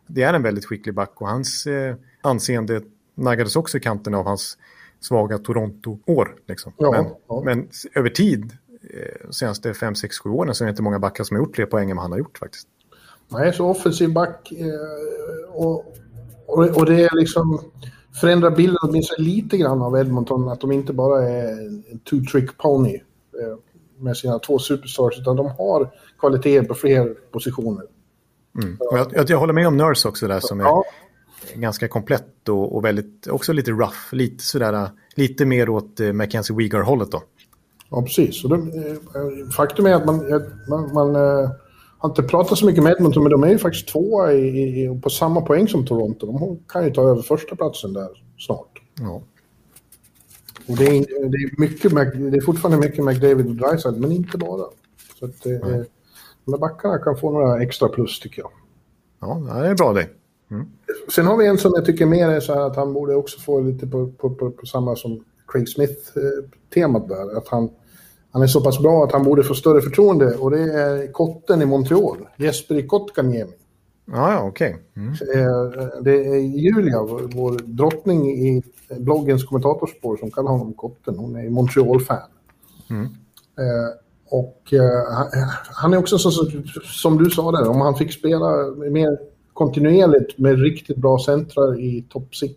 [0.08, 2.82] Det är en väldigt skicklig back och hans eh, anseende
[3.16, 4.58] naggades också i kanten av hans
[5.00, 6.36] svaga Toronto-år.
[6.48, 6.74] Liksom.
[6.78, 7.42] Ja, men, ja.
[7.46, 11.24] men över tid, eh, senaste 5, 6, 7 åren, så är det inte många backar
[11.24, 12.68] som har gjort fler poäng än vad han har gjort faktiskt.
[13.28, 14.68] Nej, så offensiv back eh,
[15.50, 15.96] och,
[16.46, 17.62] och, och, det är liksom
[18.20, 21.52] förändrar bilden åtminstone lite grann av Edmonton, att de inte bara är
[21.92, 23.58] en two-trick pony eh,
[23.98, 25.90] med sina två superstars, utan de har
[26.20, 27.84] kvaliteter på fler positioner.
[28.62, 28.78] Mm.
[28.80, 30.84] Jag, jag, jag, håller med om Nurse också där som är ja.
[31.56, 36.56] ganska komplett och, och, väldigt, också lite rough, lite sådär, lite mer åt uh, Mackenzie
[36.56, 37.24] Weegar-hållet då.
[37.90, 38.44] Ja, precis.
[38.44, 40.18] Det, eh, faktum är att man,
[40.70, 41.16] man, man
[42.00, 45.00] har inte pratat så mycket med Edmonton, men de är ju faktiskt tvåa i, i,
[45.02, 46.26] på samma poäng som Toronto.
[46.26, 48.82] De kan ju ta över första platsen där snart.
[49.00, 49.22] Ja.
[50.68, 51.92] Och det är, det är, mycket,
[52.32, 54.66] det är fortfarande mycket McDavid och Dreisaitl, men inte bara.
[55.20, 55.60] Så att ja.
[56.46, 58.52] de här backarna kan få några extra plus tycker jag.
[59.20, 60.08] Ja, det är bra det.
[60.52, 60.66] Mm.
[61.16, 63.40] Sen har vi en som jag tycker mer är så här att han borde också
[63.40, 67.38] få lite på, på, på, på samma som Craig Smith-temat där.
[67.38, 67.70] Att han
[68.32, 71.62] han är så pass bra att han borde få större förtroende och det är kotten
[71.62, 73.54] i Montreal, Jesperi Kotkaniemi.
[74.06, 74.78] Ja, ja okej.
[74.94, 75.04] Okay.
[75.04, 75.14] Mm.
[75.14, 77.04] Eh, det är Julia,
[77.34, 81.18] vår drottning i bloggens kommentatorspår som kallar honom kotten.
[81.18, 82.30] Hon är Montreal-fan.
[82.90, 83.06] Mm.
[83.06, 83.90] Eh,
[84.30, 85.28] och eh,
[85.72, 86.32] han är också så,
[86.84, 89.18] som du sa där, om han fick spela mer
[89.54, 92.52] kontinuerligt med riktigt bra centrar i topp 6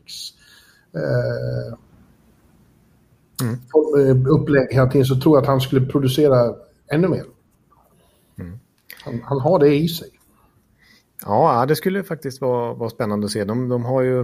[3.42, 4.26] mm.
[4.26, 6.54] upplägg hela tiden så tror jag att han skulle producera
[6.92, 7.24] ännu mer.
[8.38, 8.58] Mm.
[9.04, 10.08] Han, han, har det i sig.
[11.24, 13.44] Ja, det skulle faktiskt vara, vara spännande att se.
[13.44, 14.20] De, de har ju...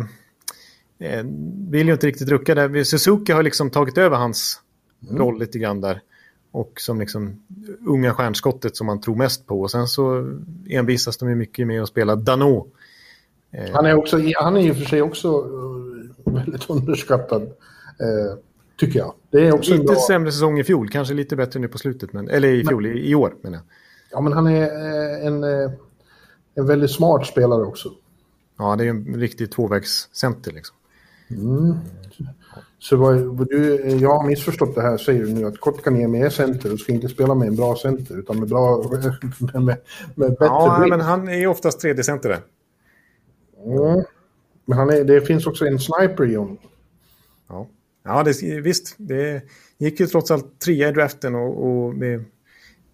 [0.98, 1.24] Eh,
[1.70, 2.84] vill ju inte riktigt rucka där.
[2.84, 4.60] Suzuki har liksom tagit över hans
[5.02, 5.18] mm.
[5.18, 6.02] roll lite grann där.
[6.52, 7.42] Och som liksom
[7.86, 9.60] unga stjärnskottet som man tror mest på.
[9.60, 10.34] Och sen så
[10.68, 12.66] envisas de ju mycket med att spela Dano.
[13.50, 17.42] Eh, han är, också, han är ju för sig också uh, väldigt underskattad.
[17.42, 18.38] Uh,
[18.78, 19.14] Tycker jag.
[19.30, 19.96] Det är också lite bra...
[19.96, 22.12] sämre säsong i fjol, kanske lite bättre nu på slutet.
[22.12, 23.64] Men, eller i fjol, men, i, i år menar jag.
[24.10, 25.70] Ja, men han är eh, en, eh,
[26.54, 27.88] en väldigt smart spelare också.
[28.58, 30.76] Ja, det är en riktig tvåvägscenter liksom.
[31.30, 31.74] Mm.
[32.78, 36.30] Så vad, vad du, jag har missförstått det här, säger du nu, att Kotkaniemi är
[36.30, 38.82] center och ska inte spela med en bra center, utan med, bra,
[39.52, 39.78] med, med,
[40.14, 42.40] med bättre Ja, men han är oftast tredje center där.
[43.64, 44.04] Mm.
[44.64, 46.58] Men han är, det finns också en sniper i honom.
[47.48, 47.66] Ja.
[48.04, 48.94] Ja, det, visst.
[48.98, 49.42] Det
[49.78, 52.24] gick ju trots allt trea i draften och, och med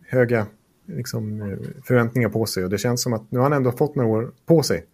[0.08, 0.46] höga
[0.86, 2.64] liksom, förväntningar på sig.
[2.64, 4.86] Och det känns som att nu har han ändå fått några år på sig.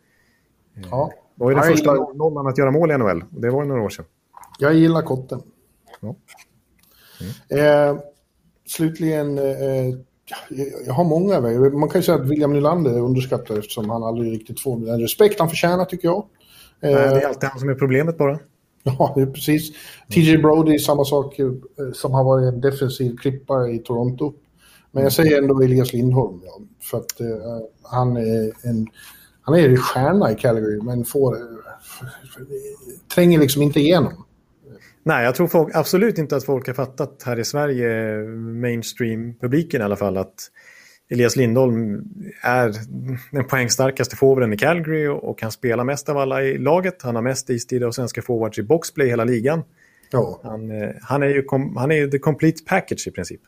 [0.91, 1.13] Ja.
[1.35, 2.15] Det var ju den första gillar...
[2.15, 3.25] nollan att göra mål i NHL.
[3.31, 4.05] Det var ju några år sedan.
[4.59, 5.43] Jag gillar kotten.
[6.01, 6.17] Ja.
[7.51, 7.91] Mm.
[7.95, 8.03] Eh,
[8.67, 9.95] slutligen, eh,
[10.87, 11.41] jag har många.
[11.71, 15.01] Man kan ju säga att William Nylander är underskattad eftersom han aldrig riktigt får den
[15.01, 16.27] respekt han förtjänar tycker jag.
[16.81, 18.39] Eh, det är alltid han som är problemet bara.
[18.83, 19.73] Ja, det är precis.
[20.09, 21.53] TJ Brody, samma sak eh,
[21.93, 24.35] som har varit en defensiv klippare i Toronto.
[24.91, 27.27] Men jag säger ändå Elias Lindholm, ja, för att uh,
[27.83, 28.87] han är en
[29.43, 31.41] han är stjärna i Calgary, men får, uh,
[33.15, 34.25] tränger liksom inte igenom.
[35.03, 39.85] Nej, jag tror folk, absolut inte att folk har fattat här i Sverige, mainstream-publiken i
[39.85, 40.35] alla fall, att
[41.13, 42.05] Elias Lindholm
[42.43, 42.75] är
[43.31, 47.03] den poängstarkaste forwarden i Calgary och kan spela mest av alla i laget.
[47.03, 49.63] Han har mest istid av svenska forwards i boxplay i hela ligan.
[50.11, 50.41] Ja.
[50.43, 51.45] Han, eh, han, är ju
[51.77, 53.41] han är the complete package i princip.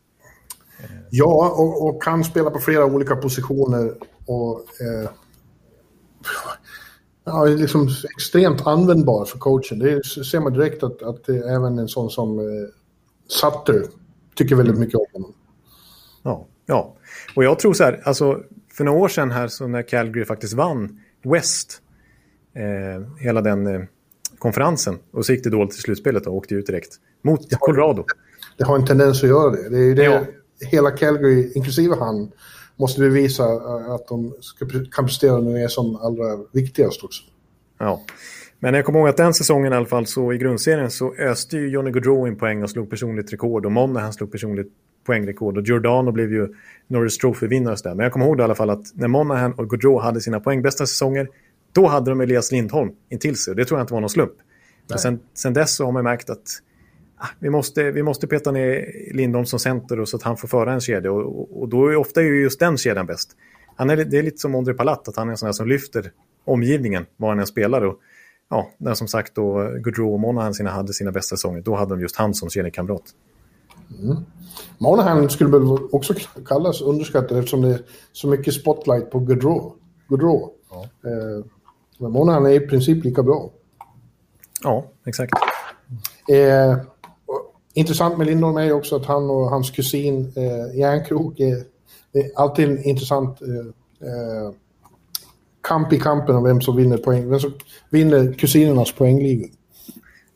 [1.10, 3.94] Ja, och, och kan spela på flera olika positioner.
[4.26, 5.10] Och, eh,
[7.24, 9.78] ja, är liksom extremt användbar för coachen.
[9.78, 12.44] Det ser man direkt att, att det är även en sån som eh,
[13.28, 13.82] Sutter
[14.34, 15.34] tycker väldigt mycket om honom.
[16.66, 16.96] Ja.
[17.36, 20.52] Och jag tror så här, alltså för några år sedan här så när Calgary faktiskt
[20.52, 21.82] vann West,
[22.54, 23.82] eh, hela den eh,
[24.38, 28.04] konferensen, och så gick det dåligt i slutspelet och åkte ut direkt mot har, Colorado.
[28.58, 29.68] Det har en tendens att göra det.
[29.68, 30.24] Det är ju det ja.
[30.70, 32.32] hela Calgary, inklusive han,
[32.76, 33.44] måste bevisa
[33.94, 37.22] att de ska, kan prestera när det är som allra viktigast också.
[37.78, 38.02] Ja.
[38.62, 41.56] Men jag kommer ihåg att den säsongen i alla fall så i grundserien så öste
[41.56, 44.72] ju Johnny Gaudreau in poäng och slog personligt rekord och Monahan slog personligt
[45.06, 46.54] poängrekord och Giordano blev ju
[46.86, 47.94] Norris Trophy-vinnare där.
[47.94, 50.86] Men jag kommer ihåg i alla fall att när Monahan och Gaudreau hade sina poängbästa
[50.86, 51.28] säsonger
[51.72, 54.34] då hade de Elias Lindholm intill sig och det tror jag inte var någon slump.
[54.88, 56.46] Men sen, sen dess så har man märkt att
[57.16, 60.48] ah, vi, måste, vi måste peta ner Lindholm som center och så att han får
[60.48, 63.36] föra en kedja och, och, och då är ofta är just den kedjan bäst.
[63.76, 65.68] Han är, det är lite som Ondrej Palat, att han är en sån här som
[65.68, 66.12] lyfter
[66.44, 67.82] omgivningen var han än spelar.
[67.82, 68.00] Och,
[68.50, 69.54] ja, när som sagt då
[69.84, 73.02] Gaudreau och Monahan sina, hade sina bästa säsonger, då hade de just han som kedjekamrat.
[74.02, 74.16] Mm.
[74.78, 76.14] Monahan skulle väl också
[76.46, 77.80] kallas underskattad eftersom det är
[78.12, 79.72] så mycket spotlight på Gaudreau.
[80.08, 80.50] Gaudreau.
[80.70, 80.82] Ja.
[80.82, 81.44] Eh,
[81.98, 83.50] men Monahan är i princip lika bra.
[84.62, 85.32] Ja, exakt.
[86.28, 86.76] Eh,
[87.74, 91.56] intressant med Lindholm är också att han och hans kusin eh, Järnkrok är,
[92.12, 94.52] är alltid en intressant eh, eh
[95.62, 97.30] kamp i kampen om vem som vinner poäng.
[97.30, 97.52] Vem som
[97.90, 99.48] vinner kusinernas poängliga.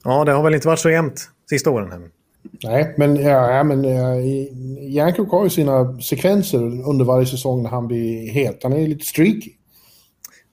[0.04, 1.92] Ja, det har väl inte varit så jämnt sista åren.
[1.92, 2.00] Här.
[2.64, 3.84] Nej, men, ja, men
[4.90, 8.60] Järnkrok har ju sina sekvenser under varje säsong när han blir het.
[8.62, 9.50] Han är lite streaky.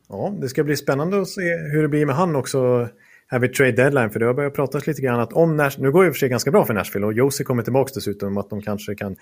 [0.10, 2.90] Ja, det ska bli spännande att se hur det blir med han också
[3.28, 4.10] här vid trade deadline.
[4.10, 6.16] För det har börjat pratas lite grann att om Nash, nu går det i och
[6.16, 9.16] för sig ganska bra för Nashville och Josie kommer tillbaka dessutom att de kanske kan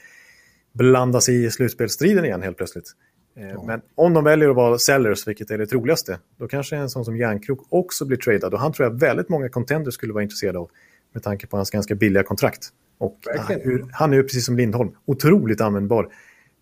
[0.73, 2.91] blanda sig i slutspelsstriden igen helt plötsligt.
[3.35, 3.63] Eh, ja.
[3.67, 7.05] Men om de väljer att vara sellers, vilket är det troligaste, då kanske en sån
[7.05, 8.53] som Järnkrok också blir tradad.
[8.53, 10.69] Och han tror jag väldigt många contenders skulle vara intresserade av
[11.13, 12.69] med tanke på hans ganska billiga kontrakt.
[12.97, 16.13] Och han, han är ju precis som Lindholm, otroligt användbar.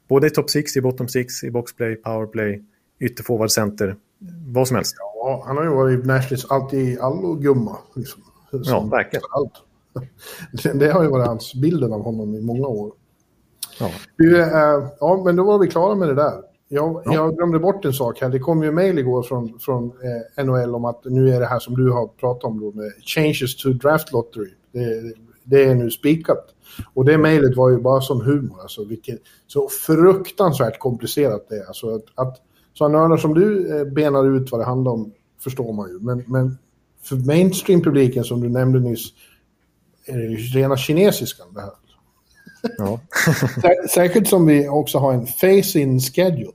[0.07, 2.63] Både i top 6, i bottom 6, i boxplay, powerplay,
[2.99, 3.95] ytterforward, center,
[4.47, 4.95] vad som helst.
[4.97, 7.77] Ja, han har ju varit Nashleys alltid i allo gumma.
[7.95, 9.23] Liksom, ja, verkligen.
[9.31, 9.53] Allt.
[10.79, 12.91] Det har ju varit hans bilden av honom i många år.
[13.79, 13.91] Ja.
[14.17, 16.43] Du, äh, ja, men då var vi klara med det där.
[16.71, 17.13] Jag, ja.
[17.13, 18.29] jag glömde bort en sak här.
[18.29, 19.91] Det kom ju mejl igår från, från
[20.37, 22.91] eh, NHL om att nu är det här som du har pratat om då med
[23.05, 24.49] changes to draft lottery.
[24.71, 25.13] Det,
[25.43, 26.45] det är nu spikat.
[26.93, 28.61] Och det mejlet var ju bara som humor.
[28.61, 31.67] Alltså, vilket, så fruktansvärt komplicerat det är.
[31.67, 32.37] Alltså att, att
[32.73, 35.11] sådana nördar som du eh, benar ut vad det handlar om
[35.43, 35.99] förstår man ju.
[35.99, 36.57] Men, men
[37.03, 39.13] för mainstream-publiken som du nämnde nyss
[40.05, 41.71] är det ju rena kinesiskan det här.
[42.77, 42.99] Ja.
[43.93, 46.51] Särskilt som vi också har en face-in schedule.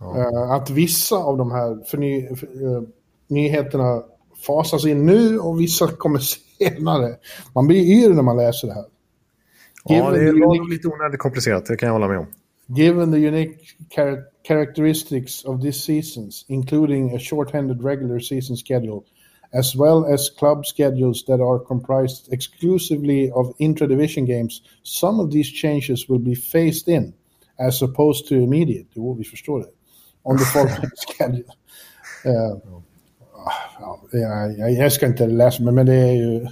[0.00, 0.06] Ja.
[0.06, 2.82] Uh, att vissa av de här förny, uh,
[3.28, 4.02] nyheterna
[4.46, 6.18] fasas in nu och vissa kommer
[6.58, 7.16] senare.
[7.54, 8.84] Man blir yr när man läser det här.
[9.84, 10.70] Ja, det är unique...
[10.70, 12.26] lite onödigt komplicerat, det kan jag hålla med om.
[12.66, 13.58] Given the unique
[13.94, 14.18] char
[14.48, 19.02] characteristics of this seasons, including a short-handed regular season schedule,
[19.52, 25.50] as well as club schedules that are comprised exclusively of intra-division games, some of these
[25.50, 27.14] changes will be phased in
[27.58, 28.86] as opposed to immediate.
[28.94, 29.68] Jo, vi förstår det.
[30.22, 31.44] On the following schedule.
[32.26, 32.58] Uh,
[34.12, 36.46] ja, jag, jag ska inte läsa, men det är ju...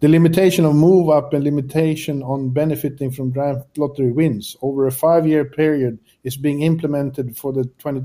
[0.00, 4.90] The limitation of move up and limitation on benefiting from draft lottery wins over a
[4.90, 8.00] five-year period is being implemented for the 20,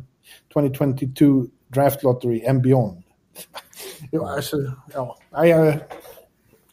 [0.53, 3.03] 2022 draft lottery and beyond.
[4.11, 4.57] Jo, alltså,
[4.93, 5.17] ja.
[5.29, 5.79] Nej,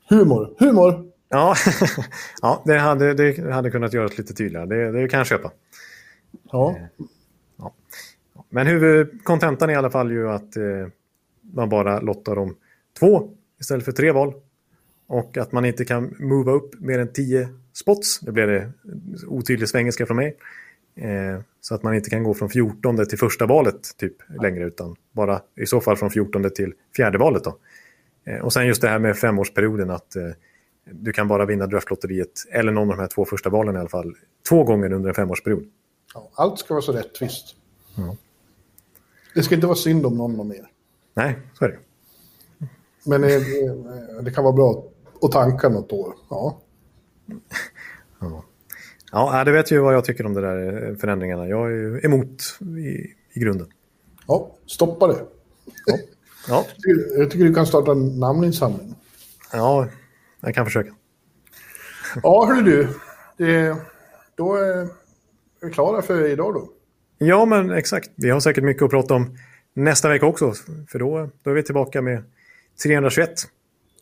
[0.09, 0.55] humor.
[0.59, 1.09] Humor!
[1.29, 1.55] Ja,
[2.43, 4.67] ja det, hade, det hade kunnat göras lite tydligare.
[4.67, 5.51] Det, det kan jag köpa.
[6.53, 6.77] Ja.
[6.77, 7.07] Eh,
[7.57, 7.75] ja.
[8.49, 10.63] Men huvudkontentan är i alla fall ju att eh,
[11.41, 12.57] man bara lottar om
[12.99, 13.31] två
[13.61, 14.35] istället för tre val.
[15.07, 18.21] Och att man inte kan mova upp mer än tio spots.
[18.21, 18.73] Det blir det
[19.27, 20.37] otydlig svengelska från mig.
[20.99, 24.97] Eh, så att man inte kan gå från 14 till första valet typ längre utan
[25.13, 27.45] bara i så fall från 14 till fjärde valet.
[27.45, 27.59] Då.
[28.25, 30.23] Eh, och sen just det här med femårsperioden att eh,
[30.91, 33.89] du kan bara vinna draftlotteriet eller någon av de här två första valen i alla
[33.89, 34.15] fall
[34.49, 35.65] två gånger under en femårsperiod.
[36.15, 37.57] Ja, allt ska vara så rättvist.
[37.97, 38.17] Ja.
[39.35, 40.67] Det ska inte vara synd om någon mer.
[41.15, 41.79] Nej, så är det.
[43.05, 43.41] Men det,
[44.23, 44.85] det kan vara bra
[45.23, 46.15] att tanka något år.
[46.31, 46.61] Ja.
[48.21, 48.45] ja.
[49.13, 51.49] Ja, det vet ju vad jag tycker om de där förändringarna.
[51.49, 53.67] Jag är emot i, i grunden.
[54.27, 55.19] Ja, stoppa det.
[55.87, 55.99] Ja.
[56.49, 56.67] ja.
[57.19, 58.95] Jag tycker du kan starta en namninsamling.
[59.53, 59.89] Ja,
[60.41, 60.95] jag kan försöka.
[62.23, 62.89] Ja, hörru du.
[63.37, 63.77] Det,
[64.35, 64.89] då är
[65.61, 66.69] vi klara för idag då.
[67.19, 68.11] Ja, men exakt.
[68.15, 69.39] Vi har säkert mycket att prata om
[69.75, 70.53] nästa vecka också.
[70.89, 72.23] För då, då är vi tillbaka med
[72.83, 73.31] 321.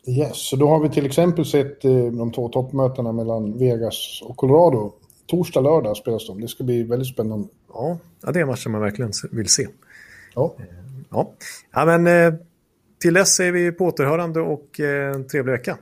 [0.07, 4.37] Yes, så då har vi till exempel sett eh, de två toppmötena mellan Vegas och
[4.37, 4.93] Colorado.
[5.25, 6.41] Torsdag, lördag spelas de.
[6.41, 7.47] Det ska bli väldigt spännande.
[7.73, 9.67] Ja, ja det är matcher man verkligen vill se.
[10.35, 10.55] Ja.
[11.09, 11.33] Ja,
[11.73, 12.39] ja men eh,
[13.01, 15.77] till dess är vi på återhörande och eh, en trevlig vecka.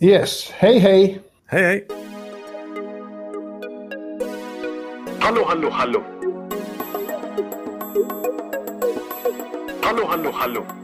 [0.00, 1.20] Yes, hej hej!
[1.46, 1.86] Hej hej!
[5.18, 6.02] Hallå, hallå, hallå!
[9.82, 10.83] Hallå, hallå, hallå!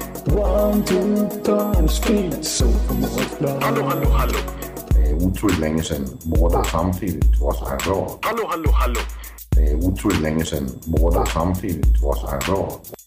[0.27, 2.65] One, two, three, speed, so
[3.61, 4.37] Hallå, hallå, hallå!
[4.89, 8.19] Det er utroligt længe siden mor, der samtidig trods har råd.
[8.23, 8.99] Hallå, hallå, hallå!
[9.55, 13.00] Det er utroligt længe siden mor, der samtidig trods har råd.